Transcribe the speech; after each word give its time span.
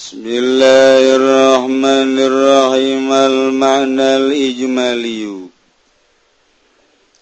بسم 0.00 0.24
الله 0.24 1.02
الرحمن 1.20 2.14
الرحيم 2.30 3.08
المعنى 3.12 4.08
الإجمالي 4.16 5.24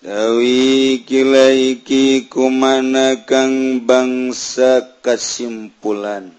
Dawi 0.07 1.03
kilaiki 1.03 2.31
kumana 2.31 3.19
kang 3.27 3.83
bangsa 3.83 4.95
kasimpulan. 5.03 6.31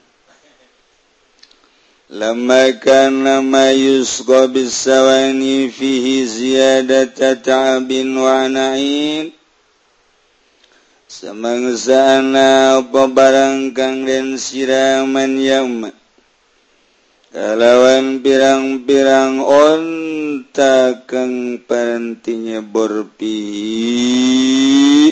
Lama 2.07 2.71
kana 2.79 3.43
ma 3.43 3.75
yusqa 3.75 4.47
bisawani 4.47 5.67
fihi 5.67 6.23
ziyadata 6.23 7.35
ta'abin 7.43 8.15
wa 8.15 8.47
na'in. 8.47 9.35
Semangsa 11.03 12.23
ana 12.23 12.79
apa 12.79 13.11
barang 13.11 13.75
kang 13.75 14.07
den 14.07 14.39
siraman 14.39 15.35
yawma 15.35 15.98
kalawan 17.29 18.25
pirang-pirang 18.25 19.37
onta 19.45 21.05
kang 21.05 21.61
parantinya 21.61 22.65
borpi 22.65 23.37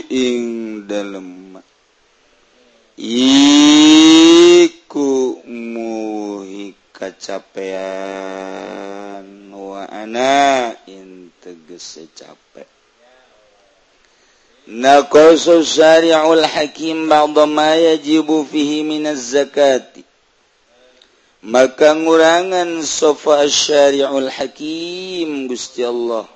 ing 0.10 0.42
dalem 0.90 1.62
iku 2.98 3.54
muhi 5.46 6.74
kacapean 6.90 7.78
wa 9.54 9.86
ana 9.86 10.74
integese 10.90 12.10
capek. 12.18 12.66
Naqasu 14.68 15.62
syari'ul 15.62 16.42
hakim 16.44 17.06
ba'da 17.06 17.46
ma 17.46 17.78
yajibu 17.78 18.42
fihi 18.50 18.82
minaz 18.82 19.32
zakati. 19.32 20.07
maka 21.48 21.96
ngurangan 21.96 22.84
sofa 22.84 23.48
syariul 23.48 24.28
hakim 24.28 25.48
Gusti 25.48 25.88
Allah. 25.88 26.28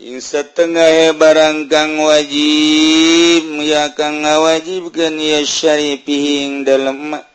Yang 0.00 0.24
setengah 0.24 1.14
barangkang 1.14 2.00
wajib 2.00 3.44
ya 3.62 3.92
kang 3.94 4.24
ngawajibkan 4.24 5.14
ya 5.20 5.44
syari 5.46 6.00
pihing 6.00 6.66
dalam 6.66 7.14
mak 7.14 7.28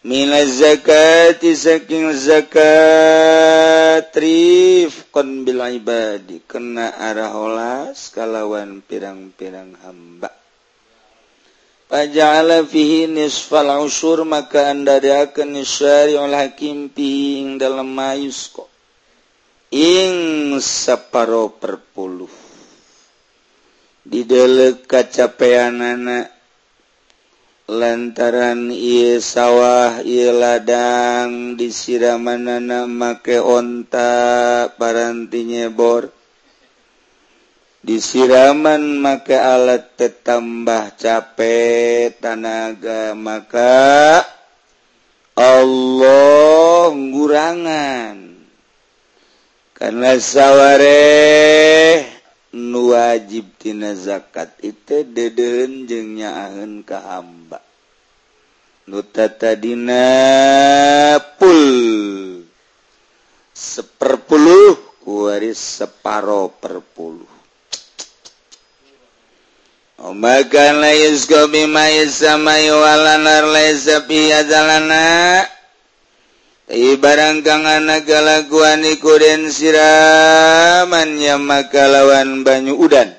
Mila 0.00 0.40
zakati 0.48 1.52
saking 1.52 2.16
zakat 2.16 4.08
rifqan 4.16 5.44
bil 5.44 5.60
ibadi. 5.60 6.40
Kena 6.48 6.96
arah 6.96 7.36
olas 7.36 8.08
kalawan 8.08 8.80
pirang-pirang 8.80 9.76
hamba. 9.84 10.39
Pajaala 11.90 12.62
fihi 12.62 13.10
nisfal 13.10 13.66
usur 13.82 14.22
maka 14.22 14.70
anda 14.70 15.02
diakan 15.02 15.58
nisyari 15.58 16.14
ol 16.14 16.30
hakim 16.30 16.86
fihi 16.86 17.42
ing 17.42 17.48
dalam 17.58 17.90
mayusko. 17.90 18.70
Ing 19.74 20.54
separo 20.62 21.50
perpuluh. 21.50 22.30
Di 24.06 24.22
dalam 24.22 24.86
kacapean 24.86 25.82
anak. 25.82 26.40
lantaran 27.70 28.74
iya 28.74 29.22
sawah 29.22 30.02
iya 30.02 30.34
ladang 30.34 31.54
disiraman 31.54 32.50
anak 32.50 32.90
make 32.90 33.38
onta 33.38 34.66
parantinya 34.74 35.70
bor 35.70 36.10
disiraman 37.80 39.00
maka 39.00 39.56
alat 39.56 39.96
tetambah 39.96 41.00
capek 41.00 42.20
tanaga 42.20 43.16
maka 43.16 44.20
Allah 45.32 46.92
gurangan 46.92 48.36
karena 49.72 50.20
sawware 50.20 52.04
nu 52.52 52.92
wajibtina 52.92 53.96
zakat 53.96 54.60
itu 54.60 55.08
deden 55.08 55.86
jengnyaen 55.86 56.82
ke 56.84 56.98
hamba. 56.98 57.62
Nutatadinapul 58.90 61.62
seperpuluh 63.54 64.98
kuaris 64.98 65.78
separo 65.78 66.50
perpuluh 66.58 67.29
Makan 70.00 70.80
layus 70.80 71.28
kopi 71.28 71.68
mayus 71.68 72.24
sama 72.24 72.56
iwalan 72.56 73.52
layus 73.52 73.84
sapi 73.84 74.32
adalana. 74.32 75.44
Ibarang 76.72 77.44
kang 77.44 77.68
anak 77.68 78.08
kalakuan 78.08 78.80
ikurin 78.80 79.52
siramannya 79.52 81.36
maka 81.44 81.84
lawan 81.84 82.48
banyu 82.48 82.80
udan. 82.80 83.12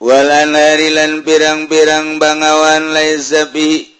Walan 0.00 0.56
harilan 0.56 1.20
pirang-pirang 1.20 2.16
bangawan 2.16 2.96
layus 2.96 3.36
sapi. 3.36 3.92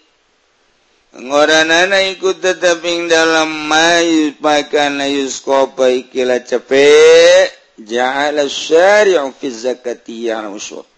Ngoranana 1.21 2.01
ikut 2.17 2.41
tetaping 2.41 3.05
dalam 3.05 3.69
mayu 3.69 4.33
makan 4.41 4.97
layus 4.97 5.37
kopi 5.45 6.09
kila 6.09 6.41
capek. 6.41 7.53
Ja'ala 7.77 8.49
syari'u 8.49 9.29
fi 9.37 9.53
zakati 9.53 10.33
yang 10.33 10.57
usul. 10.57 10.90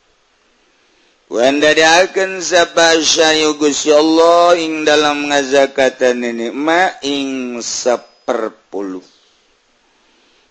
Wandadaken 1.32 2.44
sapasyu 2.44 3.56
Guya 3.56 3.96
Allah 3.96 4.60
ing 4.60 4.84
dalam 4.84 5.32
ngazakatan 5.32 6.20
nenikma 6.20 7.00
ing 7.00 7.60
saperpuluh. 7.64 9.04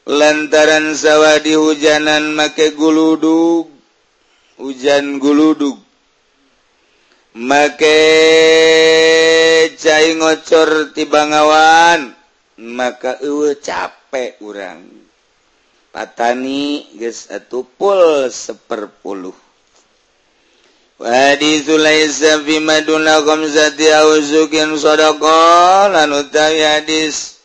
Lantaran 0.09 0.97
sawwadi 0.97 1.55
hujanan 1.61 2.33
make 2.35 2.73
guludug 2.75 3.69
hujan 4.57 5.21
guludug. 5.21 5.77
Make 7.37 7.97
cair 9.77 10.17
ngocor 10.21 10.93
ti 10.97 11.05
bangawan 11.09 12.13
maka 12.61 13.21
ewe 13.21 13.57
capek 13.61 14.41
urang. 14.41 14.85
Patani 15.93 16.89
ges 16.97 17.29
atupul 17.29 18.33
seperpuluh. 18.33 19.42
Wadi 21.03 21.67
laisa 21.67 22.39
bima 22.47 22.79
duna 22.87 23.27
khamsati 23.27 23.91
aw 23.91 24.23
sukin 24.23 24.79
sadaqa. 24.79 25.91
Lan 25.91 26.15
utawi 26.15 26.63
hadis 26.63 27.43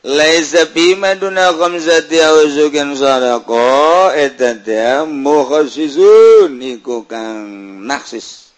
laisa 0.00 0.64
bima 0.72 1.12
duna 1.12 1.52
khamsati 1.60 2.16
aw 2.24 2.40
sukin 2.48 2.96
sadaqa. 2.96 4.16
Eta 4.16 4.56
teh 4.64 5.04
mukhassisun 5.04 6.56
iku 6.56 7.04
kang 7.04 7.84
naksis. 7.84 8.48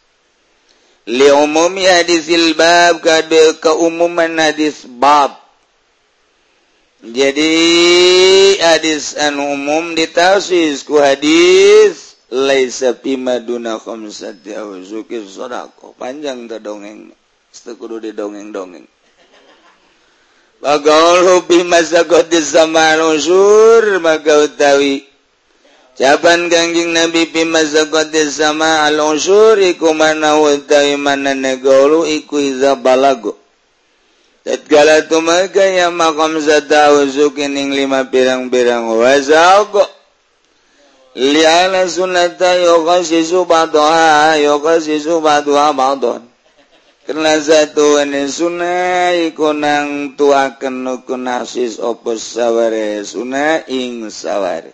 Li 1.10 1.26
umumi 1.26 1.90
hadisil 1.90 2.54
bab 2.54 3.02
kade 3.02 3.58
keumuman 3.58 4.38
hadis 4.38 4.86
bab. 4.86 5.34
Jadi 7.02 7.50
hadis 8.62 9.18
an 9.18 9.42
umum 9.42 9.98
ditafsis 9.98 10.86
ku 10.86 11.02
hadis. 11.02 12.11
laisa 12.32 12.96
bima 12.96 13.36
duna 13.44 13.76
khamsati 13.76 14.56
aw 14.56 14.72
sadaqah. 14.80 15.92
Panjang 16.00 16.48
teu 16.48 16.56
dongeng. 16.58 17.12
Teu 17.52 17.76
kudu 17.76 18.00
didongeng-dongeng. 18.00 18.88
Bagaul 20.62 21.26
hubi 21.42 21.66
masakoti 21.68 22.38
sama 22.40 22.94
usur 23.12 23.98
maka 23.98 24.46
utawi 24.46 25.02
Jaban 25.98 26.46
kangjing 26.48 26.94
Nabi 26.94 27.28
pi 27.28 27.42
sakoti 27.44 28.30
sama 28.30 28.86
al 28.86 28.96
iku 29.58 29.90
mana 29.92 30.38
utawi 30.38 30.94
mana 30.96 31.34
negolu 31.34 32.06
iku 32.06 32.38
iza 32.38 32.78
balago 32.78 33.34
Tatkala 34.46 35.02
tumaga 35.10 35.66
ya 35.66 35.90
makam 35.90 36.38
zata 36.42 36.94
uzukin 36.94 37.54
ing 37.58 37.74
lima 37.74 38.06
pirang-pirang 38.10 38.86
wazago 38.86 39.86
liana 41.14 41.88
sunnata 41.88 42.54
yoga 42.56 43.04
sisu 43.04 43.44
yughashisu 43.44 44.42
yoga 44.42 44.80
sisu 44.80 45.14
ba'daha 45.20 45.72
badon. 45.76 46.22
Karena 47.02 47.34
satu 47.42 47.98
ini 47.98 48.30
sunnah 48.30 49.10
iku 49.26 49.50
nang 49.52 50.14
tuaken 50.14 50.86
nukun 50.86 51.26
hasis 51.26 51.82
opo 51.82 52.14
saware 52.14 53.02
sunnah 53.02 53.66
ing 53.66 54.06
saware. 54.08 54.70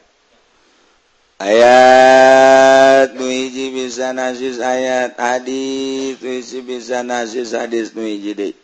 Ayat 1.40 3.14
nuiji 3.16 3.70
bisa 3.70 4.10
nasis 4.12 4.58
ayat 4.60 5.14
hadis 5.16 6.18
nuiji 6.20 6.60
bisa 6.66 7.00
nasis 7.06 7.54
hadis 7.56 7.94
nuiji 7.94 8.34
deh 8.34 8.54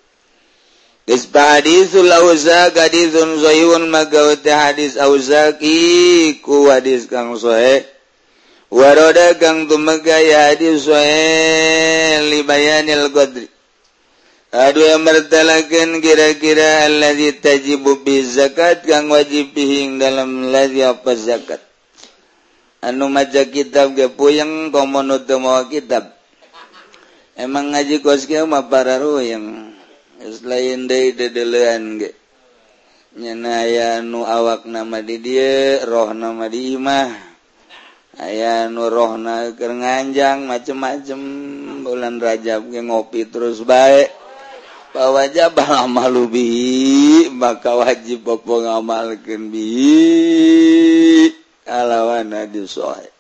Hadizul 1.05 2.09
Auza 2.09 2.73
gadizun 2.73 3.37
zoyun 3.37 3.93
magawa 3.93 4.41
hadis 4.41 4.97
Auzaki 4.97 6.41
ku 6.41 6.73
hadis 6.73 7.05
kang 7.05 7.37
sohe. 7.37 7.85
Waroda 8.73 9.37
kang 9.37 9.69
tumegaya 9.69 10.49
hadis 10.49 10.89
sohe 10.89 12.25
libayanil 12.33 13.13
qadri. 13.13 13.53
Aduh 14.55 14.87
yang 14.87 15.05
amartalakan 15.05 16.01
kira-kira 16.01 16.89
alladhi 16.89 17.37
tajibu 17.37 18.01
bi 18.01 18.23
zakat 18.25 18.87
kang 18.87 19.13
wajib 19.13 19.53
bihing 19.53 20.01
dalam 20.01 20.55
ladhi 20.55 20.87
apa 20.89 21.13
zakat. 21.21 21.61
Anu 22.81 23.13
maca 23.13 23.45
kitab 23.45 23.93
ge 23.93 24.09
puyeng 24.09 24.73
komono 24.73 25.21
mawa 25.37 25.69
kitab. 25.69 26.17
Emang 27.37 27.75
ngaji 27.77 28.01
kos 28.01 28.25
mah 28.49 28.71
para 28.73 29.03
royang. 29.03 29.74
lain 30.25 30.89
dedelean 30.89 32.01
ge. 32.01 32.11
Nyenaya 33.15 34.03
nu 34.03 34.27
awak 34.27 34.67
nama 34.67 34.99
di 34.99 35.23
dia 35.23 35.85
roh 35.87 36.11
nama 36.11 36.51
dimah 36.51 37.15
aya 38.19 38.67
nu 38.67 38.91
roh 38.91 39.15
na 39.15 39.55
nganjang 39.55 40.51
macem-macem. 40.51 41.21
Bulan 41.85 42.19
rajab 42.19 42.73
ge 42.73 42.81
ngopi 42.81 43.29
terus 43.29 43.61
baik 43.63 44.11
wajah 44.95 45.51
balama 45.51 46.07
lubi 46.11 47.29
maka 47.31 47.77
wajib 47.77 48.27
ngamalkan 48.27 49.53
bi. 49.53 49.69
Alawan 51.65 52.29
hadis 52.35 52.77
sahih 52.77 53.14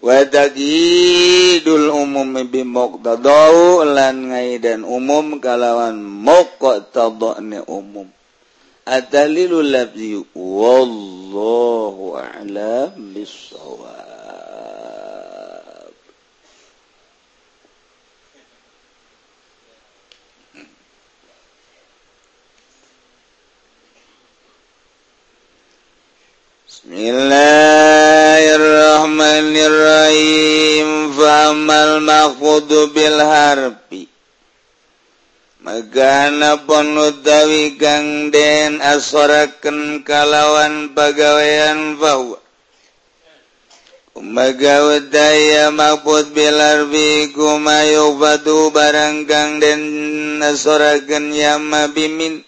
Wadagidul 0.00 1.92
umum 1.92 2.32
bimqtadau 2.48 3.84
lan 3.84 4.32
ngaidan 4.32 4.80
umum 4.80 5.36
kalawan 5.44 6.00
muqtadane 6.00 7.60
umum. 7.68 8.08
Adalilu 8.88 9.60
labzi 9.60 10.24
wallahu 10.32 12.16
a'lam 12.16 12.96
bissawab. 13.12 13.92
Bismillahirrahmanirrahim. 26.64 28.69
Rahmanirrahim 29.10 31.10
famal 31.18 31.98
maqudu 31.98 32.94
bil 32.94 33.18
harbi 33.18 34.06
Magana 35.66 36.54
pun 36.62 36.94
utawi 36.94 37.74
kang 37.74 38.30
den 38.30 38.78
asoraken 38.78 40.06
kalawan 40.06 40.94
pagawean 40.94 41.98
bahwa 41.98 42.38
Magawa 44.14 45.02
daya 45.10 45.74
mabut 45.74 46.30
bilarbi 46.30 47.34
kumayu 47.34 48.14
batu 48.14 48.70
barang 48.70 49.26
kang 49.26 49.58
den 49.58 50.38
asoraken 50.38 51.34
yama 51.34 51.90
bimin. 51.90 52.46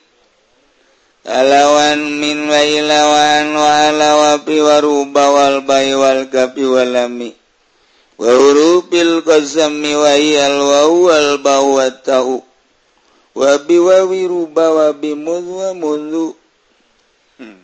Alawan 1.23 2.19
min 2.19 2.51
wailawan 2.51 3.55
waalawapi 3.55 4.59
warubawal 4.59 5.63
baywal 5.63 6.27
kapiwalami 6.27 7.39
Wahurupil 8.23 9.27
qasami 9.27 9.99
wayal 9.99 10.63
wawal 10.63 11.43
bawa 11.43 11.91
tau. 12.07 12.39
Wabi 13.35 13.77
wawi 13.83 14.29
ruba 14.31 14.71
wabi 14.71 15.17
mudwa 15.19 15.73
mudu 15.75 16.37
hmm. 17.43 17.59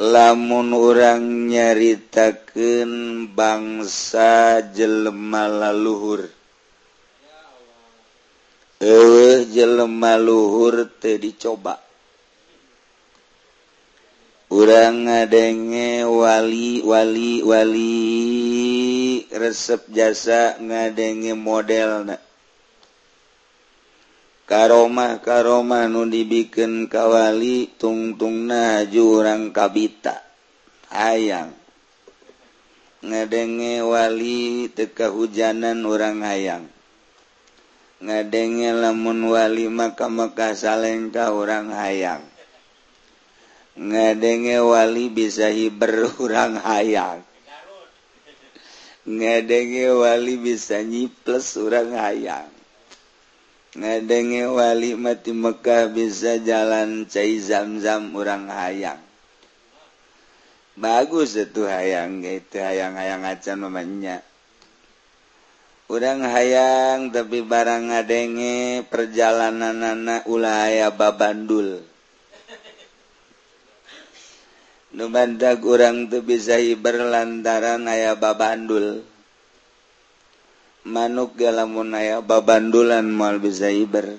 Lamun 0.00 0.70
orang 0.72 1.50
nyaritakan 1.52 2.90
bangsa 3.36 4.64
jelema 4.72 5.50
laluhur. 5.52 6.39
eh 8.80 9.44
jelema 9.52 10.16
luhur 10.16 10.88
teh 10.96 11.20
dicoba. 11.20 11.76
Urang 14.50 15.04
ngadenge 15.04 16.08
wali 16.08 16.80
wali 16.80 17.44
wali. 17.44 17.92
Resep 19.30 19.84
jasa 19.92 20.56
ngadenge 20.58 21.36
modelna. 21.36 22.16
Karomah 24.48 25.22
karomah 25.22 25.86
nu 25.86 26.08
dibikin 26.10 26.90
kawali 26.90 27.70
tungtungna 27.78 28.80
haju 28.80 29.02
urang 29.22 29.54
kabita 29.54 30.24
hayang. 30.90 31.54
Ngadenge 33.04 33.84
wali 33.86 34.66
teka 34.72 35.12
hujanan 35.14 35.86
orang 35.86 36.24
hayang. 36.26 36.79
ngadenge 38.00 38.72
lamunwali 38.72 39.68
maka 39.68 40.08
maka 40.08 40.56
salengka 40.56 41.36
orang 41.36 41.68
hayang. 41.68 42.24
Ngadenge 43.76 44.56
wali 44.64 45.12
bisa 45.12 45.52
hiber 45.52 46.08
orang 46.24 46.56
hayang. 46.60 47.20
Ngadenge 49.04 49.86
wali 49.92 50.34
bisa 50.40 50.80
nyiples 50.80 51.56
orang 51.60 51.92
hayang. 51.92 52.48
Ngadenge 53.76 54.50
wali 54.50 54.98
mati 54.98 55.30
Mekkah 55.30 55.92
bisa 55.92 56.40
jalan 56.42 57.06
cai 57.06 57.38
zam-zam 57.38 58.10
orang 58.16 58.48
hayang. 58.50 59.00
Bagus 60.80 61.36
itu 61.36 61.68
hayang 61.68 62.24
itu 62.24 62.56
hayang-hayang 62.56 63.28
acan 63.28 63.68
namanya 63.68 64.24
udang 65.90 66.22
hayang 66.22 67.10
tapi 67.10 67.42
barang 67.42 67.90
ngadenge 67.90 68.86
perjalanan 68.86 69.74
nana 69.74 70.22
ulaya 70.30 70.94
babandul 70.94 71.82
nu 74.94 75.04
bandag 75.10 75.58
urang 75.66 76.06
teu 76.06 76.22
bisa 76.22 76.62
hiber 76.62 76.94
lantaran 77.10 77.90
aya 77.90 78.14
babandul 78.14 79.02
manuk 80.86 81.36
ge 81.36 81.50
lamun 81.52 81.92
aya 81.92 82.24
babandulan 82.24 83.04
moal 83.08 83.40
bisa 83.40 83.68
hiber. 83.68 84.16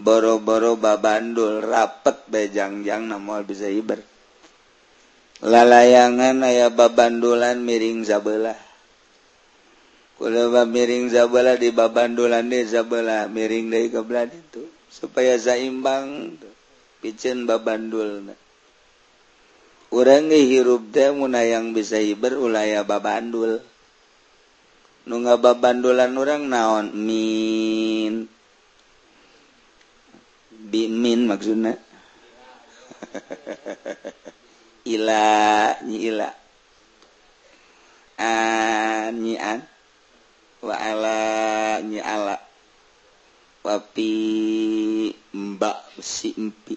Boro-boro 0.00 0.80
babandul 0.80 1.60
rapet 1.60 2.24
bejangjang 2.32 3.04
na 3.04 3.20
moal 3.20 3.44
bisa 3.44 3.68
hiber. 3.68 4.00
Lalayangan 5.44 6.40
aya 6.40 6.72
babandulan 6.72 7.60
miring 7.60 8.04
sabelah. 8.08 8.69
ulama 10.20 10.68
miring 10.68 11.08
zabala 11.08 11.56
di 11.56 11.72
babandulan 11.72 12.44
deh 12.46 12.68
zabala 12.68 13.26
miring 13.26 13.72
dari 13.72 13.88
kebelah 13.88 14.28
itu 14.28 14.68
supaya 14.92 15.40
zaimbang 15.40 16.36
picen 17.00 17.48
babandul 17.48 18.28
orang 19.90 20.28
hirup 20.30 20.92
teh 20.92 21.10
muna 21.10 21.42
yang 21.42 21.72
bisa 21.72 21.96
hiber 21.96 22.36
ulaya 22.36 22.84
babandul 22.84 23.64
nungga 25.08 25.40
babandulan 25.40 26.12
orang 26.14 26.46
naon? 26.46 26.86
Min. 26.94 28.28
Bimin 30.70 31.26
maksudnya 31.26 31.74
ila 34.94 35.26
nyi 35.82 35.98
ila. 36.14 36.30
An 38.20 39.18
nyi 39.18 39.34
an? 39.34 39.66
waalanya 40.64 42.00
ala 42.04 42.36
wapi 43.64 44.12
Mbak 45.30 45.78
simpi 46.00 46.74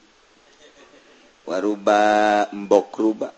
waruba 1.48 2.00
Mbok 2.52 2.90
ruba. 3.00 3.30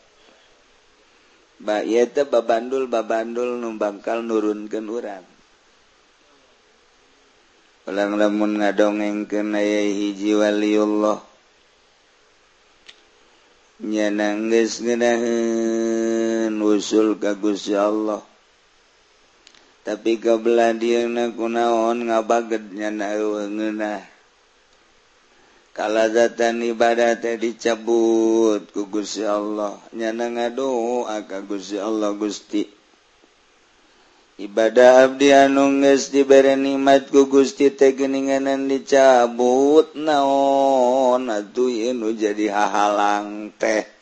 Bayeta 1.55 2.27
babandul 2.27 2.85
babandul 2.91 3.57
numbangkal 3.57 4.21
nurun 4.21 4.67
nurunkan 4.67 4.85
urang. 4.91 5.25
Ulang 7.85 8.17
lamun 8.19 8.59
ngadongeng 8.59 9.29
kenaya 9.29 9.87
hiji 9.87 10.35
waliullah. 10.35 11.21
Nyanangges 13.85 14.83
ngenahan 14.83 16.53
usul 16.59 17.15
kagus 17.21 17.71
ya 17.71 17.87
Allah. 17.87 18.19
tapi 19.85 20.17
kebelah 20.17 20.73
dia 20.73 21.05
na 21.05 21.29
kunaon 21.29 22.09
ngabagednya 22.09 22.89
na 22.89 24.01
kalazatan 25.75 26.63
ibadah 26.63 27.19
teh 27.19 27.35
dicabut 27.35 28.63
ku 28.71 28.87
Gusti 28.87 29.27
Allah. 29.27 29.75
Nyana 29.91 30.31
ngadoa 30.31 31.27
ka 31.27 31.43
Gusti 31.43 31.75
Allah 31.75 32.15
Gusti. 32.15 32.63
Ibadah 34.35 35.07
abdi 35.07 35.31
anu 35.31 35.79
geus 35.83 36.11
dibere 36.11 36.55
nikmat 36.55 37.11
ku 37.11 37.27
Gusti 37.27 37.71
teh 37.75 37.91
geuninganan 37.91 38.71
dicabut 38.71 39.91
naon 39.99 41.27
atuh 41.27 41.91
nu 41.91 42.15
jadi 42.15 42.51
hahalang 42.51 43.51
teh. 43.59 43.94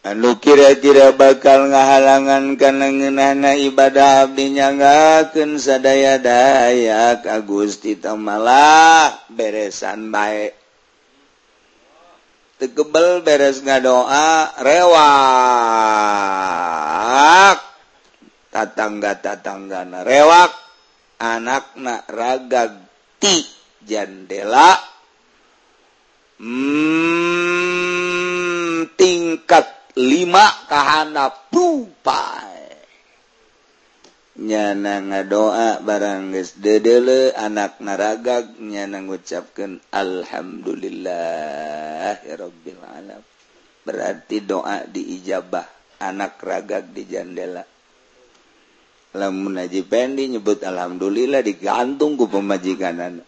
Anu 0.00 0.40
kira-kira 0.40 1.12
bakal 1.12 1.68
ngahalangan 1.68 2.56
kanengenana 2.56 3.52
ibadah 3.52 4.24
abdinyagaken 4.24 5.60
sadaya 5.60 6.16
dayak 6.16 7.28
Agusti 7.28 8.00
Tamala 8.00 9.12
beresan 9.28 10.08
baik. 10.08 10.56
Tekebel 12.56 13.20
beres 13.20 13.60
nga 13.60 13.76
doa 13.76 14.56
rewak. 14.64 15.00
Tatangga-tatanggana 18.48 20.00
rewak. 20.00 20.48
Anakna 21.20 22.08
ragag 22.08 22.72
ti 23.20 23.44
jandela. 23.84 24.80
Hmm, 26.40 26.88
tingkat 28.96 29.79
lima 29.98 30.46
kahana 30.70 31.34
pupai. 31.50 32.62
Nyana 34.40 35.04
ngadoa 35.04 35.84
barang 35.84 36.32
geus 36.32 36.56
dedele 36.56 37.28
anak 37.36 37.76
naragag 37.84 38.56
nyana 38.56 39.04
ngucapkan 39.04 39.84
alhamdulillahirabbil 39.92 42.80
alamin. 42.80 43.20
Berarti 43.80 44.44
doa 44.44 44.84
diijabah 44.86 45.64
anak 46.00 46.40
ragag 46.40 46.88
di 46.96 47.04
jandela 47.04 47.60
lamun 49.10 49.58
Haji 49.58 49.82
Pendi 49.86 50.30
nyebut 50.30 50.62
alhamdulillah 50.62 51.42
digantung 51.42 52.14
ku 52.14 52.30
pemajikan 52.30 53.18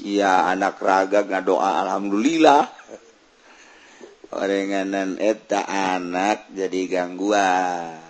iya 0.00 0.48
anak 0.48 0.80
ragag 0.80 1.28
ngadoa 1.28 1.84
alhamdulillah. 1.84 2.72
Orangnganan 4.34 5.22
eta 5.22 5.62
anak 5.66 6.50
jadi 6.50 6.80
gangguan. 6.90 8.02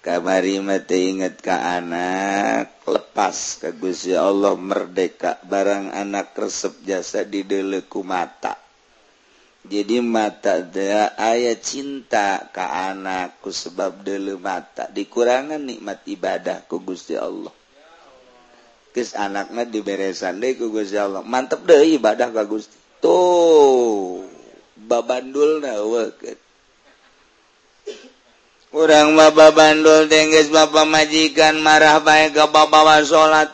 Kamari 0.00 0.56
mate 0.64 0.96
inget 0.96 1.44
ke 1.44 1.52
anak 1.52 2.72
lepas 2.88 3.60
kagus 3.60 4.08
ya 4.08 4.24
Allah 4.24 4.56
merdeka 4.56 5.36
barang 5.44 5.92
anak 5.92 6.32
resep 6.40 6.72
jasa 6.88 7.20
di 7.28 7.44
deleku 7.44 8.00
mata. 8.00 8.56
Jadi 9.60 10.00
mata 10.00 10.64
dia 10.64 11.12
ayat 11.20 11.60
cinta 11.60 12.48
ke 12.48 12.64
anakku 12.64 13.52
sebab 13.52 14.00
dulu 14.00 14.40
mata. 14.40 14.88
Dikurangan 14.88 15.60
nikmat 15.60 16.00
ibadah 16.08 16.64
ku 16.64 16.80
Gusti 16.80 17.12
Allah. 17.20 17.52
Kes 18.96 19.12
anaknya 19.12 19.68
diberesan 19.68 20.40
deh 20.40 20.56
ku 20.56 20.72
Gusti 20.72 20.96
Allah. 20.96 21.20
Mantep 21.20 21.60
deh 21.68 22.00
ibadah 22.00 22.32
ka 22.32 22.48
Gusti. 22.48 22.72
Tuh 23.04 24.29
babandul 24.90 25.62
na 25.62 25.78
kurang 28.70 29.18
baba 29.18 29.50
bandul 29.50 30.06
dengges 30.06 30.48
Bapak 30.48 30.86
majikan 30.86 31.58
marah 31.58 31.98
baik 32.00 32.38
ke 32.38 32.44
babawa 32.50 33.02
salat. 33.02 33.50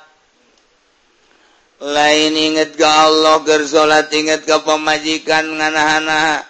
Lain 1.76 2.32
inget 2.32 2.76
ke 2.76 2.84
Allah 2.88 3.40
ger 3.44 3.64
salat 3.68 4.08
inget 4.12 4.48
ke 4.48 4.56
pemajikan 4.64 5.44
nganah-anak 5.60 6.48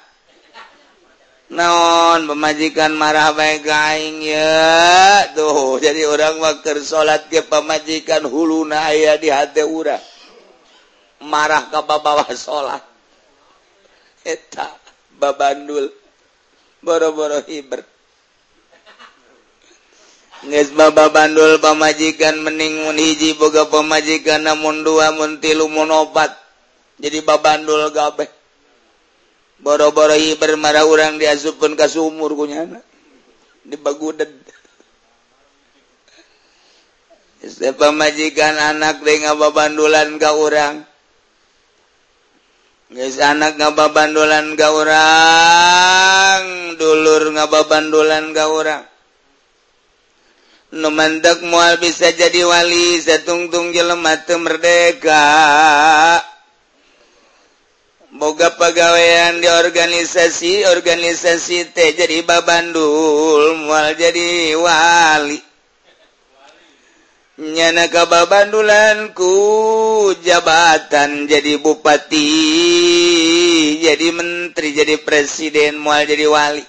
naon 1.47 2.27
pemajikan 2.27 2.95
marah 2.95 3.31
baik 3.35 3.63
gaing 3.67 4.23
ya. 4.23 5.31
Tuh 5.35 5.79
jadi 5.79 6.07
orang 6.07 6.43
maker 6.43 6.79
salat 6.83 7.27
ke 7.31 7.43
pemajikan 7.47 8.27
huluna 8.27 8.91
aya 8.91 9.15
di 9.19 9.31
hati 9.31 9.63
urang. 9.63 10.03
Marah 11.23 11.71
ke 11.71 11.79
babawa 11.87 12.27
salat. 12.35 12.96
eta 14.27 14.67
babandul 15.23 15.87
boro-boro 16.83 17.47
hiber 17.47 17.87
Baba 20.47 21.09
Bandul 21.09 21.59
pamajikan 21.59 22.45
mening 22.45 22.85
mun 22.85 23.01
hiji 23.01 23.35
boga 23.41 23.67
pamajikan 23.73 24.45
namun 24.45 24.85
dua 24.85 25.11
mun 25.17 25.41
tilu 25.41 25.67
mun 25.67 25.89
opat. 25.89 26.29
Jadi 27.01 27.25
babandul 27.25 27.89
gabe. 27.91 28.29
Boro-boro 29.59 30.13
hiber 30.13 30.55
marah 30.61 30.85
orang 30.85 31.17
diasupkan 31.17 31.73
ke 31.73 31.89
sumur 31.89 32.37
kunyana. 32.37 32.85
Di 33.65 33.75
baguded. 33.81 34.29
Setiap 37.43 37.81
anak 37.83 39.03
dengan 39.03 39.41
babandulan 39.41 40.21
ke 40.21 40.31
orang. 40.31 40.85
guys 42.87 43.19
anak 43.19 43.59
ngababandolan 43.59 44.55
ga 44.55 44.69
orang 44.71 46.43
dulur 46.79 47.35
ngababandolan 47.35 48.31
ga 48.31 48.47
orang 48.47 48.85
Numandak 50.77 51.47
mual 51.47 51.79
bisa 51.79 52.11
jadi 52.11 52.43
wali 52.43 52.99
satungtung 52.99 53.71
jelema 53.71 54.19
teu 54.27 54.37
merdeka. 54.43 55.23
Boga 58.11 58.51
pegawaian 58.51 59.39
di 59.39 59.47
organisasi 59.47 60.67
organisasi 60.67 61.71
teh 61.71 61.95
jadi 61.95 62.19
babandul 62.27 63.63
mual 63.63 63.95
jadi 63.95 64.59
wali. 64.59 65.39
nyana 67.37 67.93
kababandulanku 67.93 69.29
jabatan 70.25 71.29
jadi 71.29 71.61
bupati 71.61 72.33
jadi 73.77 74.09
menteri 74.09 74.73
jadi 74.73 74.97
presiden 75.05 75.77
mual 75.77 76.09
jadi 76.09 76.25
wali. 76.33 76.65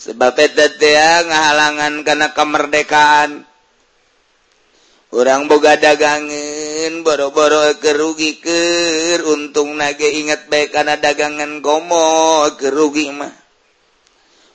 Sebab 0.00 0.32
eta 0.32 1.22
ngahalangan 1.22 2.02
karena 2.02 2.34
kemerdekaan 2.34 3.46
orang 5.14 5.46
boga 5.46 5.78
dagangan 5.78 7.04
boro-boro 7.06 7.76
kerugi 7.78 8.42
ke 8.42 9.20
untung 9.22 9.76
nage 9.78 10.08
ingat 10.08 10.50
baik 10.50 10.74
karena 10.74 10.98
dagangan 10.98 11.62
gomo 11.62 12.48
kerugi 12.58 13.12
mah. 13.12 13.39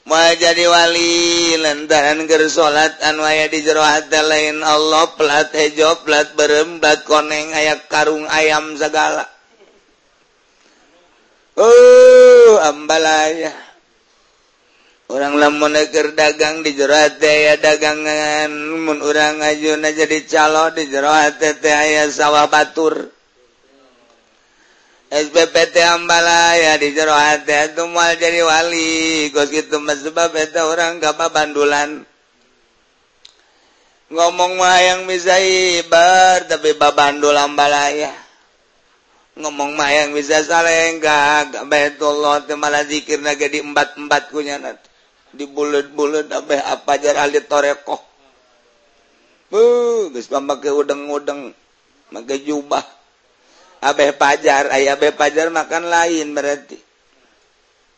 Mau 0.05 0.37
jadi 0.37 0.69
wali 0.69 1.57
lantaran 1.57 2.29
ger 2.29 2.45
salat 2.45 2.93
anu 3.01 3.25
di 3.25 3.65
jerohat 3.65 4.05
lain 4.13 4.61
Allah 4.61 5.09
pelat 5.17 5.49
hejo 5.49 6.05
pelat 6.05 6.37
berembat 6.37 7.09
koneng 7.09 7.49
aya 7.57 7.81
karung 7.89 8.29
ayam 8.29 8.77
segala. 8.77 9.25
Uh, 11.57 11.65
oh, 11.65 12.61
ambalaya. 12.69 13.49
Orang 15.09 15.41
lamun 15.41 15.73
keur 15.89 16.13
dagang 16.13 16.61
di 16.61 16.77
jerohat 16.77 17.17
ya 17.17 17.57
dagangan, 17.57 18.53
mun 18.85 19.01
urang 19.01 19.41
ajuna 19.41 19.89
jadi 19.89 20.21
calo 20.29 20.69
di 20.69 20.85
jerohat 20.85 21.41
teh 21.41 21.73
aya 21.73 22.05
sawah 22.13 22.45
batur. 22.45 23.14
SBPT 25.05 25.85
Ambalaya 25.85 26.81
di 26.81 26.89
jero 26.89 27.13
hati 27.13 27.53
itu 27.53 27.85
mual 27.85 28.17
jadi 28.17 28.41
wali. 28.41 29.29
Gos 29.29 29.53
gitu 29.53 29.77
sebab 29.77 30.33
eta 30.33 30.65
orang 30.65 30.97
kapal 30.97 31.29
bandulan 31.29 32.01
Ngomong 34.09 34.57
mah 34.57 34.81
yang 34.81 35.01
bisa 35.05 35.37
ibar 35.41 36.49
tapi 36.49 36.73
babandul 36.73 37.37
Ambalaya 37.37 38.13
Ngomong 39.37 39.77
mah 39.77 39.93
yang 39.93 40.09
bisa 40.17 40.41
salenggak 40.41 41.53
Betullah 41.69 42.41
temala 42.45 42.81
zikir 42.85 43.21
naga 43.21 43.45
di 43.45 43.61
empat-empat 43.61 44.33
kunya 44.33 44.57
Di 45.35 45.45
bulet-bulet 45.45 46.31
abeh 46.31 46.63
apa 46.63 46.95
jar 46.95 47.19
ahli 47.19 47.43
torekoh. 47.43 47.99
Buh, 49.51 50.09
gus 50.09 50.31
pambak 50.31 50.63
udeng-udeng 50.63 51.51
Maka 52.09 52.39
jubah. 52.39 52.94
Abeh 53.83 54.15
Pajar 54.15 54.71
aya 54.71 54.95
Abeh 54.95 55.11
Pajar 55.11 55.51
makan 55.51 55.89
lain 55.89 56.31
berarti. 56.31 56.79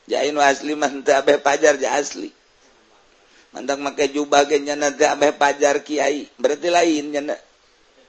Jain 0.07 0.33
asli 0.39 0.73
mantap 0.73 1.27
Abeh 1.27 1.37
Pajar 1.43 1.75
ja 1.77 1.99
asli. 1.99 2.31
Mantap 3.51 3.77
make 3.81 4.07
jubagnya 4.13 4.77
nanti 4.79 5.03
Abeh 5.03 5.35
Pajar 5.35 5.83
Kiai 5.83 6.29
berarti 6.39 6.67
lain 6.71 7.05
nyana 7.11 7.35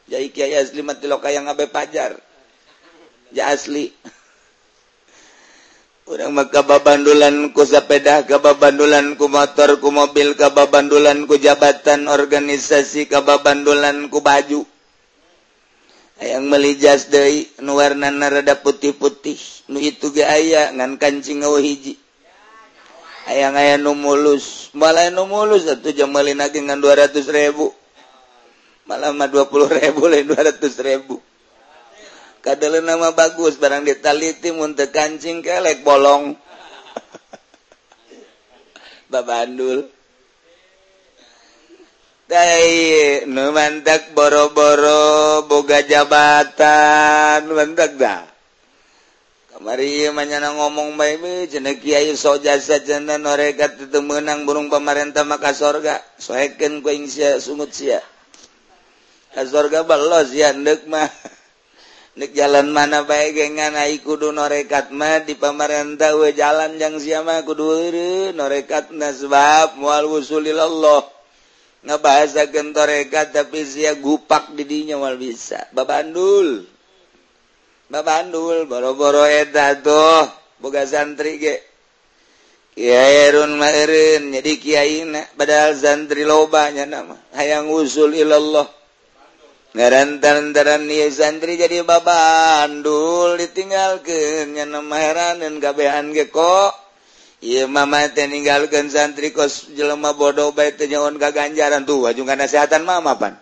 jai 0.08 0.32
Kiai 0.32 0.54
asli 0.56 0.80
mati 0.80 1.10
loka 1.10 1.28
yang 1.28 1.50
Abeh 1.50 1.68
Pajar. 1.68 2.16
Ja 3.34 3.50
asli. 3.52 3.92
Orang 6.08 6.32
maka 6.32 6.64
babandulan 6.64 7.52
ku 7.52 7.68
sepeda 7.68 8.24
kababandulan 8.24 9.12
ku 9.20 9.28
motor 9.28 9.76
ku 9.76 9.92
mobil 9.92 10.32
kababandulan 10.32 11.28
ku 11.28 11.36
jabatan 11.36 12.08
organisasi 12.08 13.12
kababandulan 13.12 14.08
ku 14.08 14.24
baju. 14.24 14.64
yang 16.18 16.50
melijas 16.50 17.06
dari 17.06 17.46
nuwarna 17.62 18.10
narada 18.10 18.58
putih-putih. 18.58 19.38
Nu 19.70 19.78
itu 19.78 20.10
ga 20.10 20.34
aya 20.34 20.74
ngan 20.74 20.98
kancing 20.98 21.46
ngawa 21.46 21.62
hiji. 21.62 21.94
Ayaang 23.28 23.54
aya 23.60 23.74
nu 23.76 23.92
mulus. 23.94 24.72
Malah 24.74 25.12
nu 25.12 25.28
mulus 25.28 25.68
satu 25.68 25.92
jam 25.92 26.10
meulina 26.10 26.48
ge 26.50 26.58
ngan 26.64 26.80
200 26.80 27.22
ribu. 27.28 27.70
Malah 28.88 29.12
mah 29.12 29.28
20 29.28 29.68
ribu 29.84 30.02
lain 30.08 30.24
200 30.24 30.58
ribu. 30.80 31.20
Kadele 32.40 32.80
nama 32.80 33.12
bagus 33.12 33.60
barang 33.60 33.84
ditaliti 33.84 34.48
mun 34.48 34.72
kancing 34.72 35.44
kelek 35.44 35.84
bolong. 35.84 36.32
Babandul. 39.12 39.97
nu 42.28 43.56
mantak 43.56 44.12
boro-boro 44.12 45.48
boga 45.48 45.80
jabatan 45.80 47.48
mantak 47.48 47.96
dah. 47.96 48.28
Kamari 49.48 50.12
manyana 50.12 50.52
ngomong 50.52 51.00
baik 51.00 51.48
jeneng 51.48 51.80
kiai 51.80 52.12
so 52.20 52.36
jasa 52.36 52.84
jenna 52.84 53.16
norekat 53.16 53.80
itu 53.80 53.98
menang 54.04 54.44
burung 54.44 54.68
pemerintah 54.68 55.24
maka 55.24 55.56
sorga. 55.56 56.04
Soheken 56.20 56.84
kuing 56.84 57.08
sia 57.08 57.40
sungut 57.40 57.72
sia. 57.72 58.04
Ka 59.32 59.48
sorga 59.48 59.88
balos 59.88 60.28
ya 60.36 60.52
ndek 60.52 60.84
mah. 60.84 61.08
Ndek 62.20 62.36
jalan 62.36 62.68
mana 62.70 63.08
baik 63.08 63.40
gengan 63.40 63.72
ai 63.72 64.04
kudu 64.04 64.36
norekat 64.36 64.92
mah 64.92 65.24
di 65.24 65.32
pemerintah 65.32 66.12
we 66.20 66.36
jalan 66.36 66.76
yang 66.76 67.00
sia 67.00 67.24
mah 67.24 67.40
kudu 67.40 67.88
norekat 68.36 68.92
nasbab 68.92 69.80
mual 69.80 70.12
wusulilallah 70.12 71.17
bahasa 71.84 72.50
gentorega 72.50 73.30
tapi 73.30 73.62
sia 73.62 73.94
gupak 73.94 74.54
didinya 74.54 74.98
wal 74.98 75.14
bisa. 75.14 75.70
Babandul 75.70 76.66
babandul 77.88 78.68
boro-boro 78.68 79.24
eta 79.24 79.78
tuh 79.78 80.26
boga 80.58 80.84
santri 80.84 81.38
ge. 81.38 81.56
Kiairun 82.78 83.58
mairin 83.58 84.30
jadi 84.30 84.52
kiaina 84.58 85.22
padahal 85.34 85.74
santri 85.74 86.22
loba 86.22 86.70
nama 86.70 87.14
hayang 87.34 87.70
usul 87.70 88.14
ilallah. 88.14 88.66
Ngarantaran 89.68 90.88
ieu 90.88 91.12
santri 91.12 91.60
jadi 91.60 91.84
babandul 91.84 93.36
ditinggalkeun 93.36 94.56
nya 94.56 94.64
nama 94.64 94.96
heraneun 94.96 95.60
kabehan 95.60 96.10
ge 96.16 96.30
kok. 96.32 96.87
Mama 97.70 98.10
meninggalkan 98.10 98.90
santri 98.90 99.30
kos 99.30 99.70
jelema 99.70 100.10
bodoh 100.10 100.50
baik 100.50 100.74
baiknyaon 100.74 101.22
ka 101.22 101.30
ganjaran 101.30 101.86
tuh 101.86 102.10
juga 102.10 102.34
nasihatan 102.34 102.82
mama 102.82 103.14
pan. 103.14 103.38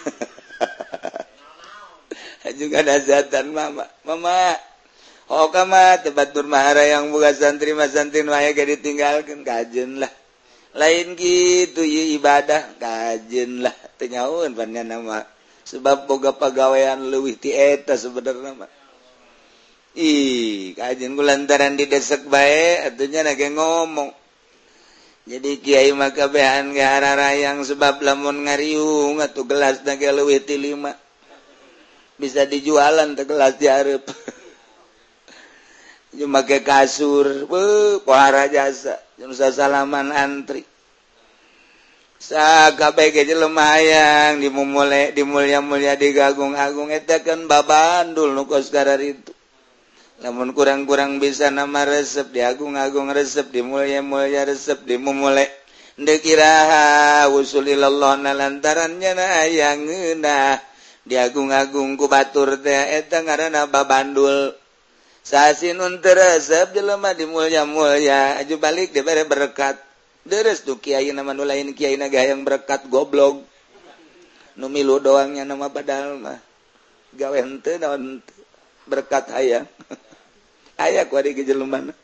Juga 2.56 2.80
nasihatan 2.80 3.52
mama. 3.52 3.84
Mama 4.08 4.56
oh 5.28 5.52
kama 5.52 6.00
tempat 6.00 6.32
bermahara 6.32 6.80
yang 6.88 7.12
buka 7.12 7.36
santri 7.36 7.76
mas 7.76 7.92
santri 7.92 8.24
waya 8.24 8.56
gak 8.56 8.80
ditinggalkan 8.80 9.44
kajen 9.44 10.00
lah. 10.00 10.08
Lain 10.72 11.12
gitu 11.12 11.84
ya 11.84 12.16
ibadah 12.16 12.72
kajen 12.80 13.68
lah. 13.68 13.76
Tenyaun 14.00 14.56
pannya 14.56 14.80
nama. 14.80 15.28
Sebab 15.68 16.08
boga 16.08 16.32
pegawaian 16.32 17.04
lebih 17.04 17.36
ti 17.36 17.52
eta 17.52 18.00
sebenarnya 18.00 18.64
mah 18.64 18.79
kajjin 19.90 20.78
kajin 20.78 21.12
lantaran 21.18 21.74
didesek 21.74 22.30
baik 22.30 22.94
atunya 22.94 23.26
nake 23.26 23.50
ngomong. 23.50 24.14
Jadi 25.26 25.62
Kyai 25.62 25.92
makabehan 25.94 26.74
gara-ra 26.74 27.14
rayang 27.14 27.62
sebab 27.62 28.02
lamun 28.02 28.46
ngariung 28.46 29.22
atau 29.22 29.46
gelas 29.46 29.82
nake 29.82 30.06
luwih 30.10 30.42
lima. 30.58 30.94
Bisa 32.20 32.44
dijualan 32.46 33.16
ke 33.16 33.24
gelas 33.24 33.56
jarep 33.56 34.04
cuma 36.10 36.42
ke 36.48 36.60
kasur 36.66 37.46
Weh, 37.46 38.02
pohara 38.02 38.50
jasa 38.50 38.98
cuma 39.16 39.32
salaman 39.32 40.12
antri. 40.12 40.66
Sakabeh 42.20 43.16
ke 43.16 43.24
lumayan 43.32 44.36
dimulai 44.44 45.16
dimulya-mulya 45.16 45.96
digagung 45.96 46.52
agung 46.52 46.92
eta 46.92 47.24
kan 47.24 47.48
babandul 47.48 48.36
nu 48.36 48.44
kos 48.44 48.68
itu. 49.00 49.39
namun 50.20 50.52
kurang-kurang 50.52 51.16
bisa 51.16 51.48
nama 51.48 51.88
resep 51.88 52.28
di 52.28 52.44
agung-agung 52.44 53.08
resep 53.08 53.48
di 53.48 53.64
mulia-mulia 53.64 54.44
resep 54.44 54.84
dimulai. 54.84 55.48
Ndekiraha 55.96 57.28
usulillah 57.32 58.20
na 58.20 58.36
lantarannya 58.36 59.16
na 59.16 59.48
yang 59.48 59.88
ngeunah 59.88 60.60
diagung-agung 61.08 61.96
ku 61.96 62.04
batur 62.04 62.60
teh 62.60 63.00
eta 63.00 63.24
ngaranna 63.24 63.64
babandul. 63.72 64.52
Sasin 65.24 65.80
sasinun 65.80 66.04
resep 66.04 66.76
jelema 66.76 67.16
di 67.16 67.24
mulia-mulia 67.24 68.36
aju 68.44 68.56
balik 68.60 68.92
dia 68.92 69.00
bere 69.00 69.24
berkat. 69.24 69.80
Deres 70.20 70.68
tuh 70.68 70.76
kiai 70.76 71.16
nama 71.16 71.32
nu 71.32 71.48
lain 71.48 71.72
kiai 71.72 71.96
naga 71.96 72.20
yang 72.20 72.44
berkat 72.44 72.92
goblok. 72.92 73.40
Nu 74.60 74.68
milu 74.68 75.00
doangnya 75.00 75.48
nama 75.48 75.72
padahal 75.72 76.20
mah. 76.20 76.36
Gawe 77.16 77.40
henteu 77.40 77.80
naon 77.80 78.20
berkat 78.84 79.32
hayang. 79.32 79.64
aya 80.80 81.04
mana 81.68 81.92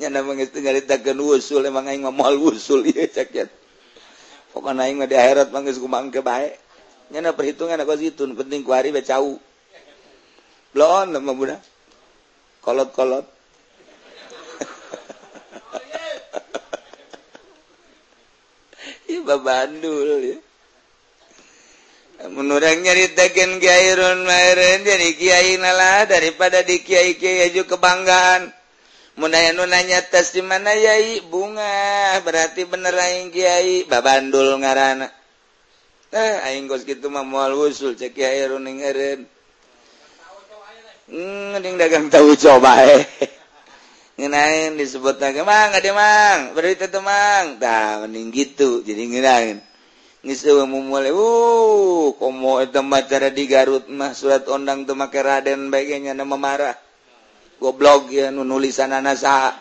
nyana 0.00 0.24
mengestingaritakeun 0.24 1.20
usul 1.20 1.64
emang 1.64 1.88
aing 1.88 2.04
mah 2.04 2.12
moal 2.12 2.36
usul 2.36 2.84
ieu 2.84 3.08
cak 3.08 3.32
ya. 3.32 3.48
Pokona 4.52 4.84
aing 4.88 5.00
mah 5.00 5.08
di 5.08 5.16
akhirat 5.16 5.48
mah 5.52 5.62
geus 5.64 5.80
kumangke 5.80 6.20
bae. 6.20 6.52
Nyana 7.12 7.32
perhitungan 7.32 7.80
aku 7.80 7.96
situ 7.96 8.28
penting 8.36 8.60
ku 8.60 8.76
hari 8.76 8.92
becau. 8.92 9.40
Blon 10.76 11.16
mah 11.16 11.36
budak. 11.36 11.64
Kolot-kolot. 12.60 13.24
Ieu 19.08 19.24
babandul 19.24 20.20
ya. 20.20 20.36
menurang 22.24 22.80
nyaritakan 22.80 23.60
Kyaiun 23.60 24.24
Maen 24.24 24.80
dari 24.80 25.12
Kyai 25.14 25.60
nalah 25.60 26.08
daripada 26.08 26.64
di 26.64 26.80
Kyai 26.80 27.20
Kyai 27.20 27.52
kebanggaan. 27.52 28.48
Munaya 29.16 29.52
nunanya 29.56 30.04
tes 30.04 30.32
di 30.32 30.44
mana 30.44 30.76
Yai? 30.76 31.24
Bunga. 31.24 32.20
Berarti 32.20 32.64
bener 32.68 32.96
aing 32.96 33.32
Kyai 33.32 33.84
babandul 33.84 34.56
ngarana. 34.60 35.08
Eh 36.12 36.34
aing 36.48 36.68
gos 36.68 36.84
gitu 36.88 37.12
mah 37.12 37.24
moal 37.24 37.52
usul 37.56 37.92
cek 37.96 38.16
Kyaiun 38.16 38.62
ning 38.64 38.80
eureun 38.80 39.26
Mending 41.06 41.78
hmm, 41.78 41.82
dagang 41.86 42.06
tahu 42.10 42.34
coba 42.34 42.82
eh. 42.82 43.06
Ngenain 44.18 44.74
disebut 44.74 45.20
mang, 45.44 45.70
ada 45.76 45.90
mang, 45.92 46.40
berarti 46.56 46.88
tetemang. 46.88 47.60
Tah, 47.60 48.00
mending 48.02 48.32
gitu, 48.32 48.80
jadi 48.80 49.04
ngenain. 49.06 49.60
di 53.30 53.44
Garutmah 53.46 54.10
surat 54.12 54.42
ondang 54.50 54.82
temake 54.82 55.22
Raden 55.22 55.70
baiknya 55.70 56.12
nama 56.18 56.34
marah 56.34 56.76
goblok 57.62 58.10
ya 58.10 58.34
nulisan 58.34 58.90
anasa 58.90 59.54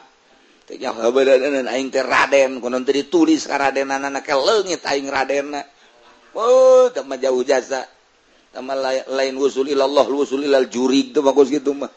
Raden 2.02 2.58
ditulis 2.90 3.46
Raden 3.46 3.94
anak 3.94 4.26
lengit 4.26 4.82
aing 4.82 5.06
Raden 5.06 5.54
oh 6.36 6.92
sama 6.92 7.16
jauh 7.22 7.42
jasa. 7.46 7.86
Sama 8.56 8.72
lain 9.12 9.36
wusul 9.36 9.68
ilallah 9.68 10.08
wusul 10.08 10.48
itu 10.48 11.20
bagus 11.20 11.52
gitu 11.52 11.76
mah. 11.76 11.92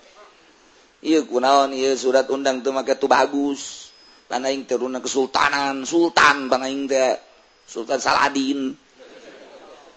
Iya 0.99 1.23
kunaon 1.23 1.71
iya 1.71 1.95
surat 1.95 2.27
undang 2.29 2.61
temake 2.67 2.99
tuh 2.99 3.07
bagus. 3.07 3.95
Tanah 4.27 4.51
teruna 4.67 4.99
kesultanan 5.01 5.87
sultan 5.87 6.51
bang 6.51 6.85
teh. 6.91 7.28
Sultan 7.69 8.01
Saladin. 8.01 8.73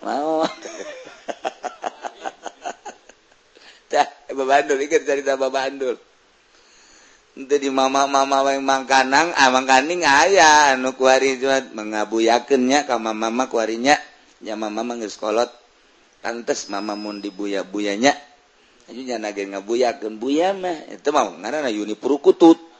Mau. 0.03 0.43
Dah 3.91 4.07
Bandul 4.31 4.83
ikut 4.83 5.07
cerita 5.07 5.39
Bandul. 5.39 5.95
itu 7.31 7.55
di 7.63 7.71
mama 7.71 8.11
mama 8.11 8.43
yang 8.51 8.67
mangkanang 8.67 9.31
ah 9.31 9.47
mangkaning 9.47 10.03
ayah 10.03 10.75
anu 10.75 10.91
kuari 10.99 11.39
cuat 11.39 11.71
mengabuyakennya 11.71 12.83
kama 12.83 13.15
mama 13.15 13.47
kuarinya. 13.47 13.95
Ya 14.43 14.59
mama 14.59 14.83
menggeskolot 14.83 15.47
pantes 16.19 16.67
mama 16.67 16.99
mun 16.99 17.23
dibuya 17.23 17.63
buyanya 17.63 18.11
aja 18.91 19.15
nyana 19.15 19.31
ge 19.31 19.47
ngabuyakeun 19.47 20.19
buya 20.19 20.51
mah. 20.51 20.91
Itu 20.91 21.15
mau 21.15 21.31
ngaranna 21.31 21.71
yuni 21.71 21.95
purukutut 21.95 22.70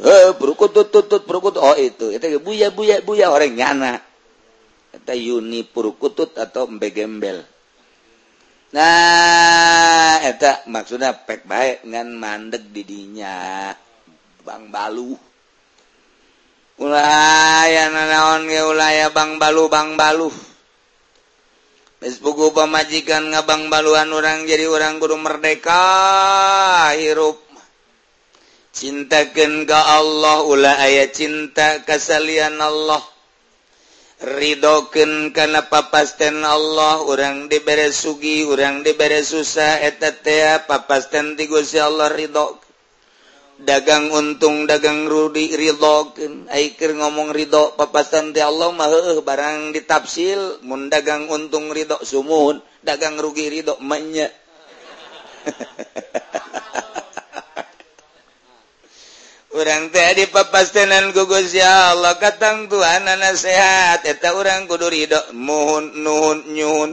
eh 0.00 0.32
perukut 0.36 0.72
tutut 0.72 1.22
perukut 1.28 1.60
oh 1.60 1.76
itu. 1.76 2.12
Itu 2.12 2.26
buya 2.40 2.72
buya 2.72 3.04
buya. 3.04 3.28
Orang 3.28 3.52
nyana. 3.56 4.00
Itu 4.90 5.12
yuni 5.14 5.62
perukutut 5.62 6.34
atau 6.36 6.66
mbegembel 6.66 7.46
nah 8.70 10.22
itu 10.22 10.46
maksudnya 10.70 11.10
pek 11.10 11.42
baik 11.42 11.82
ngan 11.90 12.14
mandek 12.14 12.70
didinya. 12.70 13.74
Bang 14.46 14.70
balu. 14.70 15.18
Ulaya 16.80 17.92
nanaon 17.92 18.48
ge 18.48 18.62
ulaya 18.62 19.10
bang 19.10 19.36
balu 19.36 19.66
bang 19.66 19.98
balu. 19.98 20.30
Bespuku 22.00 22.56
pemajikan 22.56 23.28
ngabang 23.28 23.68
baluan 23.68 24.08
orang 24.08 24.48
jadi 24.48 24.64
orang 24.64 24.96
kudu 24.96 25.20
merdeka 25.20 25.84
hirup. 26.96 27.49
cintakan 28.70 29.66
ke 29.66 29.74
Allah 29.74 30.46
ula 30.46 30.78
aya 30.78 31.10
cinta 31.10 31.82
kasalian 31.82 32.58
Allah. 32.58 33.02
Ridhoken 34.20 35.32
karena 35.32 35.64
papasten 35.64 36.44
Allah 36.44 37.00
orang 37.00 37.48
diberre 37.48 37.88
sugi 37.88 38.44
orang 38.44 38.84
diberre 38.84 39.24
susah 39.24 39.80
et 39.80 39.96
papasten 40.68 41.40
tigusi 41.40 41.80
Allah 41.80 42.12
ridho 42.12 42.60
dagang 43.60 44.12
untung 44.12 44.64
dagang 44.68 45.08
rudi 45.08 45.52
ridhoken 45.56 46.52
aikir 46.52 46.96
ngomong 46.96 47.32
ridho 47.32 47.76
papasten 47.80 48.36
di 48.36 48.44
Allah 48.44 48.72
ma 48.76 48.88
barang 49.24 49.72
ditafsil 49.72 50.64
mun 50.68 50.92
dagang 50.92 51.28
untung 51.28 51.72
ridho 51.72 51.96
sumun. 52.04 52.60
Dagang 52.80 53.20
rugi 53.20 53.48
ridho 53.52 53.76
menya. 53.80 54.28
orang 59.50 59.90
teh 59.90 60.14
di 60.14 60.24
papastenan 60.30 61.10
gugus 61.10 61.50
ya 61.50 61.94
Allah 61.94 62.14
katang 62.22 62.70
Tuhan 62.70 63.02
nasehat 63.02 64.06
eta 64.06 64.38
orang 64.38 64.70
kudu 64.70 64.86
ridho 64.86 65.18
muhun 65.34 65.90
nuhun 65.98 66.38
nyuhun 66.54 66.90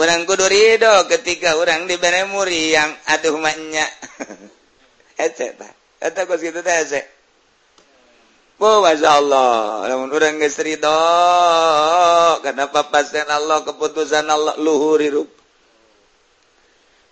orang 0.00 0.24
kudu 0.24 0.48
ridho 0.48 1.04
ketika 1.12 1.60
orang 1.60 1.84
diberi 1.84 2.24
muriang 2.24 2.88
aduh 3.04 3.36
maknya 3.36 3.84
ece 5.28 5.52
ta 5.60 5.68
eta 6.00 6.24
kos 6.24 6.40
kitu 6.40 6.64
teh 6.64 6.76
ece 6.84 7.02
Oh, 8.60 8.84
Masya 8.84 9.24
Allah. 9.24 9.88
Namun 9.88 10.12
orang 10.12 10.36
geus 10.36 10.60
ridho. 10.60 11.00
Karena 12.44 12.68
papasten 12.68 13.24
Allah, 13.24 13.64
keputusan 13.64 14.28
Allah, 14.28 14.52
luhur 14.60 15.00
hirup. 15.00 15.39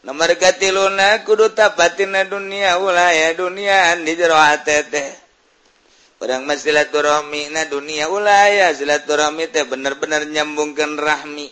nomor 0.07 0.31
gati 0.39 0.69
luna 0.71 1.23
kudu 1.27 1.55
tapatina 1.55 2.27
dunia 2.29 2.79
ulaya 2.79 3.35
dunia 3.35 3.99
di 3.99 4.13
jero 4.15 4.39
teh 4.63 5.29
Padang 6.19 6.51
mas 6.51 6.67
silaturahmi 6.67 7.55
na 7.55 7.71
dunia 7.71 8.11
ulaya 8.11 8.75
silaturahmi 8.75 9.55
teh 9.55 9.63
bener-bener 9.63 10.27
nyambungkan 10.27 10.99
rahmi. 10.99 11.47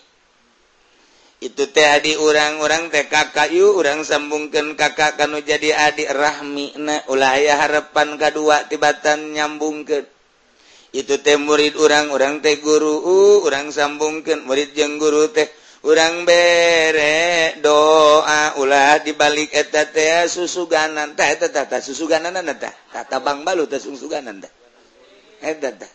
Itu 1.39 1.71
teh 1.71 1.87
adi 1.87 2.19
orang-orang 2.19 2.91
teh 2.91 3.07
kakak 3.07 3.55
yu 3.55 3.79
orang 3.79 4.03
sambungkan 4.03 4.75
kakak 4.75 5.23
kanu 5.23 5.39
jadi 5.39 5.71
adik 5.71 6.11
rahmi 6.11 6.75
na 6.83 6.99
ulaya 7.07 7.63
harapan 7.63 8.19
kedua 8.19 8.67
tibatan 8.67 9.39
nyambungkan. 9.39 10.03
Itu 10.91 11.23
teh 11.23 11.39
murid 11.39 11.79
orang-orang 11.79 12.43
teh 12.43 12.59
guru 12.59 13.07
uh, 13.07 13.47
orang 13.47 13.71
sambungkan 13.71 14.43
murid 14.51 14.75
yang 14.75 14.99
guru 14.99 15.31
teh 15.31 15.47
kurang 15.87 16.27
bere 16.27 17.55
doa 17.63 18.59
ulah 18.59 18.99
dibalik 19.07 19.55
eta 19.55 19.87
teh 19.87 20.27
susuganan. 20.27 21.15
Tah 21.15 21.31
eta 21.31 21.47
tah 21.47 21.71
tah 21.71 21.79
susuganan 21.79 22.35
tah. 22.59 22.75
Tata 22.91 23.23
bang 23.23 23.47
balu 23.47 23.71
teh 23.71 23.79
susuganan 23.79 24.43
tah. 24.43 24.51
Eta 25.39 25.71
tah. 25.71 25.93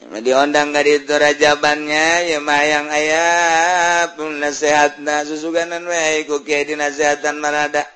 Diondang 0.00 0.74
ka 0.74 0.82
itu 0.82 1.14
rajabannya 1.14 2.34
ya 2.34 2.42
mayang 2.42 2.90
yang 2.90 4.18
pun 4.18 4.42
nasehat 4.42 4.98
na 4.98 5.22
susuganan 5.22 5.86
wae 5.86 6.26
ku 6.26 6.42
kiai 6.42 6.66
dinasehatan 6.66 7.38
marada 7.38 7.86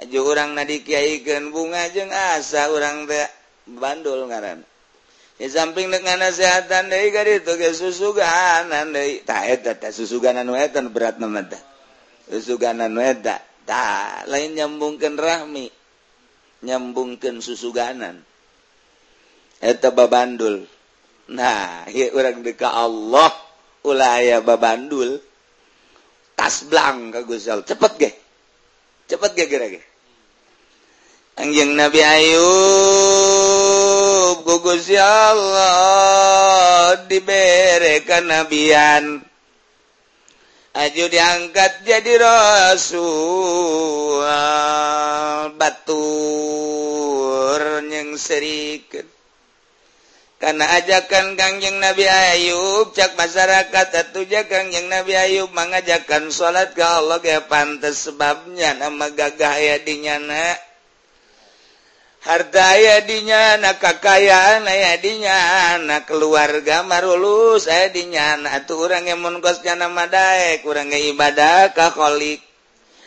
aju 0.00 0.18
urang 0.22 0.56
na 0.56 0.64
dikyaikeun 0.64 1.52
bunga 1.52 1.92
jeung 1.92 2.08
asa 2.08 2.72
urang 2.72 3.04
teh 3.04 3.28
bandul 3.68 4.24
ngaran. 4.32 4.71
di 5.42 5.50
samping 5.50 5.90
dengan 5.90 6.22
nasehatan 6.22 6.86
deui 6.86 7.10
ka 7.10 7.26
ditu 7.26 7.58
ge 7.58 7.74
susuganan 7.74 8.94
deui. 8.94 9.26
Tah 9.26 9.42
eta 9.50 9.74
tah 9.74 9.90
susuganan 9.90 10.46
nu 10.46 10.54
eta 10.54 10.78
berat 10.86 11.18
nama 11.18 11.42
tah 11.42 11.58
susuganan 12.30 12.94
nu 12.94 13.02
eta 13.02 13.42
tah 13.66 14.22
lain 14.30 14.54
nyambungkeun 14.54 15.18
rahmi 15.18 15.66
nyambungkeun 16.62 17.42
susuganan. 17.42 18.22
Eta 19.58 19.90
babandul. 19.90 20.62
Nah 21.34 21.90
ieu 21.90 22.14
urang 22.14 22.46
deui 22.46 22.54
Allah 22.62 23.34
ulaya 23.82 24.38
babandul. 24.46 25.18
Tas 26.38 26.62
blang 26.70 27.10
ka 27.10 27.26
Gusal. 27.26 27.66
Cepet 27.66 27.92
ge? 27.98 28.10
Cepet 29.10 29.34
ge 29.34 29.44
kira 29.50 29.66
ge? 29.66 29.82
Anjing 31.34 31.74
Nabi 31.74 31.98
Ayub. 31.98 32.91
gugus 34.42 34.90
ya 34.90 35.32
Allah 35.32 37.06
diberekan 37.06 38.26
nabian 38.26 39.22
aju 40.72 41.04
diangkat 41.08 41.72
jadi 41.86 42.12
rasul 42.20 44.20
batur 45.54 47.62
yang 47.86 48.18
serikat 48.18 49.06
karena 50.42 50.74
ajakan 50.74 51.38
Kangjeng 51.38 51.78
Nabi 51.78 52.02
Ayub 52.02 52.90
cak 52.90 53.14
masyarakat 53.14 53.88
atuja 53.94 54.50
Kangjeng 54.50 54.90
Nabi 54.90 55.14
Ayub 55.14 55.54
mengajakan 55.54 56.34
salat 56.34 56.74
ke 56.74 56.82
Allah 56.82 57.22
ya 57.22 57.46
pantas 57.46 58.10
sebabnya 58.10 58.74
nama 58.74 59.06
gagah 59.14 59.54
ya 59.54 59.78
dinyana 59.78 60.71
harta 62.22 62.78
aya 62.78 63.02
dinya 63.02 63.58
na 63.58 63.74
kakayaan 63.78 64.62
aya 64.66 64.98
na 65.82 66.06
keluarga 66.06 66.86
marulus 66.86 67.66
aya 67.66 67.90
dinya. 67.90 68.38
Na 68.38 68.62
atuh 68.62 68.78
urang 68.78 69.06
ngemun 69.06 69.42
kos 69.42 69.62
jana 69.66 69.90
kurang 70.62 70.62
urang 70.62 70.88
ibadah 70.94 71.74
ka 71.74 71.90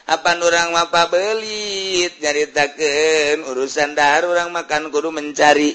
apa 0.05 0.31
orang 0.37 0.69
mapa 0.69 1.09
belit 1.09 2.21
nyaritakan 2.21 3.41
urusan 3.49 3.97
dahar 3.97 4.29
orang 4.29 4.53
makan 4.53 4.93
kudu 4.93 5.09
mencari. 5.09 5.73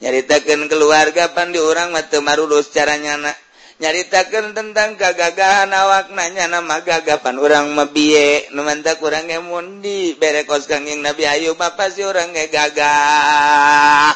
Nyaritakan 0.00 0.66
keluarga 0.66 1.30
pan 1.36 1.52
di 1.52 1.60
urang 1.60 1.92
mah 1.92 2.08
marulus 2.24 2.72
caranya 2.72 3.20
na 3.20 3.32
nyaritakan 3.80 4.52
tentang 4.52 5.00
kegagahan 5.00 5.72
awak 5.72 6.12
nanya 6.12 6.52
nama 6.52 6.84
gagapan 6.84 7.40
orang 7.40 7.72
mebie 7.72 8.44
numantak 8.52 9.00
kurang 9.00 9.32
emundi 9.32 10.12
berekos 10.20 10.68
kanging 10.68 11.00
Nabi 11.00 11.24
Ayub 11.24 11.56
apa 11.56 11.88
sih 11.88 12.04
orang 12.04 12.36
gagah? 12.36 14.12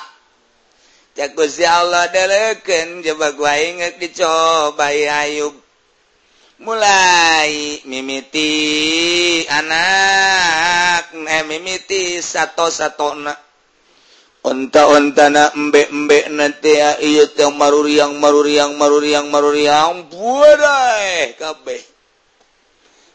Jago 1.16 1.48
si 1.48 1.64
Allah 1.64 2.12
deleken 2.12 3.00
coba 3.00 3.32
gua 3.32 3.56
inget 3.56 3.96
dicoba 3.96 4.92
Ayub. 4.92 5.56
Mulai 6.60 7.82
mimiti 7.88 8.52
anak 9.48 11.10
eh 11.24 11.42
mimiti 11.48 12.20
satu 12.20 12.68
satu 12.68 13.16
anak 13.16 13.53
onta-ontana 14.44 15.56
embek-embek 15.56 16.28
nanti 16.28 16.76
ya 16.76 17.00
iya 17.00 17.24
yang 17.32 17.56
maruri 17.56 17.96
yang 17.96 18.20
maruri 18.20 18.60
yang 18.60 18.76
maruri 18.76 19.10
yang 19.16 19.26
maruri 19.32 19.64
yang 19.64 20.04
buadai 20.12 21.32
kabeh. 21.40 21.80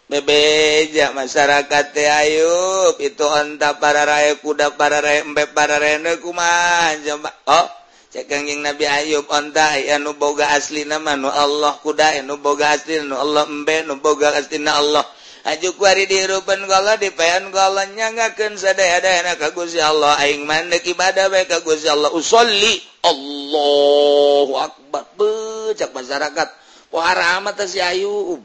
Bebeja 0.10 1.14
masyarakat 1.14 1.94
teh 1.94 2.10
ayub 2.10 2.98
itu 2.98 3.22
onta 3.30 3.78
para 3.78 4.10
raya 4.10 4.42
kuda 4.42 4.74
para 4.74 5.06
raya 5.06 5.22
embek 5.22 5.54
para 5.54 5.78
raya 5.78 6.18
kumaha 6.18 6.98
coba. 7.06 7.30
Oh 7.46 7.68
cek 8.10 8.26
kangjeng 8.26 8.66
Nabi 8.66 8.90
Ayub 8.90 9.30
onta 9.30 9.78
ya 9.78 10.02
nu 10.02 10.18
boga 10.18 10.50
asli 10.58 10.82
nama 10.82 11.14
nu 11.14 11.30
Allah 11.30 11.78
kuda 11.86 12.18
nu 12.26 12.42
boga 12.42 12.74
asli 12.74 13.06
nu 13.06 13.14
Allah 13.22 13.46
embek 13.46 13.86
nu 13.86 14.02
boga 14.02 14.34
asli 14.34 14.58
na 14.58 14.82
Allah. 14.82 15.06
ajuari 15.48 16.10
diruban 16.10 16.64
gola 16.68 17.00
dipayan 17.00 17.52
golnya 17.54 18.12
ngaken 18.12 18.60
sadaya 18.60 19.00
kaguzi 19.40 19.80
Allah. 19.80 20.20
Aing 20.20 20.44
mandek 20.44 20.84
ibadah 20.90 21.32
bae 21.32 21.48
kaguzi 21.48 21.88
Allah. 21.88 22.12
Usolli. 22.12 22.80
Allahu 23.04 24.54
akbar. 24.60 25.04
Becak 25.16 25.96
masyarakat. 25.96 26.48
Pohara 26.90 27.38
amat 27.40 27.64
si 27.70 27.80
Ayub. 27.80 28.40
Um. 28.40 28.42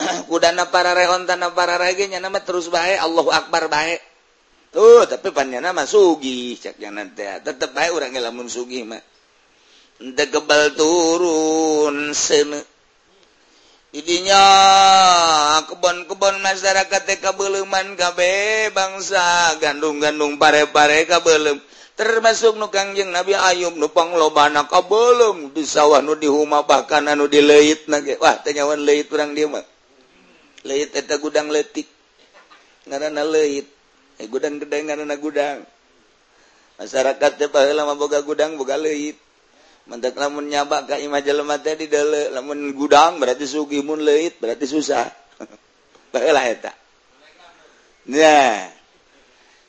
kudana 0.32 0.64
para 0.72 0.96
reon 0.96 1.28
tanah 1.28 1.52
para 1.52 1.76
rege 1.76 2.08
nama 2.08 2.40
terus 2.40 2.72
bae 2.72 2.96
Allahu 2.96 3.28
akbar 3.28 3.68
bae. 3.68 4.00
Tuh 4.70 5.02
tapi 5.04 5.34
panjana 5.34 5.74
mah 5.74 5.84
sugi 5.84 6.54
cak 6.56 6.78
jangan 6.78 7.12
teh. 7.12 7.42
Tetep 7.42 7.74
bae 7.74 7.90
urang 7.90 8.14
lamun 8.14 8.46
sugi 8.46 8.86
mah. 8.86 9.02
Ente 10.00 10.24
kebal 10.32 10.72
turun 10.78 12.16
seuneu 12.16 12.64
idinya 13.90 14.42
kebon-kebon 15.66 16.38
masyarakat 16.38 17.02
kabelman 17.18 17.98
KB 17.98 18.20
bangsa 18.70 19.58
gandung-gandung 19.58 20.38
pare-pare 20.38 21.10
ka 21.10 21.18
belum 21.18 21.58
termasuk 22.00 22.56
nukangjeng 22.56 23.12
Nabi 23.12 23.36
Ayub 23.36 23.76
nupang 23.76 24.16
lobana 24.16 24.64
ka 24.64 24.80
belum 24.80 25.52
di 25.52 25.68
sawah 25.68 26.00
nu 26.00 26.16
di 26.16 26.30
dihuma 26.30 26.64
bahkan 26.64 27.04
anu 27.04 27.28
di 27.28 27.44
leit 27.44 27.84
nage. 27.92 28.16
Wah 28.16 28.40
tanyawan 28.40 28.80
leit 28.80 29.12
orang 29.12 29.36
dia 29.36 29.44
mah. 29.44 29.60
Leit 30.64 30.96
eta 30.96 31.20
gudang 31.20 31.52
letik 31.52 31.84
ngaranna 32.88 33.20
leit. 33.20 33.68
Eh, 34.16 34.26
gudang 34.32 34.56
gede 34.56 34.80
ngaranna 34.80 35.16
gudang. 35.20 35.60
Masyarakat 36.80 37.30
teh 37.36 37.52
baheula 37.52 37.84
boga 37.92 38.24
gudang 38.24 38.56
boga 38.56 38.80
leit. 38.80 39.20
mantak 39.88 40.18
lamun 40.18 40.50
nyaba 40.50 40.84
ka 40.84 41.00
imah 41.00 41.22
jelema 41.24 41.56
teh 41.62 41.78
di 41.78 41.86
deuleu 41.88 42.34
lamun 42.34 42.74
gudang 42.76 43.16
berarti 43.16 43.46
sugi 43.48 43.80
mun 43.80 44.02
leuit 44.02 44.36
berarti 44.36 44.66
susah 44.68 45.06
baheula 46.12 46.44
eta 46.48 46.72
nah 48.10 48.80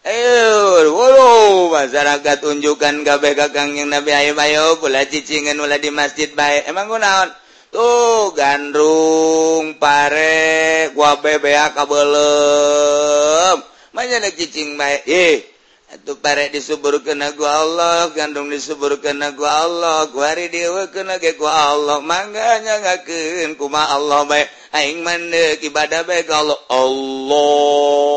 Ayo, 0.01 0.89
waduh, 0.97 1.69
masyarakat 1.69 2.41
tunjukkan 2.41 3.05
kabeh 3.05 3.37
kakang 3.37 3.77
yang 3.77 3.93
Nabi 3.93 4.09
Ayub 4.09 4.33
ayo 4.41 4.81
pula 4.81 5.05
cicingan 5.05 5.61
ulah 5.61 5.77
di 5.77 5.93
masjid 5.93 6.25
baik 6.33 6.65
Emang 6.65 6.89
naon? 6.89 7.29
Tuh 7.71 8.35
gandrung 8.35 9.79
pare 9.79 10.91
gua 10.91 11.23
bebea 11.23 11.71
kabelem. 11.71 13.63
Manya 13.95 14.27
cicing 14.27 14.75
bae. 14.75 14.99
Eh, 15.07 15.50
Atuh 15.91 16.15
pare 16.15 16.47
disubur 16.47 17.03
kena 17.03 17.35
gua 17.35 17.67
Allah, 17.67 17.97
gandum 18.15 18.47
disubur 18.47 18.95
kena 19.03 19.35
gua 19.35 19.67
Allah, 19.67 20.07
guari 20.07 20.47
dewa 20.47 20.87
kena 20.87 21.19
ge 21.19 21.35
gua 21.35 21.75
Allah, 21.75 21.99
mangganya 21.99 22.79
ngakeun 22.79 23.59
kuma 23.59 23.91
Allah 23.91 24.23
baik, 24.23 24.47
Aing 24.71 25.03
mandeuk 25.03 25.59
ibadah 25.67 26.07
baik 26.07 26.31
Allah, 26.31 26.55
Allah. 26.71 27.71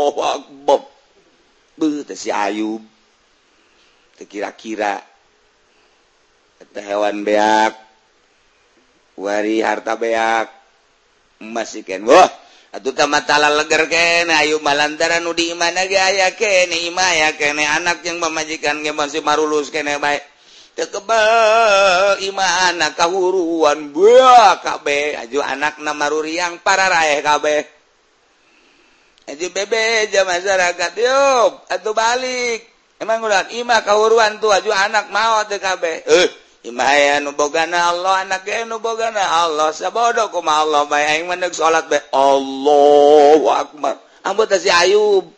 Allahu 0.04 0.20
Akbar. 0.20 0.80
Beuh 1.80 2.04
si 2.12 2.28
Ayub. 2.28 2.84
Kira-kira. 4.14 5.00
Eta 6.60 6.80
hewan 6.84 7.26
beak. 7.26 7.74
Wari 9.16 9.64
harta 9.64 9.96
beak. 9.96 10.52
masih 11.44 11.84
ikeun. 11.84 12.08
Wah, 12.08 12.30
Atuh 12.74 12.90
matala 13.06 13.54
leger 13.54 13.86
kene 13.86 14.34
ayu 14.34 14.58
malantaran 14.58 15.22
udi 15.30 15.54
imana 15.54 15.86
ge 15.86 15.94
aya 15.94 16.34
kene 16.34 16.90
imaya 16.90 17.30
kene 17.38 17.62
anak 17.62 18.02
yang 18.02 18.18
memajikan 18.18 18.82
ge 18.82 18.90
masih 18.90 19.22
marulus 19.22 19.70
kene 19.70 20.02
bae. 20.02 20.18
Teu 20.74 20.90
kebel 20.90 22.18
imana 22.26 22.90
kahuruan 22.98 23.94
beuh 23.94 24.58
kabeh 24.58 25.22
aju 25.22 25.38
anakna 25.38 25.94
maruriang 25.94 26.58
para 26.66 26.90
raeh 26.90 27.22
kabeh. 27.22 27.62
Aju 29.30 29.46
bebe 29.54 30.10
ja 30.10 30.26
masyarakat 30.26 30.92
yo 30.98 31.22
atuh 31.70 31.94
balik. 31.94 32.66
Emang 32.98 33.22
ulah 33.22 33.46
imah 33.54 33.86
kahuruan 33.86 34.42
tuh 34.42 34.50
aju 34.50 34.74
anak 34.74 35.14
maot 35.14 35.46
teu 35.46 35.62
kabeh. 35.62 36.02
Euh. 36.10 36.26
Eh 36.26 36.43
boga 36.64 37.68
Allah 37.68 38.24
anak 38.24 38.48
boga 38.80 39.12
Allah. 39.12 39.68
Sabodo 39.76 40.32
Allah 40.32 40.88
bayang 40.88 41.28
mendek 41.28 41.52
salat 41.52 41.84
baik 41.92 42.08
Allah 42.08 43.68
Akbar. 43.68 44.00
Ambut 44.24 44.48
si 44.56 44.72
Ayub. 44.72 45.28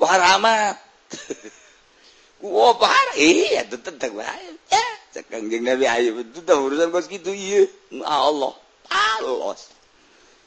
Pohar 0.00 0.20
amat 0.40 0.84
wow 2.44 2.76
iya 3.16 3.64
itu 3.64 3.80
tentang 3.80 4.20
baik 4.20 4.58
ya 4.68 4.86
cekang 5.16 5.48
jeng 5.48 5.64
Nabi 5.64 5.88
Ayub. 5.88 6.20
Itu 6.20 6.44
tuh 6.44 6.60
urusan 6.68 6.92
kos 6.92 7.08
gitu 7.08 7.32
iya. 7.32 7.64
Allah 8.04 8.52
Allah 8.92 9.56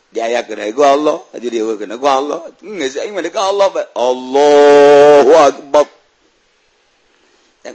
diayak 0.07 0.47
kena 0.47 0.71
gua 0.71 0.93
Allah. 0.93 1.17
Aja 1.35 1.47
dia 1.49 1.63
kena 1.75 1.97
gua 1.97 2.11
Allah. 2.21 2.39
Nggak 2.61 2.89
sih 2.93 3.11
mendek 3.11 3.37
Allah 3.37 3.67
baik 3.73 3.89
Allah 3.97 5.25
Akbar. 5.51 5.96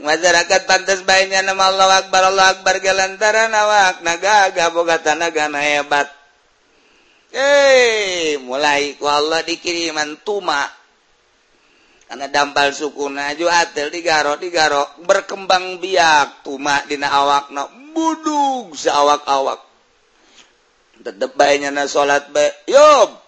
masyarakat 0.01 0.61
pantas 0.65 1.05
baiknya 1.05 1.45
nama 1.45 1.69
Allah 1.69 2.01
Akbar 2.01 2.33
Allah 2.33 2.57
Akbar 2.57 2.81
galantaran 2.81 3.53
awak 3.53 4.01
nagaga 4.01 4.73
boga 4.73 4.97
tanaga 4.97 5.45
na 5.51 5.61
hebat 5.61 6.07
eh 7.33 8.37
mulai 8.37 8.93
ku 8.95 9.09
Allah 9.09 9.41
dikiriman 9.41 10.21
tuma. 10.21 10.69
Karena 12.05 12.29
dampal 12.29 12.69
suku 12.69 13.09
naju 13.09 13.45
atel 13.49 13.89
digaro 13.89 14.37
digaro 14.37 14.85
berkembang 15.01 15.81
biak 15.81 16.45
tuma 16.45 16.85
dina 16.85 17.09
awak 17.09 17.49
na 17.49 17.65
budug 17.93 18.77
seawak 18.77 19.25
awak 19.25 19.65
tetep 21.01 21.33
baiknya 21.33 21.73
na 21.73 21.89
sholat 21.89 22.29
baik. 22.29 22.53
Yob 22.69 23.22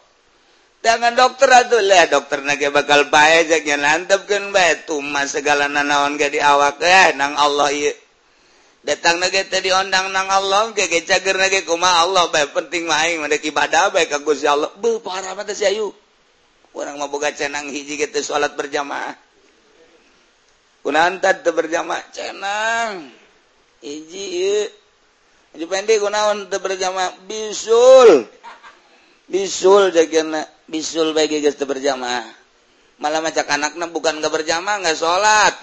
jangan 0.86 1.18
dokter 1.18 1.50
atuhlah 1.50 2.06
dokter 2.14 2.46
naga 2.46 2.70
bakal 2.70 3.10
baik 3.10 3.50
jaknya 3.50 3.82
nantepkan 3.82 4.54
baik 4.54 4.86
tuh 4.86 5.02
segala 5.26 5.66
nanawan 5.66 6.14
gak 6.14 6.30
di 6.30 6.38
awak 6.38 6.78
eh 6.86 7.18
nang 7.18 7.34
Allah 7.34 7.74
iya. 7.74 7.94
Datang 8.86 9.18
naga 9.18 9.42
tadi 9.50 9.74
ondang 9.74 10.14
nang 10.14 10.30
Allah 10.30 10.70
kayak 10.78 11.10
cager 11.10 11.34
naga 11.42 11.66
kuma 11.66 12.06
Allah 12.06 12.30
baik 12.30 12.54
penting 12.54 12.86
main 12.86 13.18
ada 13.18 13.34
ibadah 13.34 13.90
baik 13.90 14.14
aku 14.14 14.38
si 14.38 14.46
Allah. 14.46 14.70
Bu 14.78 15.02
parah 15.02 15.34
mata 15.34 15.58
si 15.58 15.66
ayu. 15.66 15.90
Orang 16.70 17.02
mau 17.02 17.10
buka 17.10 17.34
cenang 17.34 17.74
hiji 17.74 17.98
gitu 17.98 18.22
sholat 18.22 18.54
berjamaah. 18.54 19.18
Kunantat 20.86 21.42
tuh 21.42 21.58
berjamaah 21.58 22.06
cenang. 22.14 23.10
Hiji 23.82 24.26
iya. 24.38 24.62
Jadi 25.58 25.66
pendek 25.66 25.98
kunaon 25.98 26.46
berjamaah? 26.46 27.26
Bisul. 27.26 28.30
Bisul 29.26 29.90
jagana 29.90 30.46
bisul 30.70 31.14
baik 31.14 31.42
guys 31.42 31.58
berjamaah. 31.58 32.26
Malah 32.96 33.20
macak 33.20 33.52
anaknya 33.52 33.92
bukan 33.92 34.24
nggak 34.24 34.34
berjamaah, 34.34 34.80
nggak 34.80 34.98
sholat. 34.98 35.56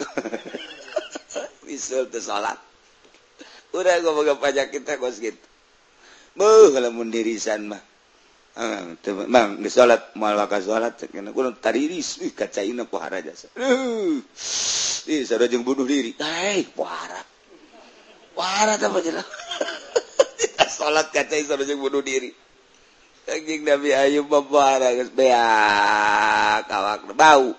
bisul 1.67 2.12
tuh 2.12 2.21
sholat. 2.21 2.61
Udah 3.73 4.05
gue 4.05 4.12
boga 4.12 4.37
pajak 4.37 4.69
kita 4.69 5.01
kos 5.01 5.17
gitu. 5.17 5.41
Beuh 6.37 6.73
kalau 6.77 6.93
mundirisan 6.93 7.73
mah. 7.73 7.83
Uh, 8.53 9.01
bang, 9.33 9.65
geus 9.65 9.81
sholat, 9.81 10.12
malah 10.12 10.45
ka 10.45 10.61
sholat. 10.61 11.01
Cenah 11.01 11.33
kudu 11.33 11.57
tariris, 11.57 12.21
ih 12.21 12.37
kacaina 12.37 12.85
pohara 12.85 13.25
jasa. 13.25 13.49
Uh, 13.57 14.21
ih 15.09 15.25
saudara 15.25 15.49
jeng 15.49 15.65
bunuh 15.65 15.88
diri. 15.88 16.12
hei 16.21 16.69
puara 16.69 17.21
puara 18.37 18.77
apa 18.77 18.99
jelas. 19.01 19.25
sholat 20.77 21.09
kacain 21.09 21.49
saudara 21.49 21.65
jeng 21.65 21.81
bunuh 21.81 22.05
diri. 22.05 22.29
Nabi 23.23 23.95
Ayub 23.95 24.27
bau. 27.15 27.55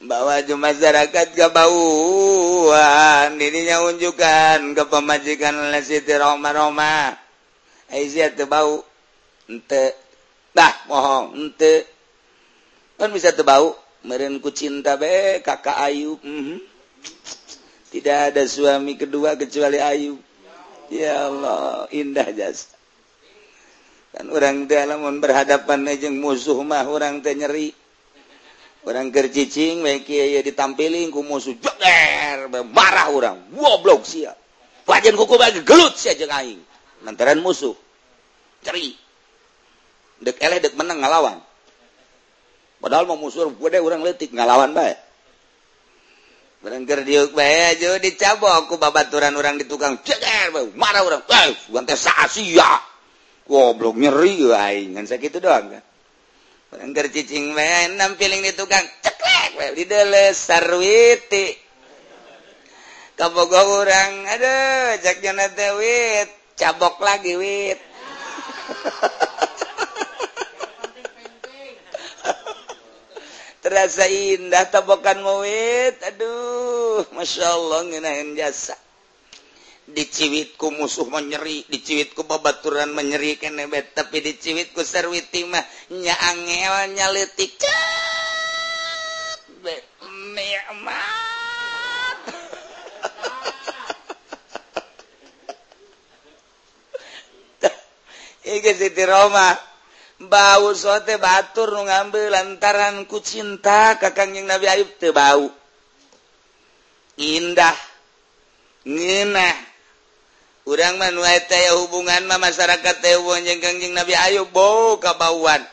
Bawa 0.00 0.40
masyarakat 0.40 1.26
ke 1.36 1.46
bauan 1.52 3.36
ininya 3.36 3.84
unjukkan 3.84 4.72
ke 4.72 4.84
pemajikan 4.88 5.52
oleh 5.52 5.84
Siti 5.84 6.16
Roma 6.16 6.56
Roma. 6.56 7.12
Bau 8.48 8.80
mohong 10.88 11.52
kan 12.96 13.12
bisa 13.12 13.36
terbau 13.36 13.76
merinku 14.00 14.48
cinta 14.48 14.96
be 14.96 15.44
kakak 15.44 15.76
Ayub 15.76 16.20
mhm. 16.24 16.56
tidak 17.92 18.32
ada 18.32 18.42
suami 18.48 18.96
kedua 18.96 19.36
kecuali 19.36 19.76
Ayub. 19.76 20.16
Ya 20.88 21.28
Allah 21.28 21.84
indah 21.92 22.32
jasa 22.32 22.79
dan 24.10 24.26
orang 24.30 24.66
dalammun 24.66 25.22
berhadapan 25.22 25.86
musuh 26.18 26.58
mah 26.66 26.86
orang 26.90 27.22
te 27.22 27.34
nyeri. 27.34 27.70
Orang 28.80 29.12
gercicing 29.12 29.84
ditampilin 30.40 31.12
ku 31.12 31.20
musuh 31.20 31.52
jeger 31.52 32.48
marah 32.72 33.12
orang 33.12 33.52
goblok 33.52 34.08
si 34.08 34.24
wajan 34.88 35.14
kuku 35.14 35.36
bagi 35.36 35.60
gelut 35.62 35.94
si 35.94 36.08
aja 36.08 36.26
aing. 36.40 36.58
Lantaran 37.04 37.38
musuh. 37.44 37.76
Ceri 38.64 38.96
dek 40.20 40.36
eleh 40.40 40.58
dek 40.58 40.74
menang 40.74 41.00
ngalawan. 41.00 41.38
Padahal 42.80 43.04
mau 43.04 43.20
musuh 43.20 43.52
gede 43.52 43.78
orang 43.78 44.00
letik 44.00 44.32
ngalawan 44.32 44.72
baik 44.72 44.96
Berengker 46.60 47.08
diuk 47.08 47.32
bae 47.32 47.72
aja 47.72 47.96
dicabok 47.96 48.68
ku 48.68 48.76
babaturan 48.76 49.32
orang 49.32 49.56
di 49.56 49.64
tukang 49.64 50.00
ceger 50.04 50.52
marah 50.76 51.00
orang 51.00 51.24
eh 51.24 51.56
bukan 51.72 51.88
teh 51.88 51.96
sia? 51.96 52.89
goblok 53.50 53.98
nyeri 53.98 54.46
aing. 54.54 54.94
Ngan 54.94 55.10
sakitu 55.10 55.42
doang 55.42 55.74
kan? 55.74 55.82
Angger 56.78 57.10
cicing 57.10 57.50
meh 57.50 57.90
enam 57.90 58.14
piling 58.14 58.46
di 58.46 58.54
tukang. 58.54 58.86
Ceklek 59.02 59.58
we 59.58 59.82
di 59.82 59.90
deles 59.90 60.38
sarwiti. 60.38 61.58
Kabogoh 63.18 63.82
urang 63.82 64.22
aduh 64.30 64.94
cak 65.02 65.18
jana 65.18 65.50
teh 65.50 65.74
wit. 65.74 66.30
Cabok 66.54 67.02
lagi 67.02 67.34
wit. 67.34 67.80
Terasa 73.60 74.06
indah 74.06 74.70
tabokan 74.70 75.26
mau 75.26 75.42
wit. 75.42 75.98
Aduh 76.06 77.02
masya 77.18 77.50
Allah 77.50 77.82
ngenahin 77.90 78.38
jasa. 78.38 78.78
Diciwitku 79.94 80.70
musuh 80.74 81.06
menyeri 81.10 81.66
diciwitku 81.66 82.22
babaturan 82.26 82.94
menyerikan 82.94 83.58
nebet 83.58 83.94
tapi 83.94 84.22
diciwitku 84.22 84.80
serwiti 84.86 85.44
mah 85.46 85.62
nyangel 85.90 86.94
nyaletik 86.94 87.58
nikmat. 90.34 92.18
Iki 98.56 98.72
Siti 98.74 99.04
Roma 99.04 99.52
bau 100.20 100.74
sote 100.76 101.16
batur 101.16 101.72
nu 101.72 101.88
ngambil 101.88 102.28
lantaran 102.32 103.08
ku 103.08 103.20
cinta 103.24 103.96
kakang 103.96 104.36
yang 104.36 104.44
Nabi 104.48 104.66
Ayub 104.68 104.90
teu 105.00 105.12
bau. 105.12 105.48
Indah 107.20 107.76
ngeunah 108.88 109.69
kurang 110.70 111.02
manu 111.02 111.26
hubungan 111.82 112.30
mah 112.30 112.38
masyarakat 112.38 113.02
Tewon 113.02 113.42
jeng 113.42 113.58
Kangjing 113.58 113.90
Nabi 113.90 114.14
Ayub 114.14 114.54
bo 114.54 115.02
kabauan. 115.02 115.66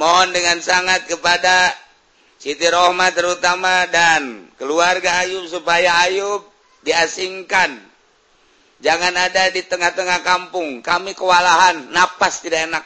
Mohon 0.00 0.32
dengan 0.32 0.64
sangat 0.64 1.04
kepada 1.04 1.76
Siti 2.40 2.64
Rohmat 2.64 3.12
terutama 3.12 3.84
dan 3.92 4.48
keluarga 4.56 5.20
Ayub 5.20 5.44
supaya 5.44 6.08
Ayub 6.08 6.40
diasingkan. 6.88 7.76
Jangan 8.80 9.12
ada 9.12 9.52
di 9.52 9.60
tengah-tengah 9.60 10.24
kampung 10.24 10.80
kami 10.80 11.12
kewalahan 11.12 11.92
napas 11.92 12.40
tidak 12.40 12.64
enak. 12.72 12.84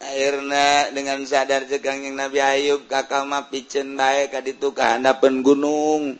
Akhirnya 0.00 0.88
dengan 0.96 1.20
sadar 1.28 1.68
jegang 1.68 2.00
yang 2.00 2.16
Nabi 2.16 2.40
Ayub 2.40 2.88
kakak 2.88 3.28
mah 3.28 3.52
picen 3.52 3.92
baik 3.92 4.32
ka 4.32 4.40
itu 4.40 4.72
kehandapan 4.72 5.44
gunung. 5.44 6.16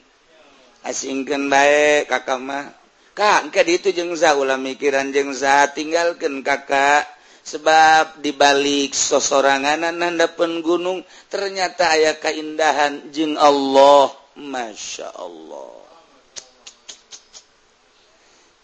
Asingkan 0.85 1.49
baik 1.49 2.13
kakak 2.13 2.37
mah 2.37 2.85
Kak 3.17 3.49
ke 3.49 3.65
itu 3.65 3.97
jengza 3.97 4.37
ulah 4.37 4.61
mikiran 4.61 5.09
jengza 5.09 5.73
tinggalkan 5.73 6.45
kakak. 6.45 7.09
Sebab 7.47 8.21
dibalik 8.21 8.91
sosoranganan 8.93 9.97
nandapen 9.97 10.61
gunung 10.67 11.01
ternyata 11.31 11.95
ayah 11.97 12.21
keindahan 12.21 13.09
jeng 13.15 13.41
Allah. 13.41 14.13
Masya 14.37 15.17
Allah. 15.17 15.81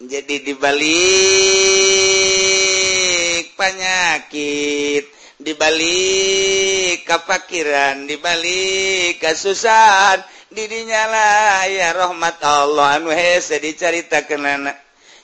Jadi 0.03 0.43
dibalik 0.45 0.83
penyakit 3.57 5.07
dibalik 5.39 7.07
kepakiran 7.07 8.05
dibalik 8.05 9.17
kesusahan 9.17 10.21
didinyalah 10.53 11.65
ya 11.67 11.89
rahmat 11.97 12.37
Allah. 12.45 13.01
Anu 13.01 13.09
hese 13.09 13.57
dicaritakeun 13.57 14.45
anak 14.45 14.77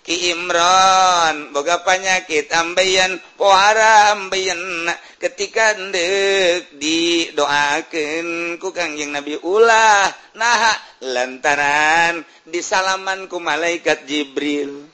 Ki 0.09 0.33
Imran 0.33 1.53
boga 1.53 1.85
panyakit 1.85 2.49
ambeyan 2.49 3.21
pohara 3.37 4.17
ambeyan. 4.17 4.89
Ketika 5.21 5.77
ndek 5.77 6.81
didoakeun 6.81 8.57
ku 8.57 8.73
Kangjeng 8.73 9.13
Nabi 9.13 9.37
ulah 9.37 10.09
nah 10.33 10.73
lantaran 11.05 12.25
disalaman 12.41 13.29
ku 13.29 13.37
malaikat 13.37 14.09
Jibril. 14.09 14.88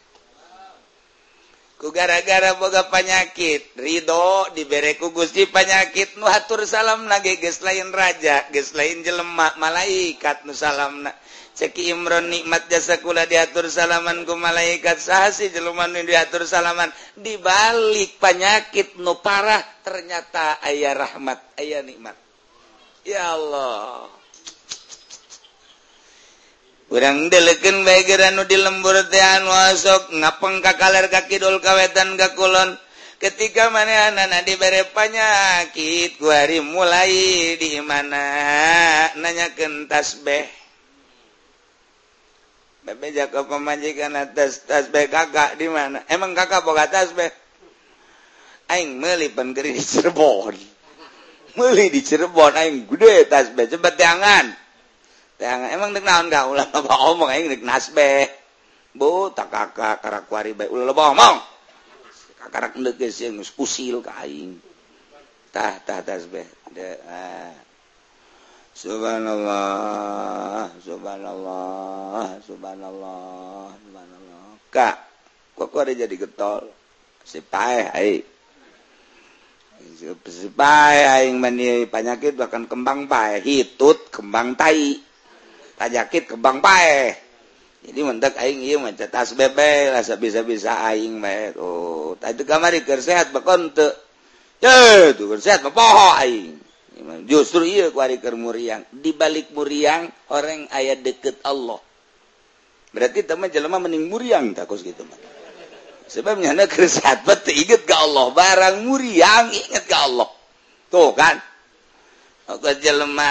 ku 1.75 1.91
gara-gara 1.91 2.55
boga 2.55 2.87
panyakit 2.87 3.75
Ridho 3.75 4.47
dibereku 4.55 5.11
Gusti 5.11 5.43
panyakit 5.45 6.15
nuhatur 6.15 6.63
salam 6.63 7.05
nage 7.05 7.35
ges 7.37 7.59
lain 7.59 7.91
raja 7.91 8.47
ges 8.49 8.71
lain 8.71 9.03
jelemak 9.03 9.59
malaikat 9.59 10.47
nu 10.47 10.55
salam 10.55 11.03
na. 11.03 11.11
Ceki 11.55 11.95
Imron 11.95 12.27
nikmat 12.27 12.67
jasa 12.67 12.99
kula 12.99 13.23
diatur 13.31 13.71
salaman 13.71 14.27
ku 14.27 14.35
malaikat 14.35 14.99
sahasi 14.99 15.55
jeluman 15.55 15.87
nu 15.87 16.03
diatur 16.03 16.43
salaman. 16.43 16.91
Dibalik 17.15 18.19
panyakit 18.19 18.99
nu 18.99 19.23
parah 19.23 19.63
ternyata 19.79 20.59
ayah 20.67 20.91
rahmat 20.91 21.39
ayah 21.55 21.79
nikmat. 21.79 22.19
Ya 23.07 23.39
Allah. 23.39 24.24
kurang 26.85 27.33
deleken 27.33 27.81
baikgeranu 27.81 28.45
di 28.45 28.57
lemburtean 28.61 29.45
wasok 29.49 30.13
ngapeng 30.21 30.61
ka 30.61 30.77
kaler 30.77 31.09
kakidul 31.09 31.57
kawetan 31.57 32.13
gakulon 32.13 32.77
ketika 33.17 33.73
mana 33.73 34.13
anak-anak 34.13 34.41
diberre 34.45 34.83
panyakit 34.93 36.21
kuari 36.21 36.61
mulai 36.61 37.57
di 37.57 37.81
mana 37.81 38.23
nanya 39.17 39.49
kentas 39.57 40.21
beh 40.21 40.65
Bebe 42.85 43.09
Jacob 43.17 43.49
pemajikan 43.49 44.13
atas 44.13 44.61
tas 44.69 44.85
be 44.93 45.09
kakak 45.09 45.57
di 45.57 45.65
mana? 45.65 46.05
Emang 46.05 46.37
kakak 46.37 46.61
boga 46.61 46.85
tasbeh? 46.85 47.33
Aing 48.69 49.01
meli 49.01 49.33
pengeri 49.33 49.73
di 49.73 49.81
Cirebon. 49.81 50.53
meli 51.57 51.89
di 51.89 52.05
Cirebon 52.05 52.53
aing 52.53 52.85
gede 52.85 53.25
tas 53.25 53.49
tasbeh 53.49 53.73
cepet 53.73 53.93
tangan. 53.97 54.53
emang 55.43 55.91
naon 55.91 56.31
ga 56.31 56.47
ulah 56.47 56.67
omong 57.11 57.27
aing 57.27 57.51
nek 57.51 57.63
nasbeh 57.63 58.31
bu 58.95 59.35
tak 59.35 59.51
kakak 59.51 59.99
karak 59.99 60.23
kuari 60.31 60.55
bae. 60.55 60.71
Ulah 60.71 60.87
loba 60.87 61.11
omong. 61.11 61.37
Karak 62.45 62.77
ndek 62.79 62.95
geus 63.01 63.19
geus 63.19 63.51
usil 63.59 63.99
ka 63.99 64.23
aing. 64.23 64.55
Tah 65.51 65.79
tah 65.83 65.99
tasbeh 65.99 66.47
de 66.71 66.99
ah. 67.07 67.51
subhanallah 68.75 70.67
subhanallah 70.83 72.39
subhanallah 72.43 73.71
subhanallah. 73.75 74.43
Kak 74.71 74.95
kok 75.55 75.67
kok 75.71 75.83
ada 75.83 75.95
jadi 75.95 76.15
getol? 76.15 76.71
Si 77.23 77.39
pae 77.43 77.87
ai. 77.91 78.23
Si 80.27 80.47
pae 80.51 80.99
aing 81.03 81.39
mani 81.39 81.87
penyakit 81.87 82.35
bahkan 82.39 82.67
kembang 82.67 83.07
pae 83.11 83.43
hitut 83.43 84.11
kembang 84.11 84.55
tai. 84.55 85.14
tajkit 85.75 86.35
kebang 86.35 86.59
pae 86.63 87.15
jadi 87.85 87.99
mentek 88.01 88.33
aing 88.41 88.65
ieu 88.65 88.81
mah 88.81 88.95
tas 88.95 89.37
bebe 89.37 89.93
lah 89.93 90.01
bisa-bisa 90.17 90.81
aing 90.89 91.21
mah 91.21 91.53
tuh 91.53 92.17
tadi 92.17 92.41
kamari 92.47 92.81
keur 92.81 93.03
sehat 93.03 93.29
bekon 93.29 93.75
teu 93.75 93.91
teu 94.57 95.13
keur 95.13 95.41
sehat 95.41 95.61
mah 95.61 95.73
poho 95.75 96.09
aing 96.19 96.65
justru 97.27 97.67
iya 97.67 97.91
kuari 97.91 98.17
keur 98.23 98.39
muriang 98.39 98.87
di 98.89 99.11
balik 99.11 99.51
muriang 99.51 100.07
orang 100.31 100.71
aya 100.71 100.95
deket 100.95 101.43
Allah. 101.43 101.79
Berarti 102.95 103.27
teman 103.27 103.51
jelema 103.51 103.75
mending 103.83 104.07
muriang 104.07 104.55
takus 104.55 104.79
gitu 104.79 105.03
mah 105.03 105.19
sebabnya 106.07 106.55
anak 106.55 106.71
keur 106.71 106.87
sehat 106.87 107.27
bet 107.27 107.43
inget 107.51 107.83
ke 107.83 107.95
Allah. 107.95 108.31
Barang 108.31 108.87
muriang 108.87 109.51
inget 109.51 109.83
ke 109.83 109.95
Allah. 109.95 110.29
Tuh 110.87 111.11
kan 111.11 111.35
Oke 112.45 112.77
jelema 112.77 113.25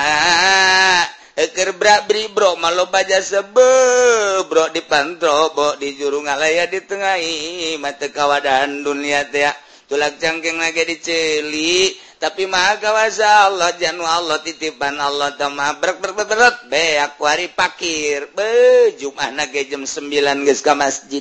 bra 1.85 2.01
bribro 2.09 2.57
malo 2.57 2.89
baja 2.89 3.21
sebebro 3.21 4.73
di 4.73 4.81
pantrobo 4.89 5.77
di 5.77 5.93
juru 5.93 6.25
ngalaya 6.25 6.65
di 6.65 6.81
tengahi 6.81 7.77
mata 7.77 8.09
kawadan 8.09 8.81
dunia 8.81 9.29
teh 9.29 9.53
tulak 9.85 10.17
cangkeng 10.17 10.65
lagi 10.65 10.81
diceli 10.89 11.93
tapi 12.17 12.49
maha 12.49 12.81
kawasa 12.81 13.53
Allah 13.53 13.77
janu 13.77 14.01
Allah 14.01 14.41
titipan 14.41 14.97
Allah 14.97 15.37
tamah 15.37 15.77
berat 15.77 16.01
berat 16.01 16.25
berat 16.25 16.57
be 16.73 16.97
aku 17.05 17.29
hari 17.29 17.53
pakir 17.53 18.33
be 18.33 18.97
jumah 18.97 19.29
nage 19.37 19.69
jam 19.69 19.85
9 19.85 20.09
geus 20.49 20.65
ka 20.65 20.73
masjid. 20.73 21.21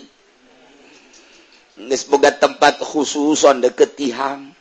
Geus 1.76 2.08
boga 2.08 2.32
tempat 2.32 2.80
khususon 2.80 3.60
deket 3.60 4.00
tihang. 4.00 4.53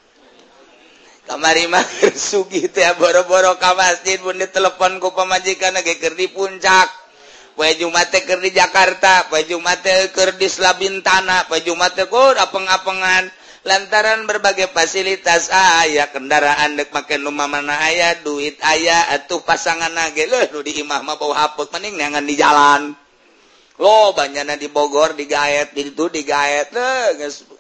Kamari 1.27 1.71
mager 1.71 2.15
sugi 2.31 2.67
teh 2.67 2.87
boro-boro 2.99 3.55
ka 3.59 3.75
masjid 3.79 4.19
pun 4.19 4.35
diteleponku 4.35 5.15
pemajikan 5.15 5.75
lagi 5.75 5.99
keur 5.99 6.15
di 6.19 6.29
puncak. 6.31 6.89
Poe 7.53 7.69
Jumat 7.77 8.09
teh 8.09 8.25
keur 8.25 8.41
di 8.41 8.49
Jakarta 8.49 9.29
poe 9.29 9.45
Jumat 9.45 9.85
teh 9.85 10.09
keur 10.11 10.35
di 10.41 10.49
Slabintana 10.49 11.47
poe 11.47 11.61
Jumat 11.61 11.95
teh 11.95 12.09
kur 12.09 12.35
apeng-apengan. 12.35 13.31
Lantaran 13.63 14.27
berbagai 14.27 14.75
fasilitas 14.75 15.47
aya 15.55 16.11
kendaraan 16.11 16.75
dek 16.75 16.91
make 16.91 17.15
nu 17.15 17.31
mana 17.31 17.63
aya 17.63 18.19
duit 18.19 18.59
aya 18.59 19.15
atuh 19.15 19.39
pasangan 19.47 19.87
nage 19.95 20.27
leuh 20.27 20.51
nu 20.51 20.67
di 20.67 20.83
imah 20.83 20.99
mah 21.07 21.15
bau 21.15 21.31
haput 21.31 21.71
mending 21.71 21.95
neangan 21.95 22.27
di 22.27 22.35
jalan. 22.35 22.91
Lo 23.79 24.11
banyaknya 24.19 24.59
di 24.59 24.67
Bogor 24.67 25.15
di 25.15 25.31
Gaet 25.31 25.79
di 25.79 25.95
itu 25.95 26.11
di 26.11 26.27
Gaet 26.27 26.75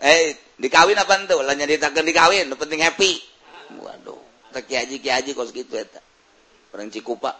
eh 0.02 0.34
dikawin 0.58 0.98
apa 0.98 1.22
ente 1.22 1.38
lah 1.38 1.54
nyaritakeun 1.54 2.02
dikawin 2.02 2.50
penting 2.50 2.82
happy 2.82 3.31
waduh. 3.80 4.20
Tak 4.52 4.68
haji 4.68 5.00
ki 5.00 5.08
haji 5.08 5.30
kos 5.32 5.54
gitu 5.56 5.72
eta. 5.78 6.02
Orang 6.76 6.92
cikupa. 6.92 7.32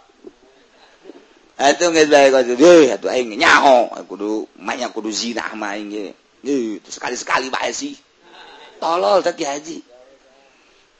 Atuh 1.60 1.92
geus 1.92 2.08
bae 2.08 2.32
kos 2.32 2.48
deuh 2.48 2.88
atuh 2.88 3.12
aing 3.12 3.36
nyaho. 3.36 3.92
Kudu 4.08 4.48
maknya 4.56 4.88
kudu 4.88 5.12
zina 5.12 5.52
mah 5.52 5.76
aing 5.76 5.92
ge. 5.92 6.06
Itu 6.42 6.88
sekali-sekali 6.88 7.52
bae 7.52 7.70
sih. 7.74 7.92
Tolol 8.80 9.20
tak 9.20 9.38
haji 9.38 9.92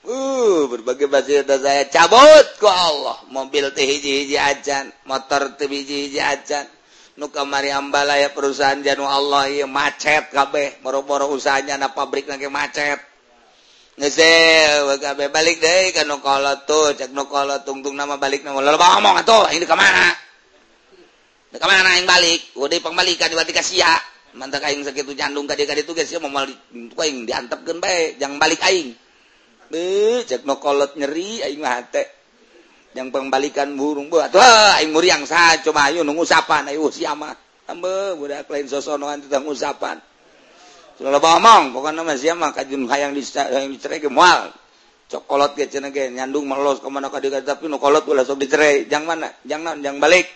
Uh, 0.02 0.66
berbagai 0.66 1.06
fasilitas 1.06 1.62
saya 1.62 1.86
cabut 1.86 2.46
ku 2.58 2.66
Allah. 2.66 3.22
Mobil 3.30 3.70
teh 3.70 3.86
hiji-hiji 3.86 4.34
acan, 4.34 4.90
motor 5.06 5.54
teh 5.54 5.70
hiji-hiji 5.70 6.18
acan. 6.18 6.66
Nu 7.14 7.30
kamari 7.30 7.70
ambalaya 7.70 8.34
perusahaan 8.34 8.82
janu 8.82 9.06
Allah 9.06 9.46
ieu 9.46 9.70
macet 9.70 10.34
kabeh, 10.34 10.82
boro-boro 10.82 11.30
usahanya 11.30 11.78
na 11.78 11.94
pabrik 11.94 12.26
lagi 12.26 12.50
macet. 12.50 12.98
balik 15.31 15.57
deh 15.63 15.94
kan 15.94 16.11
kalau 16.19 16.55
tuh 16.67 16.98
cek 16.98 17.15
no 17.15 17.31
kalau 17.31 17.63
tungtung 17.63 17.94
nama 17.94 18.19
balik 18.19 18.42
nama 18.42 18.59
lo 18.59 18.75
ngomong 18.75 19.23
atau 19.23 19.46
ini 19.55 19.63
kemana 19.63 20.11
ini 21.53 21.59
kemana 21.61 22.00
yang 22.00 22.09
balik. 22.09 22.57
Udah 22.57 22.81
pembalikan 22.81 23.29
di 23.29 23.37
batik 23.37 23.61
ya. 23.77 23.92
Mantap 24.33 24.65
aing 24.65 24.81
sakit 24.81 25.05
jandung 25.13 25.44
kadi 25.44 25.69
kadi 25.69 25.85
tugas 25.85 26.09
ya 26.09 26.17
mau 26.17 26.33
balik 26.33 26.57
itu 26.73 26.96
aing 26.96 27.29
diantep 27.29 27.61
kan 27.69 27.77
baik 27.79 28.17
jangan 28.17 28.40
balik 28.40 28.65
aing. 28.65 28.96
Be 29.69 30.25
cek 30.25 30.48
no 30.48 30.57
kolot 30.57 30.96
nyeri 30.96 31.44
aing 31.44 31.61
mate 31.61 32.23
yang 32.92 33.09
pembalikan 33.09 33.73
burung 33.77 34.13
buat 34.13 34.33
tuh 34.33 34.40
aing 34.81 34.92
muriang 34.92 35.25
sa 35.25 35.57
coba 35.65 35.88
ayo 35.88 36.05
nunggu 36.05 36.29
sapan 36.29 36.69
ayo 36.69 36.92
siapa 36.92 37.33
ambe 37.65 38.21
budak 38.21 38.44
lain 38.53 38.69
sosonoan 38.69 39.25
tentang 39.25 39.48
usapan 39.48 39.96
Bang, 41.03 41.75
nama 41.75 42.15
siapa 42.15 42.55
kajun 42.55 42.87
hayang 42.87 43.11
di 43.11 43.27
hayang 43.27 43.75
dicerai 43.75 43.98
gemual. 43.98 44.55
Cokolot 45.11 45.59
ke 45.59 45.67
cina 45.67 45.90
ge 45.90 46.15
nyandung 46.15 46.46
melos 46.46 46.79
ka 46.79 46.87
mana 46.87 47.11
ka 47.11 47.19
tapi 47.19 47.67
nu 47.67 47.83
kolot 47.83 48.07
ulah 48.07 48.23
sok 48.23 48.38
dicerai. 48.38 48.87
Jang 48.87 49.03
mana? 49.03 49.27
Jang 49.42 49.67
naon? 49.67 49.83
Jang 49.83 49.98
balik. 49.98 50.31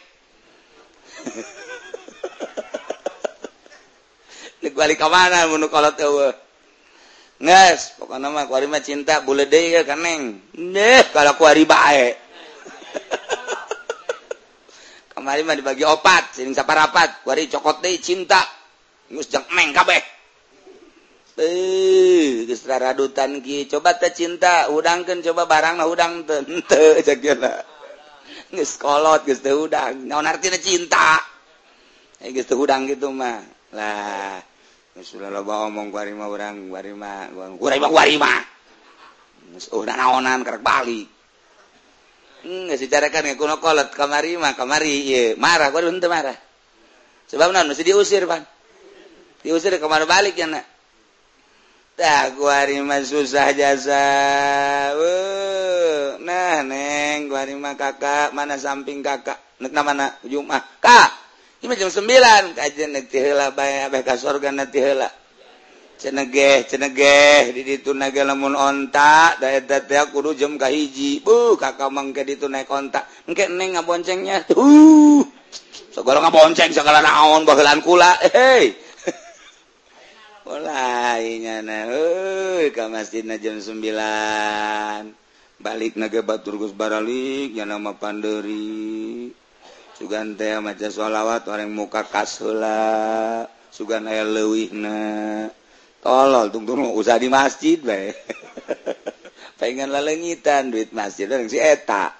Nek 4.66 4.74
balik 4.74 4.98
ke 4.98 5.06
mana, 5.06 5.46
mana 5.46 5.54
mun 5.54 5.62
nu 5.62 5.70
kolot 5.70 5.94
eueuh. 6.02 6.34
Nges, 7.36 8.00
pokokna 8.02 8.26
nama 8.26 8.50
kuari 8.50 8.66
mah 8.66 8.82
cinta 8.82 9.22
boleh 9.22 9.46
deh 9.46 9.70
ya 9.70 9.86
kaneng. 9.86 10.50
deh 10.50 11.14
kalau 11.14 11.38
kuari 11.38 11.62
baik. 11.62 12.14
Kamari 15.14 15.46
mah 15.46 15.54
dibagi 15.54 15.86
opat, 15.86 16.34
sering 16.34 16.56
saparapat, 16.56 17.22
kuari 17.22 17.46
cokot 17.46 17.86
deh 17.86 18.02
cinta. 18.02 18.42
Ngus 19.14 19.30
jang 19.30 19.46
meng 19.54 19.70
kabeh. 19.70 20.15
eh 21.36 22.48
radutan 22.66 23.44
Ki. 23.44 23.68
Coba 23.68 23.96
teh 24.00 24.12
cinta 24.12 24.72
udangkan 24.72 25.20
coba 25.20 25.44
barang 25.44 25.84
udang 25.84 26.24
tente 26.24 27.00
kolot 28.82 29.22
udang. 29.28 29.94
Naon 30.08 30.26
artinya 30.26 30.56
cinta? 30.56 31.20
Eh 32.24 32.32
gitu 32.32 32.56
udang 32.56 32.88
gitu 32.88 33.12
mah. 33.12 33.44
Lah 33.76 34.40
sudah 34.96 35.28
loba 35.28 35.68
omong 35.68 35.92
guarima 35.92 36.24
orang 36.24 36.72
guarima 36.72 37.28
guarima 37.60 37.88
guarima 37.92 38.32
udah 39.76 39.92
naonan 39.92 40.40
kerek 40.40 40.64
balik 40.64 41.04
Nggak 42.46 42.78
hmm, 42.78 42.82
secara 42.86 43.06
kan 43.10 43.26
kuno 43.34 43.58
kolot 43.58 43.90
kamari 43.90 44.38
mah 44.38 44.54
kamari 44.54 45.02
iya 45.02 45.22
marah 45.34 45.74
gua 45.74 45.82
udah 45.82 46.06
marah. 46.06 46.38
Sebab 47.26 47.50
non 47.50 47.66
mesti 47.66 47.82
diusir 47.82 48.22
pan. 48.22 48.38
Diusir 49.42 49.74
kemana 49.82 50.06
balik 50.06 50.38
ya 50.38 50.46
nak. 50.46 50.62
Guarima 51.96 53.00
susah 53.00 53.56
jasa 53.56 54.04
uh, 54.92 56.20
nah 56.20 56.60
neng 56.60 57.32
Guarima 57.32 57.72
kakak 57.72 58.36
mana 58.36 58.60
samping 58.60 59.00
kakak. 59.00 59.40
Nek 59.64 59.72
mana 59.72 60.12
Jumah 60.28 60.60
kak. 60.76 61.08
Ini 61.64 61.72
jam 61.72 61.88
9 61.88 62.52
kajian 62.52 62.92
nek 62.92 63.08
tihela 63.08 63.48
surga 64.12 64.52
nek 64.52 64.76
cenegeh 65.96 66.68
cenegeh 66.68 67.56
di 67.56 67.64
ditu 67.64 67.96
nage 67.96 68.20
lamun 68.20 68.52
onta 68.52 69.40
da 69.40 69.48
eta 69.56 69.80
kudu 70.12 70.36
jam 70.36 70.60
ka 70.60 70.68
hiji. 70.68 71.24
Bu 71.24 71.56
kakak 71.56 71.88
mangke 71.88 72.28
ditu 72.28 72.44
naik 72.44 72.68
kontak 72.68 73.08
engke 73.24 73.48
neng 73.48 73.72
ngaboncengnya 73.72 74.44
tuh. 74.44 75.24
Sagala 75.96 76.28
ngabonceng 76.28 76.76
sagala 76.76 77.00
naon 77.00 77.48
bahelan 77.48 77.80
kula. 77.80 78.20
Hei 78.20 78.84
masjid 82.86 83.26
jam 83.42 83.58
9 83.58 83.82
balik 85.58 85.98
naga 85.98 86.22
Baturgus 86.22 86.70
Baralik 86.70 87.50
yang 87.50 87.74
nama 87.74 87.98
Panderi. 87.98 89.26
Sugante 89.98 90.46
maca 90.62 90.86
sholawat 90.86 91.50
orang 91.50 91.74
muka 91.74 92.06
kasula. 92.06 93.42
Sugan 93.74 94.06
aya 94.06 94.22
leuwihna. 94.22 95.50
Tolol 95.98 96.54
tungtung 96.54 96.94
usah 96.94 97.18
di 97.18 97.26
masjid 97.26 97.82
bae 97.82 98.14
pengen 99.58 99.90
lalengitan 99.90 100.70
duit 100.70 100.94
masjid 100.94 101.26
orang 101.26 101.50
si 101.50 101.58
eta. 101.58 102.14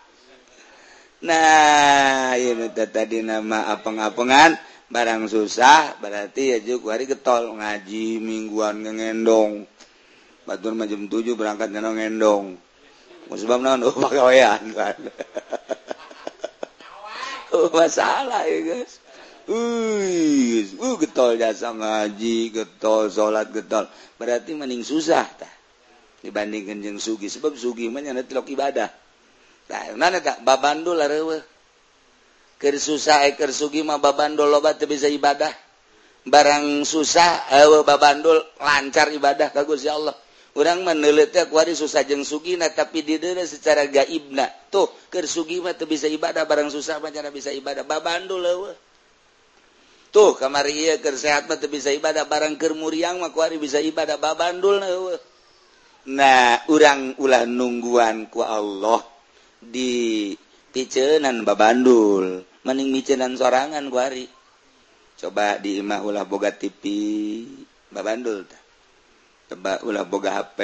Nah 1.22 2.34
ini 2.34 2.74
tadi 2.74 3.22
nama 3.22 3.70
apeng-apengan. 3.70 4.65
barang 4.86 5.26
susah 5.26 5.98
berarti 5.98 6.54
ya 6.54 6.58
juga 6.62 6.94
hari 6.94 7.10
getol 7.10 7.58
ngaji 7.58 8.22
mingguan 8.22 8.86
ngendong 8.86 9.66
batur 10.46 10.78
majem 10.78 11.10
tujuh 11.10 11.34
berangkat 11.34 11.74
ngenong 11.74 11.96
ngendong 11.98 12.44
musibah 13.26 13.58
naon 13.58 13.82
oh 13.82 13.96
pagawean 13.98 14.62
kan 14.70 14.94
oh, 17.50 17.66
masalah 17.74 18.46
ya 18.46 18.60
guys 18.62 19.02
Uy, 19.46 20.66
uh, 20.74 20.98
getol 20.98 21.38
jasa 21.38 21.70
ngaji, 21.70 22.50
getol 22.50 23.06
sholat, 23.06 23.54
getol. 23.54 23.86
Berarti 24.18 24.58
mending 24.58 24.82
susah 24.82 25.22
tah. 25.38 25.54
Dibandingkan 26.18 26.82
jeng 26.82 26.98
sugi. 26.98 27.30
Sebab 27.30 27.54
sugi 27.54 27.86
mah 27.86 28.02
nyana 28.02 28.26
ibadah. 28.26 28.90
Tah, 29.70 29.94
nana 29.94 30.18
tak 30.18 30.42
babandul 30.42 30.98
lah 30.98 31.06
Susah 32.56 33.28
eh, 33.28 33.36
eker 33.36 33.52
sugi 33.52 33.84
mah 33.84 34.00
babandol 34.00 34.48
loba 34.48 34.72
teu 34.72 34.88
bisa 34.88 35.04
ibadah. 35.12 35.52
Barang 36.24 36.88
susah 36.88 37.52
eh, 37.52 37.68
eueuh 37.68 37.84
babandol 37.84 38.40
lancar 38.56 39.12
ibadah 39.12 39.52
ka 39.52 39.68
Gusti 39.68 39.92
Allah. 39.92 40.16
Urang 40.56 40.88
mah 40.88 40.96
neuleuh 40.96 41.28
teh 41.28 41.44
kuari 41.52 41.76
susah 41.76 42.08
jeung 42.08 42.24
sugina 42.24 42.72
tapi 42.72 43.04
dideuna 43.04 43.44
secara 43.44 43.84
gaibna. 43.84 44.48
Tuh 44.72 44.88
keur 45.12 45.28
sugi 45.28 45.60
mah 45.60 45.76
teu 45.76 45.84
bisa 45.84 46.08
ibadah 46.08 46.48
barang 46.48 46.72
susah 46.72 46.96
mah 46.96 47.12
cara 47.12 47.28
bisa 47.28 47.52
ibadah 47.52 47.84
babandul 47.84 48.40
eueuh. 48.40 48.76
Tuh 50.08 50.32
kamari 50.40 50.88
ieu 50.88 50.96
keur 50.96 51.20
sehat 51.20 51.44
mah 51.44 51.60
teu 51.60 51.68
bisa 51.68 51.92
ibadah 51.92 52.24
barang 52.24 52.56
keur 52.56 52.72
muriang 52.72 53.20
mah 53.20 53.36
kuari 53.36 53.60
bisa 53.60 53.84
ibadah 53.84 54.16
babandul 54.16 54.80
eueuh. 54.80 55.20
Nah, 56.06 56.62
urang 56.72 57.20
ulah 57.20 57.44
nungguan 57.44 58.32
ku 58.32 58.40
Allah 58.40 59.04
di 59.60 60.30
picenan 60.76 61.40
babandul 61.40 62.44
mending 62.60 62.92
micenan 62.92 63.32
sorangan 63.32 63.88
kuari 63.88 64.28
coba 65.16 65.56
di 65.56 65.80
imah 65.80 66.04
ulah 66.04 66.28
boga 66.28 66.52
TV 66.52 66.84
babandul 67.88 68.44
ta. 68.44 68.60
coba 69.48 69.80
ulah 69.88 70.04
boga 70.04 70.36
HP 70.36 70.60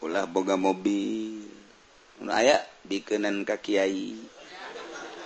ulah 0.00 0.24
boga 0.24 0.56
mobil. 0.56 1.44
Aya 2.32 2.56
dikenan 2.88 3.44
ka 3.44 3.60
kiai. 3.60 4.16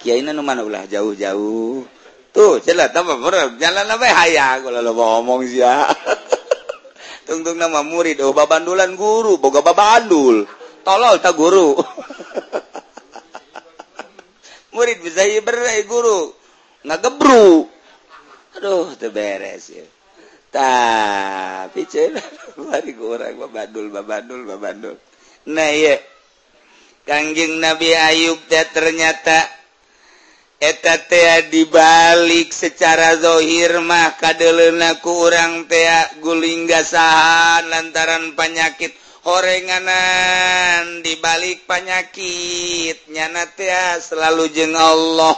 Kiai 0.03 0.21
nu 0.27 0.43
mana 0.43 0.67
ulah 0.67 0.85
jauh-jauh? 0.91 1.87
Tuh 2.35 2.55
celah 2.59 2.91
tambah 2.91 3.23
jalan 3.57 3.87
apa 3.87 4.07
haya 4.13 4.59
kalau 4.61 4.83
lo 4.83 4.93
ngomong 4.93 5.47
sih 5.47 5.63
ya. 5.63 5.87
Tungtung 7.29 7.57
nama 7.57 7.87
murid. 7.87 8.19
Oh 8.21 8.35
babandulan 8.35 8.99
guru. 8.99 9.39
Boga 9.39 9.63
babandul 9.63 10.45
tolol 10.83 11.23
tak 11.23 11.39
guru. 11.39 11.79
murid 14.77 15.01
bisa 15.01 15.25
ibarat 15.25 15.89
guru. 15.89 16.37
Nggak 16.85 17.01
gebru. 17.01 17.65
Aduh 18.61 18.93
terberes 19.01 19.73
ya. 19.73 19.87
Tapi 20.53 21.85
babadul 23.41 23.93
babadul 23.93 24.41
babadul 24.49 24.95
nah 25.47 25.71
ya 25.71 25.95
Kangjeng 27.07 27.63
Nabi 27.63 27.95
Ayub 27.95 28.51
teh 28.51 28.67
ternyata 28.75 29.47
eta 30.59 31.07
teh 31.07 31.47
dibalik 31.55 32.51
secara 32.51 33.15
zohir 33.23 33.79
mah 33.79 34.19
kadelenaku 34.19 35.31
orang 35.31 35.71
teh 35.71 35.87
guling 36.19 36.67
gasahan 36.67 37.71
lantaran 37.71 38.35
penyakit 38.35 38.91
horenganan 39.27 41.03
dibalik 41.03 41.67
panyakit 41.67 43.11
nyanatea 43.11 43.99
selalu 43.99 44.47
jeng 44.55 44.79
Allah. 44.79 45.35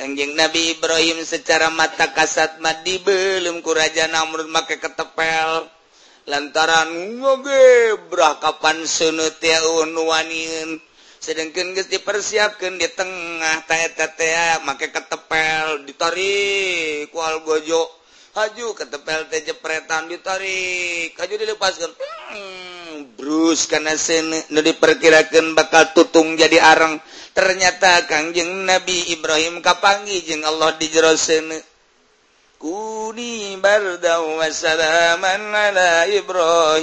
Anjing 0.00 0.32
Nabi 0.32 0.80
Ibrahim 0.80 1.20
secara 1.20 1.68
mata 1.68 2.16
kasat 2.16 2.64
madi 2.64 2.96
belum 3.04 3.60
kuraja 3.60 4.08
Namrud 4.08 4.48
make 4.48 4.80
ketepel. 4.80 5.68
Lantaran 6.24 7.20
ngoge 7.20 7.98
brah 8.08 8.40
kapan 8.40 8.88
sunut 8.88 9.36
ya 9.42 9.58
unwanin 9.84 10.80
sedangkan 11.22 11.74
geus 11.74 11.86
dipersiapkan 11.86 12.82
di 12.82 12.88
tengah 12.94 13.62
taeta 13.66 14.10
make 14.66 14.90
ketepel 14.90 15.86
ditarik 15.86 17.10
kual 17.14 17.46
gojo 17.46 18.02
haju 18.32 18.72
ketepel 18.74 19.28
teh 19.28 19.44
jepretan 19.44 20.08
ditarik. 20.08 21.12
Haju 21.16 21.34
dilepaskan 21.36 21.90
hmm. 21.92 22.61
arang 23.02 23.18
Bruce 23.18 23.66
karena 23.66 23.98
sene 23.98 24.46
nu 24.54 24.62
diperkirakan 24.62 25.58
bakal 25.58 25.90
tutung 25.90 26.38
jadi 26.38 26.62
arang. 26.62 27.02
Ternyata 27.34 28.06
Kangjeng 28.06 28.68
Nabi 28.68 29.10
Ibrahim 29.10 29.58
kapangi 29.64 30.22
jeung 30.22 30.44
Allah 30.46 30.76
di 30.78 30.86
jero 30.86 31.16
kuni 32.62 33.58
bardaw 33.58 34.38
wassalaman 34.38 35.50
ala 35.50 36.06
Ibrahim. 36.06 36.78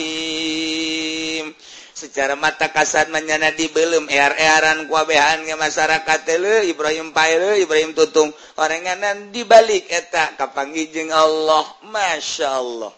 Secara 1.95 2.35
mata 2.35 2.71
kasat 2.71 3.11
menyana 3.11 3.51
di 3.51 3.67
belum 3.71 4.07
er-eran 4.07 4.87
kuabehan 4.87 5.43
ke 5.43 5.55
masyarakat 5.55 6.19
le 6.39 6.67
Ibrahim 6.71 7.11
Paile 7.15 7.63
Ibrahim 7.63 7.95
Tutung. 7.95 8.31
Oranganan 8.59 9.31
dibalik 9.31 9.87
eta 9.87 10.35
kapangi 10.35 10.91
jeung 10.91 11.11
Allah 11.15 11.63
Masya 11.87 12.47
Allah. 12.59 12.91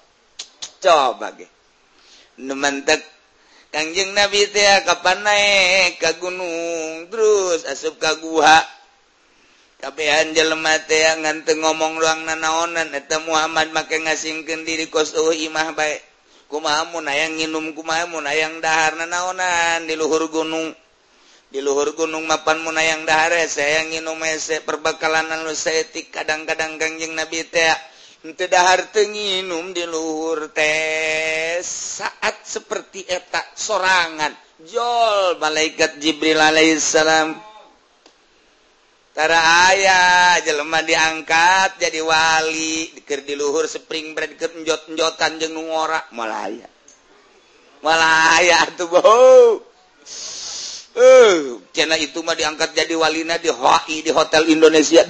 Coba 0.82 1.34
ge. 1.38 1.61
numantek 2.42 3.12
Kangjeng 3.72 4.12
Nabi 4.12 4.52
teh 4.52 4.84
kapan 4.84 5.24
naik 5.24 5.96
ke 5.96 6.20
gunung 6.20 7.08
terus 7.08 7.64
asup 7.64 7.96
ka 8.04 8.20
guha. 8.20 8.60
Kabehan 9.80 10.36
jelema 10.36 10.76
teh 10.84 11.08
nganteng 11.24 11.64
ngomong 11.64 11.96
ruang 11.96 12.28
nanaonan. 12.28 12.92
Eta 12.92 13.24
Muhammad 13.24 13.72
make 13.72 13.96
ngasingkeun 13.96 14.68
diri 14.68 14.92
kosuh 14.92 15.32
imah 15.32 15.72
bae. 15.72 16.04
Kumaha 16.52 16.92
mun 16.92 17.08
hayang 17.08 17.40
nginum 17.40 17.72
kumaha 17.72 18.12
mun 18.12 18.28
hayang 18.28 18.60
dahar 18.60 19.00
nanaonan? 19.00 19.88
Di 19.88 19.96
luhur 19.96 20.28
gunung. 20.28 20.76
Di 21.48 21.64
luhur 21.64 21.96
gunung 21.96 22.28
mapan 22.28 22.60
mun 22.68 22.76
hayang 22.76 23.08
dahar 23.08 23.32
e, 23.40 23.48
saya 23.48 23.88
nginum 23.88 24.20
ese 24.28 24.60
perbekalan 24.68 25.32
anu 25.32 25.56
seetik 25.56 26.12
kadang-kadang 26.12 26.76
Kangjeng 26.76 27.16
Nabi 27.16 27.48
teh 27.48 27.72
tedahar 28.22 28.94
tenginum 28.94 29.74
di 29.74 29.82
luhur 29.90 30.54
tes 30.54 31.66
saat 31.98 32.46
seperti 32.46 33.02
etak 33.10 33.58
sorangan. 33.58 34.30
Jol 34.62 35.42
malaikat 35.42 35.98
Jibril 35.98 36.38
Alaihissalam. 36.38 37.34
Tara 39.12 39.42
ayah 39.74 40.38
jelemah 40.46 40.86
diangkat 40.86 41.82
jadi 41.82 41.98
wali. 42.06 42.94
Dikir 43.02 43.26
di 43.26 43.34
luhur 43.34 43.66
spring 43.66 44.14
bread 44.14 44.38
dikir 44.38 44.54
njot 44.54 44.94
njotan 44.94 45.42
jeung 45.42 45.58
nu 45.58 45.74
ngora. 45.74 46.06
Malaya. 46.14 46.70
Malaya 47.82 48.70
tuh 48.78 48.86
boh. 48.86 49.66
Eh 50.94 51.58
cina 51.74 51.98
itu 51.98 52.22
mah 52.22 52.38
diangkat 52.38 52.78
jadi 52.78 52.94
walina 52.94 53.42
di 53.42 53.50
HI 53.50 54.06
di 54.06 54.12
hotel 54.14 54.46
Indonesia. 54.54 55.02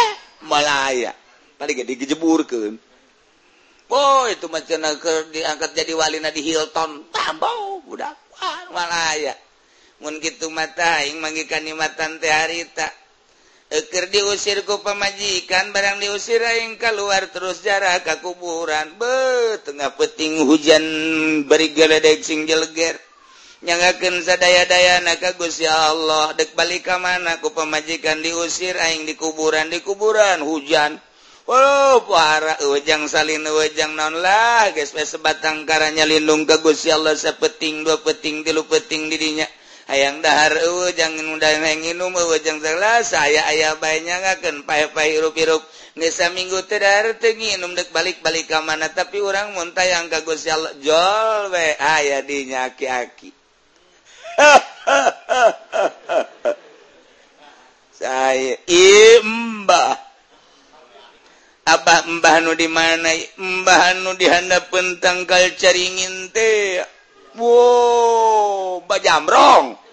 Malaya 0.52 1.16
dijeburkan 1.58 2.78
Oh 3.88 4.28
itu 4.28 4.52
macam 4.52 4.84
diangkat 5.32 5.70
jadi 5.72 5.96
walina 5.96 6.28
di 6.28 6.44
Hilton. 6.44 7.08
Tambah 7.08 7.88
budak. 7.88 8.12
Malaya. 8.68 9.32
Mun 10.04 10.20
gitu 10.20 10.52
mata 10.52 11.00
aing 11.02 11.16
manggi 11.18 11.48
kanimatan 11.48 12.20
teh 12.20 12.28
harita. 12.28 12.84
Eker 13.68 14.12
diusir 14.12 14.64
ku 14.64 14.80
pemajikan 14.84 15.72
barang 15.72 16.04
diusir 16.04 16.40
aing 16.40 16.76
keluar 16.76 17.32
terus 17.32 17.64
jarak 17.64 18.04
ke 18.04 18.20
kuburan. 18.20 18.92
Be 19.00 19.56
tengah 19.64 19.96
peting 19.96 20.44
hujan 20.44 20.84
beri 21.48 21.72
geledek 21.72 22.20
sing 22.20 22.44
jelger. 22.44 23.00
Nyangakeun 23.64 24.20
sadaya-daya 24.20 25.00
ka 25.16 25.32
Gusti 25.40 25.64
Allah. 25.64 26.36
Dek 26.36 26.52
balik 26.52 26.86
ka 26.86 27.00
mana 27.00 27.40
ku 27.40 27.56
pemajikan 27.56 28.20
diusir 28.20 28.76
aing 28.76 29.08
di 29.08 29.16
kuburan 29.16 29.72
di 29.72 29.80
kuburan 29.80 30.44
hujan. 30.44 31.07
Oh, 31.48 32.04
para 32.04 32.60
ujang 32.68 33.08
salin 33.08 33.40
ujang 33.40 33.96
nonlah 33.96 34.68
guys 34.76 34.92
sebatang 34.92 35.64
karanya 35.64 36.04
lindung 36.04 36.44
ke 36.44 36.60
Gusti 36.60 36.92
Allah 36.92 37.16
sepeting 37.16 37.88
dua 37.88 38.04
peting 38.04 38.44
tilu 38.44 38.68
peting 38.68 39.08
didinya 39.08 39.48
ayaang 39.88 40.20
dahar 40.20 40.60
jangan 40.92 41.24
mudah 41.24 41.48
nginum 41.56 42.12
salah 42.12 43.00
saya 43.00 43.48
ayah 43.48 43.80
baynya 43.80 44.20
ngakeun 44.20 44.68
pae-pae 44.68 45.16
hirup-hirup. 45.16 45.64
Minggu 45.96 46.68
teh 46.68 46.78
dahar 46.78 47.16
dek 47.16 47.40
balik-balik 47.96 48.46
ke 48.46 48.60
mana. 48.60 48.92
Tapi 48.92 49.18
orang 49.18 49.56
muntah 49.56 49.88
yang 49.88 50.12
ka 50.12 50.20
Allah. 50.22 50.76
Jol 50.84 51.50
we 51.50 51.74
aya 51.80 52.22
dinya 52.22 52.70
aki-aki. 52.70 53.32
Saya 57.98 58.54
imbah. 58.68 60.07
Apa 61.68 62.08
Mbahnu 62.08 62.56
di 62.56 62.64
mana? 62.64 63.12
Mbahnu 63.36 64.16
dihana 64.16 64.64
pentangkal 64.72 65.52
caringin 65.60 66.32
teh. 66.32 66.80
Wow 67.36 68.80
bajamrong 68.88 69.76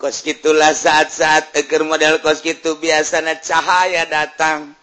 kos 0.00 0.24
gitulah 0.26 0.74
saat-saat 0.74 1.54
eker 1.54 1.86
model 1.86 2.18
kos 2.24 2.40
gitu 2.42 2.80
biasanya 2.80 3.36
cahaya 3.38 4.02
datang. 4.08 4.74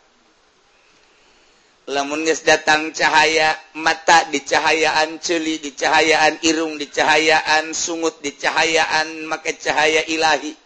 Lamun 1.83 2.23
geus 2.23 2.47
datang 2.47 2.95
cahaya 2.95 3.59
mata 3.75 4.23
di 4.31 4.39
cahayaan 4.39 5.19
celi 5.19 5.59
di 5.59 5.75
cahayaan 5.75 6.39
irung 6.47 6.79
di 6.79 6.87
cahayaan 6.87 7.75
sungut 7.75 8.23
di 8.23 8.31
cahayaan 8.39 9.27
make 9.27 9.59
cahaya 9.59 9.99
ilahi 10.07 10.62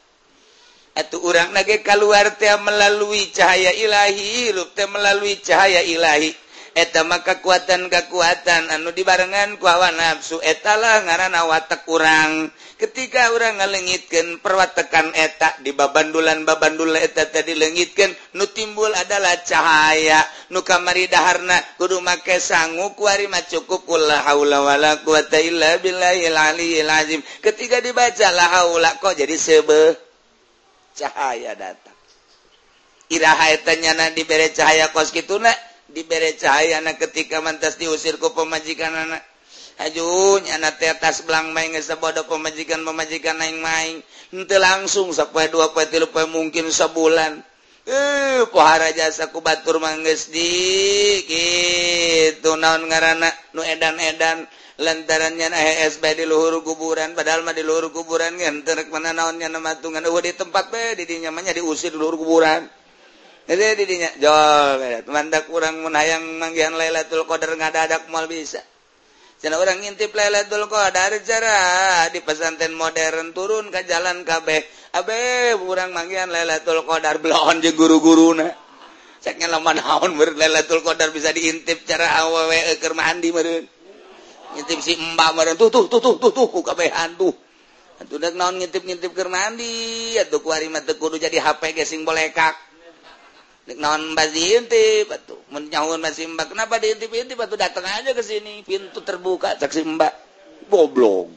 atau 0.97 1.21
orang 1.29 1.53
nage 1.53 1.85
keluar 1.85 2.33
teh 2.41 2.49
melalui 2.57 3.29
cahaya 3.29 3.69
Ilahi 3.69 4.49
hirup 4.49 4.73
teh 4.73 4.89
melalui 4.89 5.37
cahaya 5.37 5.85
Ilahi. 5.85 6.33
Eta 6.77 7.01
maka 7.01 7.41
kekuatan 7.41 7.89
kekuatan 7.89 8.69
anu 8.69 8.93
dibarenngan 8.93 9.57
kuwa 9.57 9.89
nafsu. 9.97 10.37
Etalah 10.45 11.09
ngaran 11.09 11.33
watak 11.49 11.89
kurang 11.89 12.53
ketika 12.77 13.33
orang 13.33 13.57
ngalengitkan 13.57 14.37
perwatakan 14.37 15.09
etak 15.17 15.57
di 15.65 15.73
babandulan 15.73 16.45
babandula 16.45 17.01
eta 17.01 17.33
tadi 17.33 17.57
lenggitkan 17.57 18.13
nu 18.37 18.45
timbul 18.53 18.93
adalah 18.93 19.41
cahaya. 19.41 20.21
Nu 20.53 20.61
kamari 20.61 21.09
daharna 21.09 21.57
kudu 21.81 21.97
make 22.05 22.37
sangu 22.37 22.93
kuarima 22.93 23.41
cukup 23.49 23.97
la 23.97 24.21
haula 24.29 24.61
wala 24.61 25.01
quwata 25.01 25.41
illa 25.41 25.81
billahil 25.81 26.37
aliyil 26.37 26.93
azim. 26.93 27.25
Ketika 27.41 27.81
dibaca 27.81 28.29
la 28.29 28.45
haula 28.53 29.01
kok 29.01 29.17
jadi 29.17 29.33
sebeh 29.33 30.06
cahaya 30.97 31.53
datang. 31.53 31.93
Irahanyana 33.13 34.11
diberre 34.17 34.49
cahaya 34.51 34.89
kos 34.89 35.13
gitu 35.13 35.37
diberre 35.93 36.35
cahaya 36.35 36.83
anak 36.83 36.99
ketika 36.99 37.39
mantas 37.39 37.79
diusirku 37.79 38.35
pemajikan 38.35 38.91
anak 38.91 39.23
ajunya 39.77 40.57
anak 40.57 40.81
atas 40.81 41.23
belang 41.23 41.53
main 41.55 41.71
bodoh 42.01 42.25
pemajikan 42.27 42.81
pemajikan 42.83 43.37
naing 43.37 43.61
main 43.61 44.01
ente 44.33 44.57
langsung 44.59 45.13
sampai 45.15 45.47
dua 45.47 45.71
pe 45.71 45.87
tilu 45.87 46.09
pe 46.11 46.25
mungkin 46.27 46.67
sebulan. 46.67 47.39
Eh 47.87 48.43
pohara 48.51 48.91
jasa 48.91 49.31
ku 49.31 49.39
batur 49.39 49.79
mangges 49.79 50.27
di 50.27 51.23
gitu 51.23 52.59
naon 52.59 52.83
ngarana 52.91 53.31
nu 53.55 53.63
edan 53.63 53.95
edan 54.03 54.43
lantarannya 54.77 55.47
nah 55.49 55.61
SB 55.89 56.21
di 56.21 56.25
luhur 56.29 56.61
kuburan 56.61 57.17
padahal 57.17 57.41
mah 57.41 57.57
di 57.57 57.65
luhur 57.65 57.89
kuburan 57.89 58.37
kan 58.37 58.61
terek 58.61 58.93
mana 58.93 59.09
naonnya 59.09 59.49
nama 59.49 59.73
tungan 59.81 60.05
oh, 60.05 60.21
di 60.21 60.37
tempat 60.37 60.69
be 60.69 60.93
didinya 61.01 61.33
mah 61.33 61.41
diusir 61.49 61.93
di 61.93 61.97
luhur 61.97 62.13
kuburan 62.21 62.69
jadi 63.49 63.73
didinya 63.73 64.09
jol 64.21 65.01
mandak 65.09 65.49
kurang 65.49 65.81
menayang 65.81 66.21
manggihan 66.37 66.77
lailatul 66.77 67.25
qadar 67.25 67.57
ngadadak 67.57 68.05
mal 68.13 68.29
bisa 68.29 68.61
Cina 69.37 69.53
orang 69.61 69.85
ngintip 69.85 70.09
lailatul 70.17 70.65
qadar 70.65 71.13
cara 71.21 71.57
di 72.09 72.25
pesantren 72.25 72.73
modern 72.73 73.37
turun 73.37 73.69
ke 73.69 73.85
jalan 73.85 74.25
kabeh. 74.25 74.65
Abe 74.97 75.53
kurang 75.61 75.93
manggian 75.93 76.33
lailatul 76.33 76.81
qadar 76.89 77.21
belon 77.21 77.61
je 77.61 77.69
guru-guruna. 77.77 78.49
Ceknya 79.21 79.45
lama 79.45 79.77
naon 79.77 80.17
ber 80.17 80.33
lailatul 80.33 80.81
qadar 80.81 81.13
bisa 81.13 81.29
diintip 81.29 81.85
cara 81.85 82.17
awewe 82.25 82.81
keur 82.81 82.97
mandi 82.97 83.29
meureun. 83.29 83.76
ngintip 84.55 84.79
si 84.79 84.95
mbak 84.95 85.35
meren 85.35 85.55
tuh 85.59 85.67
tuh 85.67 85.89
tuh 85.91 85.99
tuh 85.99 86.15
tuh 86.15 86.31
tuh 86.31 86.47
ku 86.47 86.63
kabehan 86.63 87.19
tuh. 87.19 87.33
Atuh 87.97 88.17
dek 88.21 88.37
naon 88.37 88.61
ngintip 88.61 88.85
ngintip 88.85 89.11
keur 89.11 89.27
mandi? 89.27 90.13
Atuh 90.21 90.39
ku 90.39 90.53
ari 90.53 90.69
mah 90.69 90.85
kudu 90.85 91.17
jadi 91.17 91.41
HP 91.41 91.73
gesing 91.73 92.05
bolekak. 92.05 92.53
Dek 93.67 93.77
naon 93.81 94.13
mbak 94.15 94.31
diintip 94.31 95.11
atuh 95.11 95.39
mun 95.51 95.67
nyahueun 95.67 95.99
mbak 95.99 96.47
kenapa 96.53 96.79
diintip-intip? 96.79 97.35
Batu 97.35 97.57
datang 97.59 97.83
aja 97.83 98.13
ke 98.13 98.23
sini. 98.23 98.63
Pintu 98.63 99.01
terbuka 99.01 99.57
cak 99.57 99.73
si 99.73 99.81
mbak. 99.83 100.13
Goblok. 100.71 101.27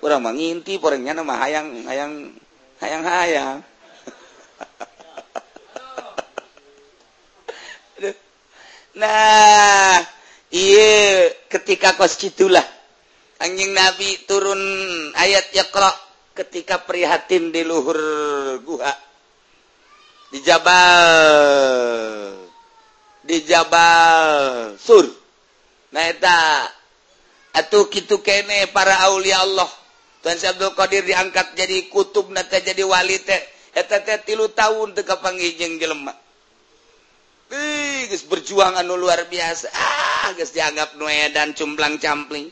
Urang 0.00 0.24
mengintip 0.24 0.80
ngintip 0.80 0.86
orangnya 0.86 1.12
nama 1.20 1.34
hayang 1.42 1.84
hayang 1.84 2.12
hayang 2.80 3.02
hayang. 3.04 3.58
Nah. 8.90 10.19
Iye 10.50 11.30
ketika 11.46 11.94
kositulah 11.94 12.66
anjing 13.38 13.70
nabi 13.70 14.18
turun 14.26 14.58
ayat 15.14 15.54
yakra 15.54 15.94
ketika 16.34 16.82
prihatin 16.82 17.54
di 17.54 17.62
luhur 17.62 17.98
guha. 18.66 18.94
Di 20.30 20.38
jabal 20.46 20.94
di 23.26 23.42
jabal 23.46 24.74
sur. 24.78 25.06
Nah 25.90 26.04
eta 26.06 26.66
atuh 27.54 27.86
kitu 27.90 28.22
kene 28.22 28.70
para 28.74 29.06
aulia 29.10 29.42
Allah. 29.42 29.70
Tuan 30.20 30.36
si 30.36 30.46
Abdul 30.46 30.76
Qadir 30.76 31.02
diangkat 31.06 31.56
jadi 31.56 31.88
kutub 31.90 32.30
nata 32.30 32.58
jadi 32.58 32.82
wali 32.86 33.18
teh. 33.22 33.42
Eta 33.74 34.02
teh 34.02 34.18
tilu 34.26 34.50
tahun 34.50 34.98
teu 34.98 35.06
kapanggih 35.06 35.54
jeung 35.58 35.78
jelema. 35.78 36.14
guys 37.50 38.26
berjuang 38.26 38.78
anu 38.78 38.94
luar 38.94 39.26
biasa. 39.26 39.70
Ah, 39.74 40.30
dianggap 40.34 40.94
nue 40.98 41.30
dan 41.34 41.54
cumplang 41.54 41.98
campling. 41.98 42.50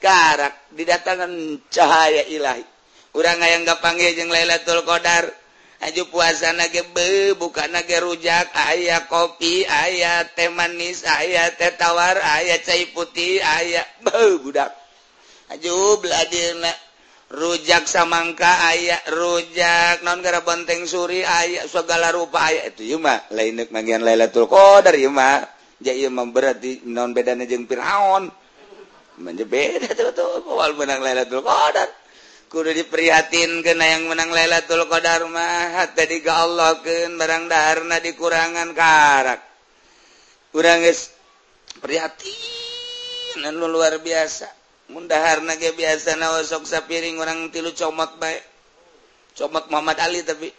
Karak 0.00 0.74
didatangan 0.74 1.30
cahaya 1.68 2.24
Ilahi. 2.30 2.64
Urang 3.14 3.42
yang 3.42 3.66
nggak 3.66 3.82
panggil 3.82 4.14
jeng 4.14 4.30
Lailatul 4.30 4.86
Qadar. 4.86 5.28
Aju 5.80 6.02
puasa 6.12 6.52
nage 6.52 6.84
be 6.92 7.34
bukan 7.34 7.72
nage 7.72 7.98
rujak. 7.98 8.52
Ayah 8.52 9.08
kopi 9.08 9.64
ayah 9.66 10.28
teh 10.28 10.52
manis 10.52 11.02
ayah 11.08 11.48
teh 11.56 11.72
tawar 11.74 12.20
ayah 12.40 12.60
cai 12.60 12.90
putih 12.92 13.40
ayah 13.42 13.84
be 14.04 14.38
budak. 14.44 14.70
Aju 15.50 15.98
beladir 15.98 16.60
nak 16.62 16.89
rujak 17.30 17.86
samangka 17.86 18.66
aya 18.74 18.98
rujak 19.14 20.02
non 20.02 20.18
gara 20.18 20.42
benteng 20.42 20.84
Suri 20.84 21.22
aya 21.22 21.64
segala 21.70 22.10
rupa 22.10 22.50
aya. 22.50 22.68
Itu 22.68 22.82
yma 22.82 23.30
lain 23.30 23.64
magian 23.70 24.02
Lailatul 24.02 24.50
Qdar 24.50 24.98
yma 24.98 25.46
berarti 26.30 26.84
non 26.90 27.14
bedanya 27.14 27.46
jeung 27.46 27.64
Firaun. 27.70 28.28
Manja 29.20 29.44
beda 29.44 29.92
tuh 29.92 30.12
tuh 30.16 30.48
wal 30.48 30.72
menang 30.76 31.04
Lailatul 31.04 31.44
Qadar. 31.44 31.88
Kudu 32.50 32.74
diprihatin 32.74 33.62
kena 33.62 33.86
yang 33.94 34.10
menang 34.10 34.34
Lailatul 34.34 34.90
Qadar 34.90 35.22
mah 35.30 35.86
tadi 35.94 36.18
ke 36.18 36.32
Allah 36.34 36.82
ke 36.82 37.06
barang 37.06 37.44
daharna 37.46 38.02
dikurangan 38.02 38.74
karak. 38.74 39.40
Kurang 40.50 40.82
prihatin 41.78 43.38
dan 43.44 43.54
luar 43.54 44.02
biasa. 44.02 44.59
mundahar 44.90 45.38
naga 45.46 45.70
biasa 45.72 46.18
na 46.18 46.42
sok 46.42 46.66
sapiring 46.66 47.16
orang 47.22 47.50
tilu 47.54 47.70
comot 47.72 48.10
baik 48.18 48.42
comot 49.38 49.70
Muhammad 49.70 49.98
Ali 50.02 50.26
tapi. 50.26 50.50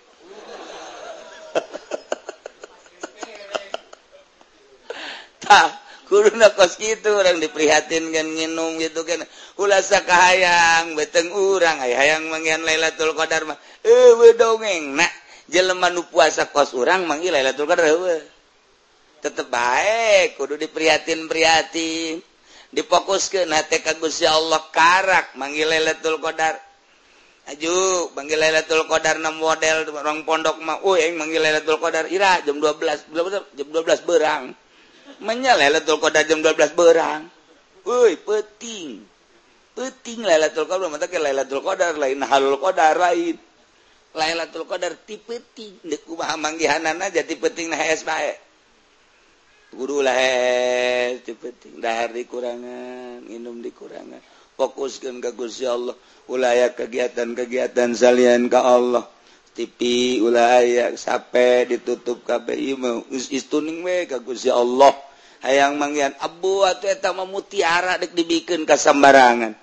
Tah 5.43 5.69
kuruna 6.07 6.55
kos 6.55 6.79
gitu 6.79 7.11
orang 7.15 7.39
diprihatin 7.43 8.11
kan 8.11 8.27
nginum 8.27 8.79
gitu 8.79 9.03
kan 9.03 9.23
ulasa 9.59 10.03
kahayang 10.03 10.95
beteng 10.95 11.31
urang 11.31 11.79
hayang 11.83 12.31
mangian 12.31 12.63
Lailatul 12.63 13.13
Qadar 13.13 13.43
mah. 13.43 13.59
Eueuh 13.83 14.35
dongeng. 14.39 14.95
Nak 14.95 15.11
jelema 15.51 15.91
nu 15.91 16.07
puasa 16.07 16.47
kos 16.49 16.71
urang 16.73 17.03
mangi 17.03 17.27
Lailatul 17.27 17.67
Qadar 17.67 17.91
eueuh 17.91 18.23
tetep 19.21 19.47
baik 19.53 20.35
kudu 20.35 20.57
diprihatin-prihatin. 20.57 22.30
difokus 22.71 23.27
ke 23.27 23.43
Gusya 23.99 24.31
Allah 24.35 24.63
karak 24.71 25.35
manggilletul 25.35 26.17
Qdar 26.23 26.55
aju 27.51 27.75
panggilletul 28.15 28.87
Qdar 28.87 29.15
6 29.19 29.27
model 29.39 29.77
orang 29.91 30.23
pondok 30.23 30.57
mau 30.63 30.95
manggilletul 30.95 31.77
Qdar 31.77 32.07
Ira 32.07 32.39
jam 32.43 32.57
12 32.57 33.11
jam 33.55 33.67
12 33.67 34.07
berang 34.07 34.55
menyaletul 35.19 35.99
Qdar 35.99 36.23
jam 36.25 36.39
12 36.39 36.73
berang 36.79 37.27
woi 37.83 38.15
peting 38.15 39.11
peting 39.75 40.21
Lailatul 40.21 40.67
Qadar 40.67 40.87
mata 40.91 41.07
ke 41.07 41.17
Lailatul 41.17 41.63
Qadar 41.63 41.95
lain 41.95 42.19
halul 42.21 42.59
Qadar 42.59 42.95
lain. 42.99 43.37
Lailatul 44.11 44.67
Qadar 44.67 44.91
ti 45.07 45.15
peting 45.15 45.79
deuk 45.87 46.03
kumaha 46.03 46.35
manggihanana 46.35 47.07
jadi 47.07 47.31
peting 47.31 47.71
na 47.71 47.79
hs 47.79 48.03
bae. 48.03 48.35
guru 49.71 50.03
lahir 50.03 51.23
penting 51.23 51.79
dahar 51.79 52.11
dikurangan 52.11 53.23
minum 53.23 53.63
dikurangan. 53.63 54.19
Fokuskan 54.59 55.23
ke 55.23 55.31
Gusti 55.33 55.65
Allah. 55.65 55.95
Ulaya 56.29 56.75
kegiatan-kegiatan 56.75 57.95
salian 57.95 58.51
ke 58.51 58.59
Allah. 58.59 59.07
TV 59.51 60.19
ulaya 60.23 60.95
sampai 60.95 61.67
ditutup 61.67 62.23
KPI 62.23 62.79
mau 62.79 63.03
istuning 63.11 63.83
we 63.83 64.07
ke 64.07 64.19
Gusti 64.19 64.47
Allah. 64.51 64.95
Hayang 65.41 65.81
mangian 65.81 66.13
abu 66.21 66.61
atau 66.61 66.85
eta 66.85 67.09
mutiara 67.17 67.97
dek 67.97 68.13
dibikin 68.13 68.61
kasambarangan 68.61 69.57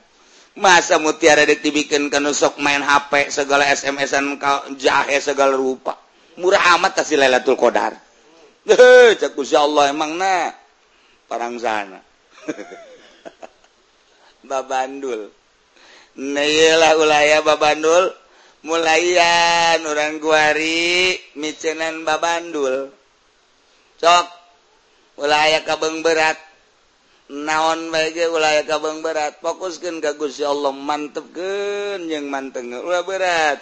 masa 0.59 0.99
mutiara 0.99 1.47
dek 1.47 1.63
dibikin 1.63 2.11
kan 2.11 2.19
nusok 2.19 2.59
main 2.59 2.83
HP 2.83 3.31
segala 3.31 3.63
SMS-an 3.71 4.37
jahe 4.75 5.17
segala 5.23 5.55
rupa. 5.55 5.95
Murah 6.39 6.75
amat 6.79 6.99
kasih 7.03 7.19
Lailatul 7.19 7.55
Qadar. 7.55 8.08
Allah 9.57 9.85
emang 9.89 10.17
nah 10.17 10.53
parangzana 11.29 12.01
babandul 14.51 15.33
Nailah 16.19 16.99
ulaya 16.99 17.47
babandul 17.47 18.11
mulaian 18.67 19.79
orang 19.87 20.19
guari 20.19 21.15
micenan 21.39 22.03
babandul 22.03 22.91
cok 24.03 24.39
ulaya 25.19 25.67
kabeng 25.67 26.03
berat. 26.03 26.39
Naon 27.29 27.93
bagi 27.93 28.25
ulaya 28.25 28.65
kabeng 28.65 29.05
berat. 29.05 29.39
Fokuskan 29.45 30.01
ke 30.01 30.17
Gusti 30.17 30.43
Allah 30.43 30.73
mantep 30.73 31.29
mantepkan 31.29 32.09
yang 32.09 32.27
manteng. 32.27 32.73
Ulah 32.73 33.05
berat. 33.05 33.61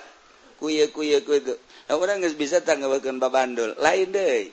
Kuye 0.56 0.88
kuye 0.88 1.20
kuye 1.20 1.44
itu 1.44 1.52
nah, 1.84 2.00
orang 2.00 2.24
nggak 2.24 2.40
bisa 2.40 2.64
tanggapan 2.64 3.20
babandul 3.20 3.76
lain 3.76 4.08
deh 4.08 4.48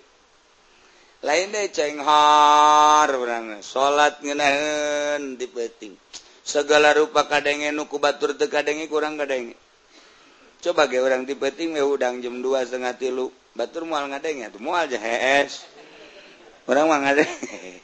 lain 1.23 1.55
cenghar 1.71 3.09
orang. 3.09 3.63
Salat 3.63 4.19
ngenahan 4.19 5.39
di 5.39 5.47
peting 5.47 5.95
segala 6.43 6.91
rupa 6.91 7.23
kadenge 7.31 7.71
nuku 7.71 7.97
batur 7.97 8.35
te 8.35 8.51
kadenge 8.51 8.91
kurang 8.91 9.15
kadenge. 9.15 9.55
Coba 10.59 10.87
ge 10.87 10.99
orang 10.99 11.23
di 11.27 11.35
peting 11.35 11.75
ya 11.75 11.83
udang 11.87 12.19
jam 12.19 12.43
dua 12.43 12.67
setengah 12.67 12.95
tilu. 12.99 13.31
Batur 13.55 13.87
mual 13.87 14.07
ngadenge 14.11 14.51
tuh 14.51 14.59
mual 14.59 14.87
aja 14.87 14.99
hees. 14.99 15.63
Orang 16.67 16.87
mah 16.91 16.99
ngadenge. 17.03 17.83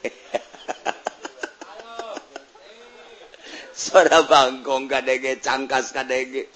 Suara 3.80 4.28
bangkong 4.28 4.88
kadenge 4.88 5.40
cangkas 5.40 5.92
kadenge. 5.92 6.48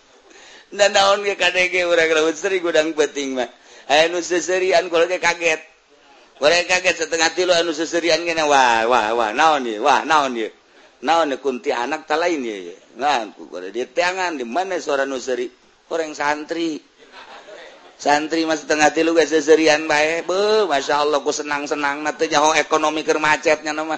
Dan 0.72 0.92
naon 0.92 1.24
ge 1.24 1.36
kadenge 1.36 1.84
orang 1.88 2.08
laut 2.12 2.36
seri 2.36 2.60
gudang 2.60 2.92
peting 2.92 3.36
mah. 3.36 3.48
Aya 3.88 4.08
nu 4.08 4.20
seserian 4.24 4.88
kalau 4.88 5.08
ge 5.08 5.20
kaget. 5.20 5.73
kaget 6.40 6.96
setengah 7.06 7.30
tilu 7.34 7.52
anu 7.54 7.70
seserian 7.70 8.22
gini. 8.22 8.42
Wah 8.42 8.86
wah 8.88 9.14
wah 9.14 9.30
naon 9.30 9.66
ya 9.66 9.78
wah 9.78 10.02
naon 10.02 10.34
ya 10.34 10.48
naon 11.04 11.30
ya 11.30 11.36
kunti 11.38 11.70
anak 11.70 12.08
tak 12.08 12.18
lain 12.18 12.42
ya 12.42 12.74
ngangku 12.98 13.50
kore 13.50 13.70
di 13.70 13.84
tangan 13.86 14.38
di 14.38 14.44
mana 14.46 14.78
suara 14.78 15.06
nuseri 15.06 15.46
orang 15.90 16.14
santri. 16.16 16.80
Santri 17.94 18.42
mas 18.42 18.66
setengah 18.66 18.90
tilu 18.90 19.14
gak 19.14 19.30
seserian 19.30 19.86
baik 19.86 20.26
be 20.26 20.66
masya 20.66 21.06
Allah 21.06 21.22
ku 21.22 21.30
senang 21.30 21.64
senang 21.64 22.02
nanti 22.02 22.26
jauh 22.26 22.50
ekonomi 22.52 23.06
ker 23.06 23.22
macetnya 23.22 23.70
nama 23.70 23.94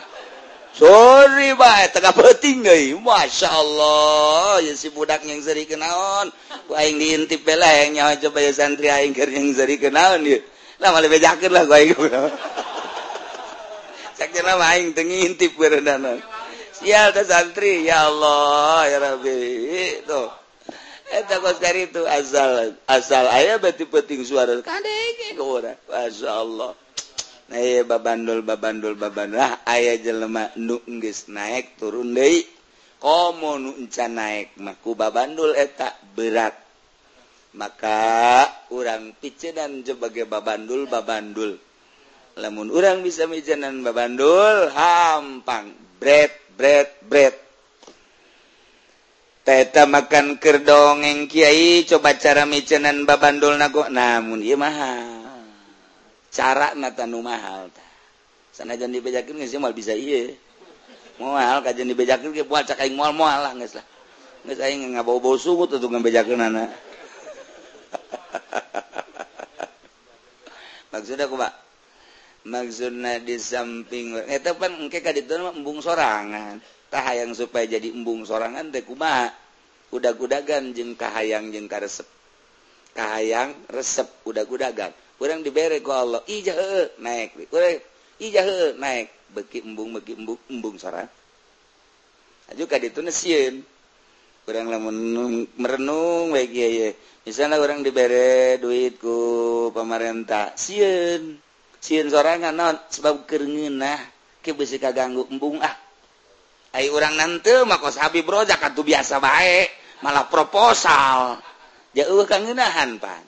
sorry 0.76 1.56
baik, 1.56 1.96
tengah 1.96 2.12
peting 2.12 2.60
gay 2.60 2.92
masya 2.92 3.48
Allah 3.48 4.60
ya 4.60 4.76
si 4.76 4.92
budak 4.92 5.24
yang 5.24 5.40
seri 5.40 5.64
kenaon. 5.64 6.28
Ku 6.68 6.76
aing 6.76 7.00
diintip 7.00 7.40
bela 7.42 7.64
yang 7.64 7.96
nyawa 7.96 8.20
coba 8.20 8.44
ya 8.44 8.52
santri 8.52 8.92
aing 8.92 9.16
ker 9.16 9.32
yang 9.32 9.48
seri 9.56 9.80
kenaon 9.80 10.28
ye. 10.28 10.44
lama 10.82 10.98
dibejakeun 11.00 11.52
lah 11.52 11.64
gua 11.64 11.80
ieu. 11.80 11.96
sakit 14.16 14.42
mah 14.42 14.72
aing 14.72 14.96
teu 14.96 15.04
ngintip 15.04 15.54
beureunana. 15.56 16.16
Sial 16.76 17.12
teh 17.16 17.24
santri, 17.24 17.88
ya 17.88 18.08
Allah, 18.08 18.84
ya 18.88 18.98
Rabbi. 19.00 20.04
Tuh. 20.04 20.28
Eh, 21.06 21.22
eta 21.22 21.38
kos 21.38 21.62
dari 21.62 21.86
itu 21.86 22.02
asal 22.02 22.74
asal 22.90 23.30
aya 23.30 23.62
beti 23.62 23.86
peting 23.86 24.26
suara 24.26 24.58
kadege 24.58 25.38
urang. 25.38 25.78
Masyaallah. 25.86 26.74
Nah, 27.46 27.62
iya, 27.62 27.86
babandul 27.86 28.42
babandul 28.42 28.98
babandul 28.98 29.38
ah 29.38 29.62
aya 29.70 29.94
jelema 30.02 30.50
nu 30.58 30.82
geus 30.98 31.30
naik 31.30 31.78
turun 31.78 32.10
deui. 32.10 32.42
Komo 32.98 33.54
nu 33.54 33.70
encan 33.78 34.18
naik 34.18 34.58
mah 34.58 34.74
babandul 34.82 35.54
eta 35.54 35.94
berat 36.18 36.65
maka 37.56 38.44
orang 38.68 39.16
picenan 39.16 39.80
sebagai 39.80 40.28
babandul 40.28 40.84
babandul. 40.86 41.56
Lamun 42.36 42.68
orang 42.68 43.00
bisa 43.00 43.24
mijanan 43.24 43.80
babandul 43.80 44.68
hampang. 44.76 45.72
Bread 45.96 46.32
bread 46.60 46.88
bread 47.08 47.34
Teta 49.46 49.86
makan 49.86 50.42
kerdongeng 50.42 51.30
Kyai 51.30 51.86
coba 51.88 52.18
cara 52.20 52.44
micenan 52.44 53.08
babandul 53.08 53.56
nago. 53.56 53.88
Namun 53.88 54.44
iya 54.44 54.60
mahal. 54.60 55.24
Cara 56.28 56.76
nata 56.76 57.08
mahal 57.08 57.72
ta. 57.72 57.84
sana 58.52 58.72
jangan 58.72 58.96
dibejakin 58.96 59.36
nggak 59.36 59.52
sih 59.52 59.60
mal 59.60 59.76
bisa 59.76 59.92
iya 59.92 60.32
mahal 61.20 61.60
kajian 61.60 61.92
dibejakin 61.92 62.32
ke 62.32 62.40
buat 62.40 62.64
cakaing 62.64 62.96
mal 62.96 63.12
mual 63.12 63.36
lah 63.36 63.52
nggak 63.52 63.68
lah. 63.68 63.84
Nggak 64.48 64.56
saya 64.56 64.72
nggak 64.72 65.04
bau 65.04 65.20
bau 65.20 65.36
sungut 65.36 65.72
untuk 65.76 65.92
ngebejakin 65.92 66.40
anak 66.40 66.85
maksud 70.92 71.20
aku 71.20 71.36
pak? 71.36 71.52
Maksudnya 72.46 73.18
di 73.18 73.42
samping 73.42 74.22
itu 74.22 74.50
kan 74.54 74.72
engke 74.78 75.02
ka 75.02 75.10
ditu 75.10 75.34
embung 75.34 75.82
sorangan. 75.82 76.62
Tah 76.86 77.02
hayang 77.02 77.34
supaya 77.34 77.66
jadi 77.66 77.90
embung 77.90 78.22
sorangan 78.22 78.70
teh 78.70 78.86
kumaha? 78.86 79.34
Udag-udagan 79.90 80.70
jeung 80.70 80.94
kahayang 80.94 81.50
jeung 81.50 81.66
karesep. 81.66 82.06
Kahayang 82.94 83.58
resep 83.66 84.06
udah 84.22 84.46
gudagan 84.46 84.94
kurang 85.16 85.40
dibere 85.42 85.82
ku 85.82 85.90
Allah 85.90 86.22
ijah 86.30 86.54
naik. 87.02 87.50
Urang 87.50 87.82
ijah 88.22 88.78
naik. 88.78 89.10
Beki 89.26 89.66
embung 89.66 89.90
beki 89.98 90.14
embung 90.14 90.38
embung 90.46 90.78
sorangan. 90.78 91.10
Aju 92.54 92.64
ka 92.70 92.78
ditu 92.78 93.02
sieun 93.10 93.66
kurang 94.46 94.70
lamun 94.70 94.94
merenung 95.58 96.30
baik 96.30 96.54
misalnya 97.26 97.58
orang 97.58 97.82
diberre 97.82 98.62
duitku 98.62 99.18
pemerintah. 99.74 100.54
Siun. 100.54 101.42
Siun 101.82 102.06
sorangan 102.06 102.54
non 102.54 102.78
sebab 102.86 103.26
keringinah 103.26 103.98
kebesi 104.46 104.78
kaganggu 104.78 105.26
embung 105.34 105.58
ah. 105.58 105.74
Ayo 106.78 106.94
orang 106.94 107.18
nanti 107.18 107.50
makos 107.66 107.98
habib 107.98 108.22
rojak 108.30 108.62
atau 108.62 108.86
biasa 108.86 109.18
baik 109.18 109.68
malah 110.06 110.30
proposal. 110.30 111.42
Jauh 111.98 112.22
kangenahan 112.22 113.02
pan. 113.02 113.26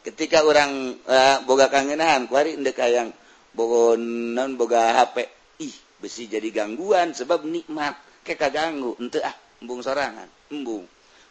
Ketika 0.00 0.40
orang 0.40 0.96
uh, 1.04 1.12
eh, 1.12 1.36
boga 1.44 1.68
kangenahan 1.68 2.24
kuari 2.24 2.56
ndek 2.56 2.80
kayang 2.80 3.12
boga 3.52 4.00
non 4.00 4.56
boga 4.56 4.96
hp 5.04 5.20
ih 5.60 5.76
besi 6.00 6.32
jadi 6.32 6.48
gangguan 6.48 7.12
sebab 7.12 7.44
nikmat. 7.44 7.92
Kekaganggu 8.24 8.96
ente 8.96 9.20
ah. 9.20 9.49
embung 9.60 9.84
sorangan. 9.84 10.28
Embung. 10.50 10.84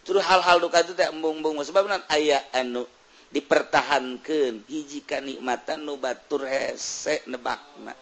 Terus 0.05 0.23
hal-hal 0.25 0.57
duka 0.63 0.81
itu 0.81 0.95
teh 0.95 1.09
embung-embung. 1.09 1.59
Sebab 1.61 1.85
nan 1.85 2.01
aya 2.09 2.41
anu 2.55 2.85
dipertahankan 3.29 4.65
hiji 4.65 5.05
nikmatan 5.05 5.85
nu 5.85 6.01
batur 6.01 6.49
hese 6.49 7.21
nebakna. 7.29 7.93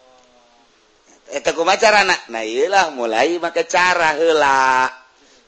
Eh, 1.28 1.44
Eta 1.44 1.52
kumacarana 1.52 2.16
nah 2.32 2.44
iyalah 2.44 2.96
mulai 2.96 3.36
make 3.36 3.68
cara 3.68 4.16
hela. 4.16 4.88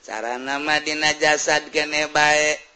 cara 0.04 0.36
nama 0.42 0.82
dina 0.84 1.14
jasad 1.16 1.70
kene 1.72 2.12
baik. 2.12 2.70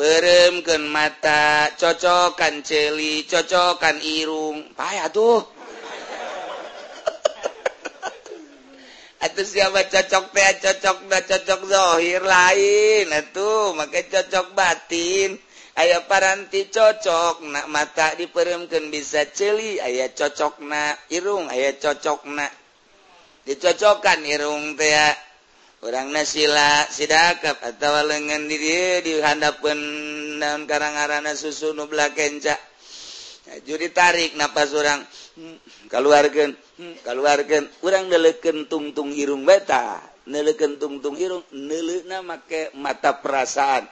peremkeun 0.00 0.88
mata 0.88 1.76
cocokan 1.76 2.64
celi 2.64 3.28
cocokan 3.28 4.00
irung. 4.00 4.72
Payah 4.72 5.12
tuh. 5.12 5.59
atau 9.20 9.44
siapa 9.44 9.84
cocok 9.84 10.24
teh 10.32 10.48
cocok 10.64 10.98
ba 11.04 11.18
cocok 11.20 11.60
zohir 11.68 12.24
lain. 12.24 13.12
Tuh 13.36 13.76
maka 13.76 14.00
cocok 14.08 14.56
batin. 14.56 15.36
Ayaah 15.76 16.08
paranti 16.08 16.72
cocok 16.72 17.44
nak 17.46 17.66
mata 17.68 18.16
diperemkan 18.16 18.88
bisa 18.88 19.28
celi. 19.28 19.76
Ayaah 19.76 20.16
cocok 20.16 20.64
na 20.64 20.96
irung 21.12 21.52
aya 21.52 21.76
cocok 21.76 22.20
na 22.32 22.48
dicocokkan 23.44 24.24
irung 24.24 24.76
teh 24.80 24.96
orang 25.84 26.12
nasila 26.12 26.88
sidakap 26.88 27.56
atau 27.60 28.04
lengan 28.04 28.44
diri 28.48 29.04
dihandapun 29.04 29.78
daun 30.40 30.64
karangarana 30.68 31.32
susu 31.32 31.72
nubla 31.72 32.12
kenca 32.12 32.56
juri 33.66 33.90
tarik 33.90 34.38
napas 34.38 34.70
orang. 34.72 35.02
Hmm, 35.34 35.58
keluarkan. 35.90 36.54
Hmm, 36.80 36.96
keluarkan 37.04 37.68
kurang 37.84 38.08
neleken 38.08 38.64
tungtung 38.64 39.12
Irung 39.12 39.44
beta. 39.44 40.00
Neleken 40.24 40.80
tungtung 40.80 41.12
Irung 41.20 41.44
nele 41.52 42.00
make 42.24 42.72
mata 42.72 43.20
perasaan. 43.20 43.84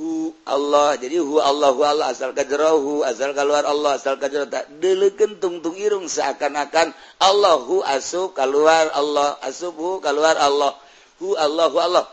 Hu 0.00 0.32
Allah 0.48 0.96
jadi 0.96 1.20
hu 1.20 1.36
Allah 1.36 1.68
hu 1.68 1.84
Allah 1.84 2.08
asal 2.08 2.32
kajrohu 2.32 3.04
asal 3.04 3.36
keluar 3.36 3.68
Allah 3.68 4.00
asal 4.00 4.16
kajroh 4.16 4.48
tak 4.48 4.72
neleken 4.80 5.36
tungtung 5.36 5.76
Irung 5.76 6.08
seakan-akan 6.08 6.96
Allah 7.20 7.60
hu 7.60 7.84
asub 7.84 8.32
keluar 8.32 8.88
Allah 8.96 9.36
asub 9.44 9.76
keluar 10.00 10.32
Allah. 10.40 10.80
Hu 11.20 11.36
Allah 11.36 11.68
hu 11.68 11.76
Allah. 11.76 12.08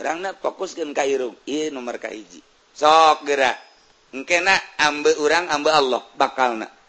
Orangnya 0.00 0.32
fokuskan 0.40 0.96
ke 0.96 1.04
Irung 1.04 1.36
iya 1.44 1.68
nomor 1.68 2.00
kahiji 2.00 2.40
sok 2.72 3.28
gerak. 3.28 3.60
Engkena 4.16 4.56
ambe 4.80 5.12
orang 5.20 5.52
ambe 5.52 5.68
Allah 5.68 6.00
bakal 6.16 6.56
nak 6.56 6.81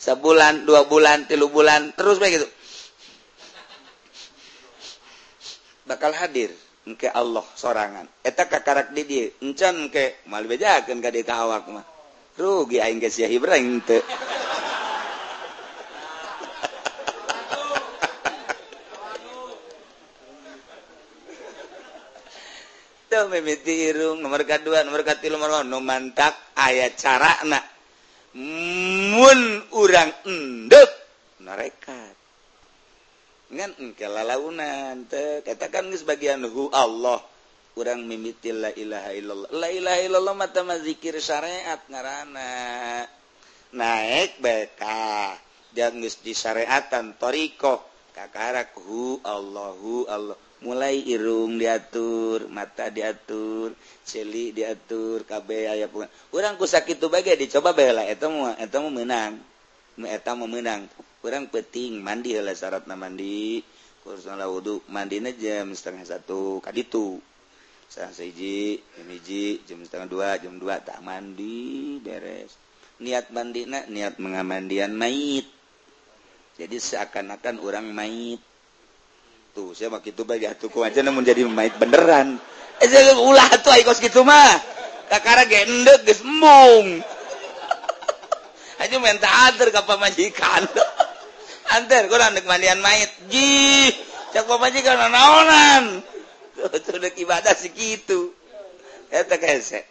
sebulan 0.00 0.64
dua 0.64 0.88
bulan 0.88 1.28
tilu 1.28 1.52
bulan 1.52 1.92
terus 1.92 2.16
begitu 2.16 2.48
bakal 5.84 6.16
hadir 6.16 6.54
ke 6.96 7.10
Allah 7.10 7.44
sorangan. 7.58 8.06
Eta 8.24 8.48
kakarak 8.48 8.94
di 8.96 9.02
dia 9.04 9.26
encan 9.44 9.92
ke 9.92 10.24
mal 10.30 10.46
bejakeun 10.48 11.02
ka 11.02 11.10
di 11.12 11.26
awak 11.26 11.66
mah. 11.68 11.84
Rugi 12.38 12.80
aing 12.80 13.02
geus 13.02 13.20
ya 13.20 13.28
Ibrahim 13.28 13.84
Tuh 23.10 23.26
mimiti 23.26 23.90
irung 23.90 24.22
nomor 24.22 24.46
kedua 24.46 24.86
nomor 24.86 25.02
ketilu 25.02 25.34
nomor 25.34 25.66
nomor 25.66 25.82
mantak 25.82 26.30
ayat 26.54 26.94
cara 26.94 27.42
nak 27.42 27.79
mun 28.34 29.40
urang 29.74 30.10
endek. 30.26 30.90
Narekat. 31.40 32.14
Ngan 33.50 33.72
engke 33.82 34.06
lalaunan 34.06 35.10
teh 35.10 35.42
katakan 35.42 35.90
geus 35.90 36.06
bagian 36.06 36.46
hu 36.46 36.70
Allah. 36.70 37.18
Urang 37.74 38.06
mimiti 38.06 38.54
la 38.54 38.70
ilaha 38.70 39.10
illallah. 39.14 39.50
La 39.54 39.68
ilaha 39.70 40.00
illallah 40.02 40.34
mata 40.38 40.62
mazikir 40.62 41.18
syariat 41.18 41.80
ngaranna. 41.90 42.50
Naik 43.74 44.38
beka. 44.38 45.34
Jangan 45.74 46.02
geus 46.02 46.22
disyariatan 46.22 47.18
toriko. 47.18 47.82
Kakarak 48.14 48.74
hu 48.78 49.18
Allahu 49.22 50.06
Allah. 50.06 50.38
mulai 50.60 51.00
irung 51.08 51.56
diatur 51.56 52.44
mata 52.52 52.92
diatur 52.92 53.72
celi 54.04 54.52
diatur 54.52 55.24
KB 55.24 55.48
aya 55.72 55.86
kurangku 56.28 56.68
sakit 56.68 57.00
itu 57.00 57.08
bagai 57.08 57.40
dicoba 57.40 57.72
bela 57.72 58.04
itu 58.04 58.28
itu 58.60 58.78
menang. 58.92 59.40
Eta 60.00 60.32
mau 60.32 60.48
menang. 60.48 60.88
Kurang 61.20 61.52
peting 61.52 62.00
mandi 62.00 62.32
lah 62.36 62.56
syaratna 62.56 62.96
mandi 62.96 63.60
kurus 64.00 64.24
wudhu 64.24 64.80
mandi 64.88 65.20
jam 65.36 65.72
setengah 65.76 66.08
satu 66.08 66.60
kaditu. 66.64 67.20
Itu 67.90 68.06
seji 68.14 68.80
jam 68.96 69.08
jam 69.66 69.78
setengah 69.84 70.08
dua 70.08 70.28
jam 70.40 70.56
dua 70.56 70.80
tak 70.80 71.04
mandi 71.04 72.00
beres. 72.00 72.56
Niat 73.00 73.32
mandina 73.32 73.84
niat 73.88 74.20
mengamandian 74.20 74.92
mait 74.92 75.48
jadi 76.60 76.76
seakan-akan 76.76 77.56
orang 77.64 77.88
mait 77.88 78.40
tuh 79.50 79.74
saya 79.74 79.90
mah 79.90 80.00
gitu 80.02 80.22
bagi 80.22 80.46
atuh 80.46 80.70
aja 80.82 81.02
namun 81.02 81.22
jadi 81.26 81.46
pemain 81.46 81.70
beneran. 81.76 82.38
Eh 82.80 82.88
ulah 83.18 83.50
tuh 83.60 83.74
ai 83.74 83.84
gitu 83.84 84.24
mah. 84.24 84.56
Kakara 85.10 85.42
gendek 85.42 85.66
endek 85.66 85.98
geus 86.06 86.22
embung 86.22 87.02
aja 88.82 88.96
minta 89.02 89.26
anter 89.50 89.74
ke 89.74 89.82
pamajikan 89.82 90.62
antar 91.74 92.06
kurang 92.06 92.38
dek 92.38 92.46
mandian 92.46 92.78
mayit 92.78 93.10
ji 93.26 93.90
cak 94.30 94.46
pamajikan 94.46 95.10
naonan 95.10 95.98
tuh 96.86 96.96
dek 97.02 97.18
ibadah 97.18 97.58
segitu 97.58 98.30
eta 99.10 99.34
eh, 99.34 99.38
kese 99.42 99.82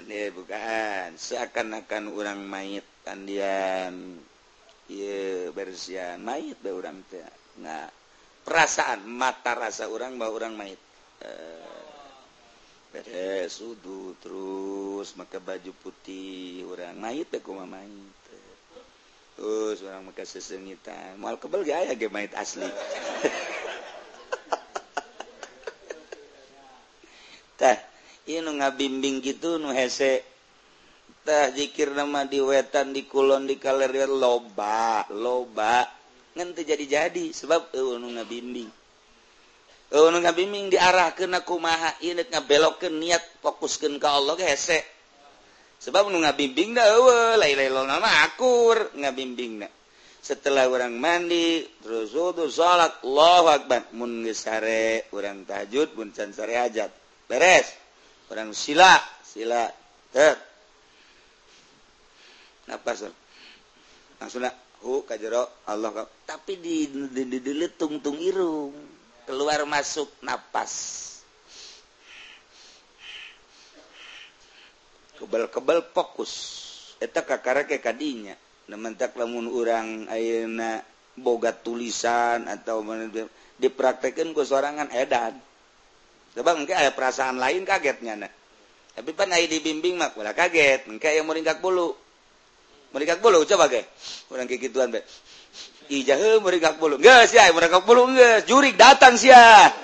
ini 0.00 0.32
bukan 0.32 1.20
seakan-akan 1.20 2.08
orang 2.16 2.40
mayit 2.40 2.88
kandian 3.04 4.16
iya 4.90 5.52
bersihan. 5.54 6.18
Mayit 6.18 6.58
be 6.64 6.74
orang 6.74 7.04
teh. 7.06 7.22
Nggak. 7.60 7.99
perasaan 8.44 9.06
mata 9.06 9.54
rasa 9.54 9.88
orang 9.88 10.16
bahwa 10.16 10.34
orang 10.40 10.54
mait 10.56 10.80
eh, 11.24 13.46
sudu 13.46 14.18
terus 14.18 15.14
maka 15.14 15.38
baju 15.38 15.72
putih 15.82 16.66
orang 16.66 16.98
mait 16.98 17.28
aku 17.30 17.54
mait 17.54 18.18
terus 19.36 19.80
orang 19.86 20.10
maka 20.10 20.26
sesengitan 20.26 21.16
mal 21.16 21.38
kebel 21.40 21.64
gak 21.64 21.88
ya 21.88 21.94
ge 21.96 22.08
mait 22.12 22.32
asli. 22.36 22.66
Tah 27.60 27.76
ini 28.24 28.40
nu 28.40 28.56
ngabimbing 28.56 29.20
gitu 29.20 29.60
nu 29.60 29.68
hese. 29.68 30.24
Tah 31.20 31.52
zikir 31.52 31.92
nama 31.92 32.24
di 32.24 32.40
wetan 32.40 32.96
di 32.96 33.04
kulon 33.04 33.44
di 33.44 33.60
kaler 33.60 34.08
loba 34.08 35.04
loba. 35.12 35.99
ngente 36.36 36.62
jadi-jadi 36.62 37.34
sebab 37.34 37.74
bimbing 38.26 38.70
bimbing 40.36 40.66
diarah 40.70 41.10
ke 41.14 41.26
nakumaha 41.26 41.98
belok 42.46 42.86
ke 42.86 42.88
niat 42.88 43.42
fokuskan 43.42 43.98
ke 43.98 44.06
Allah 44.06 44.34
gesek 44.38 44.84
sebab 45.80 46.12
nu 46.12 46.20
ngabimbing 46.22 46.76
dah 46.76 46.86
lain-lain 47.40 47.88
nama 47.88 48.28
akur 48.28 48.94
ngabimbing 48.94 49.64
setelah 50.20 50.68
orang 50.68 51.00
mandi 51.00 51.64
terus 51.80 52.12
wudu 52.12 52.52
salat 52.52 53.00
Allahu 53.00 53.46
akbar. 53.48 53.88
Mun 53.96 54.28
sare 54.36 55.08
urang 55.16 55.48
tahajud 55.48 55.96
mun 55.96 56.12
can 56.12 56.30
sare 56.36 56.60
hajat. 56.60 56.92
Beres. 57.24 57.72
Orang 58.28 58.52
sila 58.52 59.00
sila 59.24 59.66
ter. 60.12 60.36
Napas 62.68 63.08
langsung 64.20 64.44
hu 64.84 65.04
Allah 65.66 65.90
ka. 65.92 66.02
Tapi 66.26 66.52
di 66.60 66.88
tungtung 67.76 68.16
irung 68.20 68.72
keluar 69.28 69.62
masuk 69.68 70.10
nafas 70.24 71.06
kebal-kebal 75.20 75.84
fokus. 75.92 76.32
Eta 77.00 77.24
kakara 77.24 77.64
ke 77.68 77.80
kadinya. 77.80 78.36
Nementak 78.68 79.16
lamun 79.16 79.50
orang 79.50 80.08
ayeuna 80.08 80.80
boga 81.16 81.52
tulisan 81.52 82.46
atau 82.48 82.80
dipraktekin 83.60 84.32
ku 84.32 84.44
sorangan 84.46 84.88
edan. 84.94 85.36
Coba 86.32 86.54
mungkin 86.54 86.78
ada 86.78 86.94
perasaan 86.94 87.36
lain 87.42 87.66
kagetnya 87.66 88.14
nah 88.14 88.32
tapi 89.00 89.16
pan 89.16 89.30
ayo 89.32 89.46
dibimbing 89.46 89.96
mak 89.96 90.12
kaget. 90.12 90.84
Mungkin 90.90 91.10
yang 91.14 91.24
mau 91.24 91.36
bulu. 91.62 91.94
mereka 92.90 93.18
bulu 93.22 93.46
coba 93.46 93.70
ge 93.70 93.86
orang 94.34 94.46
kayak 94.50 94.70
gituan 94.70 94.90
be. 94.90 95.02
Ijah 95.90 96.38
mereka 96.38 96.78
bulu. 96.78 96.98
Enggak 96.98 97.30
sih 97.30 97.38
mereka 97.50 97.82
bulu 97.82 98.06
enggak 98.10 98.46
jurik 98.46 98.78
datang 98.78 99.18
sih 99.18 99.30
ya 99.34 99.74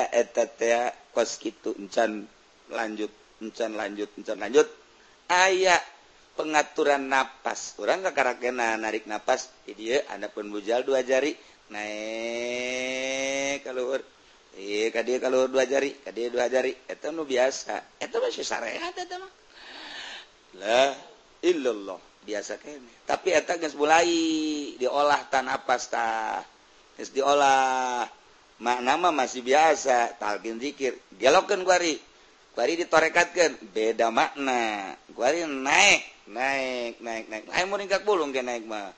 tak 0.00 0.08
eh, 0.16 0.20
etat 0.24 0.50
ya. 0.60 0.82
Kos 1.10 1.42
gitu 1.42 1.74
encan 1.74 2.24
lanjut 2.70 3.10
encan 3.42 3.74
lanjut 3.76 4.08
encan 4.16 4.38
lanjut. 4.38 4.68
Ayak 5.28 5.82
pengaturan 6.38 7.10
napas. 7.10 7.76
Orang 7.76 8.00
kekarakena 8.06 8.78
narik 8.80 9.04
napas. 9.04 9.50
Jadi 9.68 9.82
ya 9.92 9.98
anda 10.08 10.32
pun 10.32 10.48
bujal 10.48 10.86
dua 10.86 11.04
jari. 11.04 11.34
Naik 11.70 13.62
kalau 13.62 13.94
kalau 15.20 15.46
dua 15.46 15.64
jari 15.68 15.94
dia 16.14 16.28
dua 16.32 16.50
jari. 16.50 16.74
Itu 16.74 17.12
nu 17.14 17.24
biasa. 17.24 18.00
Itu 18.02 18.16
masih 18.18 18.44
syariat, 18.44 18.94
itu 18.94 19.16
mah. 19.16 19.32
La 20.58 20.94
illallah. 21.44 22.00
Biasa 22.20 22.60
kene. 22.60 23.08
tapi 23.08 23.32
eta 23.32 23.56
mulai 23.80 24.12
diolah 24.76 25.24
tanah 25.32 25.64
pasta 25.64 26.36
diolah. 27.16 28.04
Maknama 28.60 29.08
masih 29.08 29.40
biasa 29.40 30.20
talqin 30.20 30.60
zikir. 30.60 31.00
dialogkan 31.16 31.64
kuari. 31.64 31.96
Kuari 32.52 32.76
ditorekatkan 32.76 33.72
beda 33.72 34.12
makna. 34.12 34.92
Kuari 35.16 35.48
naik 35.48 36.28
naik 36.28 37.00
naik 37.00 37.24
naik 37.32 37.44
lain 37.48 37.66
muringkak 37.72 38.04
bulung 38.04 38.36
ke 38.36 38.44
naik 38.44 38.68
mah. 38.68 38.92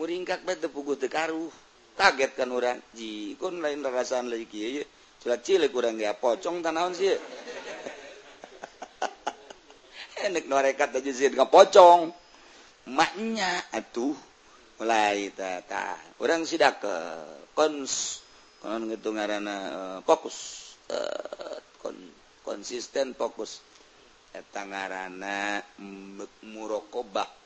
Muringkak 0.00 0.48
bete 0.48 0.72
puguh 0.72 0.96
teu 0.96 1.12
karuh. 1.12 1.52
target 1.94 2.36
kan 2.38 2.48
orang 2.50 2.78
jikun 2.96 3.60
lain 3.60 3.84
rasaan 3.84 4.32
lagi 4.32 4.46
kieu 4.48 4.82
surat 5.22 5.40
cilik 5.44 5.70
kurang 5.70 6.00
dia 6.00 6.16
pocong 6.18 6.64
tanawan 6.64 6.96
sih 6.96 7.14
enek 10.26 10.44
eh, 10.46 10.50
norekat 10.50 10.90
aja 10.98 11.10
sih 11.14 11.30
nggak 11.30 11.50
pocong 11.52 12.22
maknya 12.88 13.62
atuh. 13.70 14.14
Mulai 14.82 15.30
tata 15.30 15.94
orang 16.18 16.42
sidak 16.42 16.82
ke 16.82 16.96
kons 17.54 18.18
kon 18.58 18.90
gitu 18.90 19.14
ngarana 19.14 19.54
uh, 19.54 19.78
eh, 19.78 19.98
fokus. 20.02 20.36
Uh, 20.90 21.58
kon, 21.78 21.94
konsisten 22.42 23.14
fokus. 23.14 23.62
Eta 24.34 24.66
ngarana 24.66 25.62
mm, 25.78 26.50
murokobah. 26.50 27.41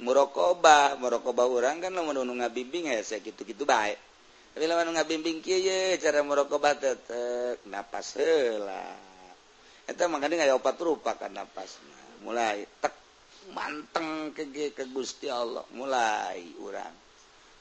murokobah 0.00 1.00
murokobah 1.00 1.46
orang 1.48 1.80
kan 1.80 1.92
lamun 1.96 2.20
nu 2.24 2.36
ngabimbing 2.36 2.92
ya 2.92 3.00
saya 3.00 3.24
gitu 3.24 3.44
gitu 3.48 3.64
baik 3.64 3.96
tapi 4.50 4.66
lamun 4.66 4.98
ngabimbing 4.98 5.38
kieu 5.40 5.62
ye 5.62 5.94
cara 6.02 6.26
murokobah 6.26 6.74
tetek 6.74 7.62
napas 7.70 8.18
heula. 8.18 8.82
Eta 9.86 10.10
makanya 10.10 10.42
ngaya 10.42 10.54
opat 10.58 10.78
rupa 10.82 11.14
kan 11.14 11.34
napasna. 11.34 12.22
Mulai 12.26 12.66
tek 12.82 12.94
manteng 13.54 14.34
ke 14.34 14.74
ke 14.74 14.84
Gusti 14.90 15.30
Allah. 15.30 15.62
Mulai 15.74 16.58
urang. 16.62 16.94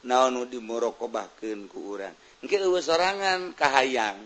Naon 0.10 0.34
nu 0.34 0.42
dimurokobahkeun 0.50 1.70
ku 1.70 1.98
urang. 1.98 2.14
Engke 2.42 2.58
eueuh 2.58 2.82
sorangan 2.82 3.54
kahayang. 3.54 4.18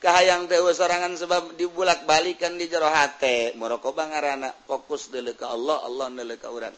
Kahayang 0.00 0.48
tewa 0.48 0.72
sorangan 0.72 1.12
sebab 1.12 1.60
dibulak 1.60 2.08
balikan 2.08 2.56
di 2.56 2.72
jero 2.72 2.88
hate. 2.88 3.52
Muraqabah 3.56 4.04
ngaranna 4.16 4.48
fokus 4.64 5.12
dele 5.12 5.36
ke 5.36 5.44
Allah 5.44 5.84
Allah 5.84 6.08
deuleu 6.08 6.40
ka 6.40 6.48
urang. 6.48 6.76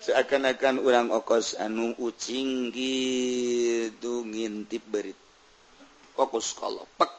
seakan-akan 0.00 0.80
orang 0.80 1.08
okos 1.12 1.54
anu 1.60 1.92
ucing 2.00 2.72
gitu 2.72 4.24
ngintip 4.24 4.84
berit 4.88 5.18
fokus 6.16 6.56
kalau 6.56 6.84
pek 6.96 7.12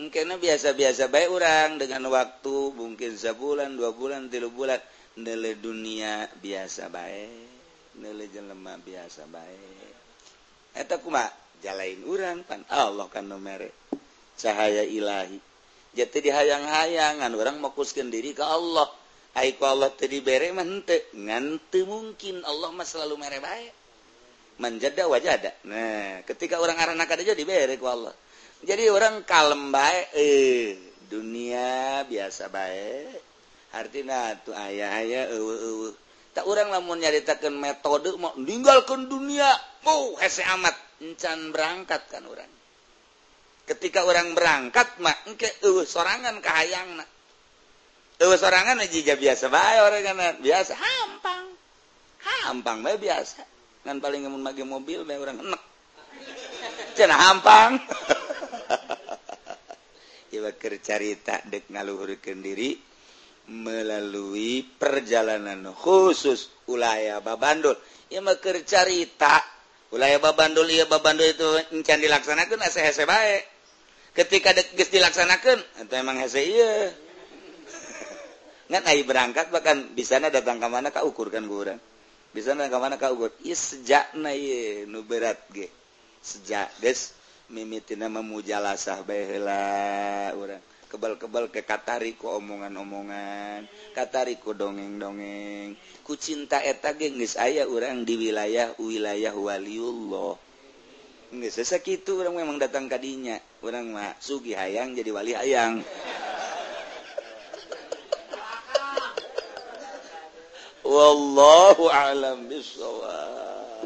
mungkin 0.00 0.36
biasa-biasa 0.40 1.12
baik 1.12 1.28
orang 1.28 1.76
dengan 1.76 2.08
waktu 2.08 2.72
mungkin 2.72 3.12
sebulan 3.16 3.76
dua 3.76 3.92
bulan 3.92 4.32
tiga 4.32 4.48
bulan. 4.48 4.80
Nilai 5.12 5.60
dunia 5.60 6.24
biasa 6.40 6.88
baik 6.88 8.00
nilai 8.00 8.32
jelema 8.32 8.80
biasa 8.80 9.28
baik 9.28 9.92
eta 10.72 10.96
kuma 10.96 11.28
jalain 11.60 12.00
orang 12.08 12.40
pan 12.48 12.64
Allah 12.72 13.04
kan 13.12 13.28
nomere 13.28 13.76
cahaya 14.40 14.82
ilahi. 14.82 15.38
Jadi 15.92 16.32
dihayang-hayangan 16.32 17.28
orang 17.36 17.60
fokuskan 17.60 18.08
diri 18.08 18.32
ke 18.32 18.40
Allah. 18.40 18.88
Aiku 19.32 19.64
Allah 19.64 19.88
tadi 19.88 20.20
bere 20.20 20.52
mente 20.52 21.08
nganti 21.16 21.88
mungkin 21.88 22.44
Allah 22.44 22.68
mah 22.68 22.84
selalu 22.84 23.16
mere 23.16 23.40
baik 23.40 23.72
menjada 24.60 25.08
wajah 25.08 25.32
ada 25.40 25.52
nah 25.64 26.20
ketika 26.28 26.60
orang 26.60 26.76
anak 26.76 27.16
ada 27.16 27.24
jadi 27.24 27.40
bere 27.40 27.80
ku 27.80 27.88
Allah. 27.88 28.12
Jadi 28.62 28.92
orang 28.92 29.24
kalem 29.26 29.72
baik 29.72 30.06
eh 30.14 30.76
dunia 31.08 32.04
biasa 32.04 32.52
baik 32.52 33.18
artinya 33.72 34.36
tuh 34.44 34.52
ayah 34.52 35.00
ayah 35.00 35.24
uh, 35.32 35.88
uh. 35.88 35.92
tak 36.36 36.44
orang 36.44 36.68
lamun 36.68 37.00
nyaritakan 37.00 37.56
metode 37.56 38.12
mau 38.20 38.36
tinggalkan 38.36 39.08
dunia. 39.08 39.48
Mau 39.82 40.14
hese 40.20 40.44
amat. 40.44 40.76
Encan 41.02 41.50
berangkat 41.50 42.06
kan 42.06 42.22
orang. 42.28 42.46
Ketika 43.66 44.06
orang 44.06 44.36
berangkat 44.36 45.00
mak 45.02 45.26
engke 45.26 45.48
uh 45.66 45.82
sorangan 45.82 46.38
kahayang 46.38 47.00
nak 47.00 47.08
uh 47.08 47.21
sorangan 48.38 48.78
jika 48.86 49.18
biasa 49.18 49.50
bae 49.50 49.78
orang 49.82 50.02
kan 50.06 50.16
biasa 50.38 50.72
hampang. 50.76 51.44
Hampang 52.46 52.78
bae 52.86 52.96
biasa. 53.00 53.42
Kan 53.82 53.98
paling 53.98 54.22
ngemun 54.22 54.46
bagi 54.46 54.62
mobil 54.62 55.02
bae 55.02 55.18
orang 55.18 55.42
enek. 55.42 55.62
Cenah 56.94 57.18
hampang. 57.18 57.70
Iwa 60.36 60.48
kercarita 60.56 61.44
dek 61.44 61.68
ngaluhurkeun 61.68 62.40
diri 62.40 62.72
melalui 63.52 64.64
perjalanan 64.64 65.74
khusus 65.74 66.48
ulaya 66.70 67.20
babandul. 67.20 67.76
Iwa 68.08 68.38
kercarita 68.38 69.52
ulaya 69.92 70.16
babandul 70.16 70.66
iya 70.72 70.88
babandul 70.88 71.28
itu 71.28 71.48
encan 71.76 72.00
dilaksanakan 72.00 72.64
hese 72.64 72.80
hese 72.80 73.04
baik 73.04 73.44
ketika 74.16 74.56
geus 74.72 74.88
dilaksanakan 74.88 75.60
itu 75.84 75.94
emang 75.96 76.16
hese 76.16 76.40
iya 76.40 76.88
ngan 78.72 78.88
ai 78.88 79.04
berangkat 79.04 79.52
bahkan 79.52 79.92
di 79.92 80.00
sana 80.00 80.32
datang 80.32 80.56
ke 80.56 80.68
mana 80.72 80.88
kau 80.88 81.12
ukurkan 81.12 81.44
kuburan 81.44 81.76
di 82.32 82.40
sana 82.40 82.64
ke 82.72 82.78
mana 82.80 82.96
kau 82.96 83.12
ukur 83.12 83.28
iya 83.44 83.52
sejak 83.52 84.16
na 84.16 84.32
iya 84.32 84.88
nu 84.88 85.04
berat 85.04 85.36
ge. 85.52 85.68
Sejak 86.24 86.72
des 86.80 87.12
mimitina 87.52 88.08
memujalasah 88.08 89.04
baheula 89.04 90.32
urang 90.32 90.64
kebal-kebal 90.88 91.52
ke 91.52 91.60
katariku 91.60 92.32
omongan-omongan 92.40 93.68
katariku 93.92 94.56
dongeng-dongeng. 94.56 95.76
Ku 96.00 96.16
cinta 96.16 96.64
eta 96.64 96.96
ge 96.96 97.12
geus 97.12 97.36
aya 97.36 97.68
urang 97.68 98.08
di 98.08 98.16
wilayah 98.16 98.72
wilayah 98.80 99.36
waliullah. 99.36 100.32
Geus 101.36 101.60
sakitu 101.60 102.16
urang 102.16 102.40
memang 102.40 102.56
datang 102.56 102.88
kadinya 102.88 103.36
urang 103.60 103.92
mah 103.92 104.16
sugi 104.24 104.56
hayang 104.56 104.96
jadi 104.96 105.10
wali 105.12 105.36
hayang. 105.36 105.84
والله 110.84 111.90
أعلم 111.92 112.48
بالصواب. 112.48 113.81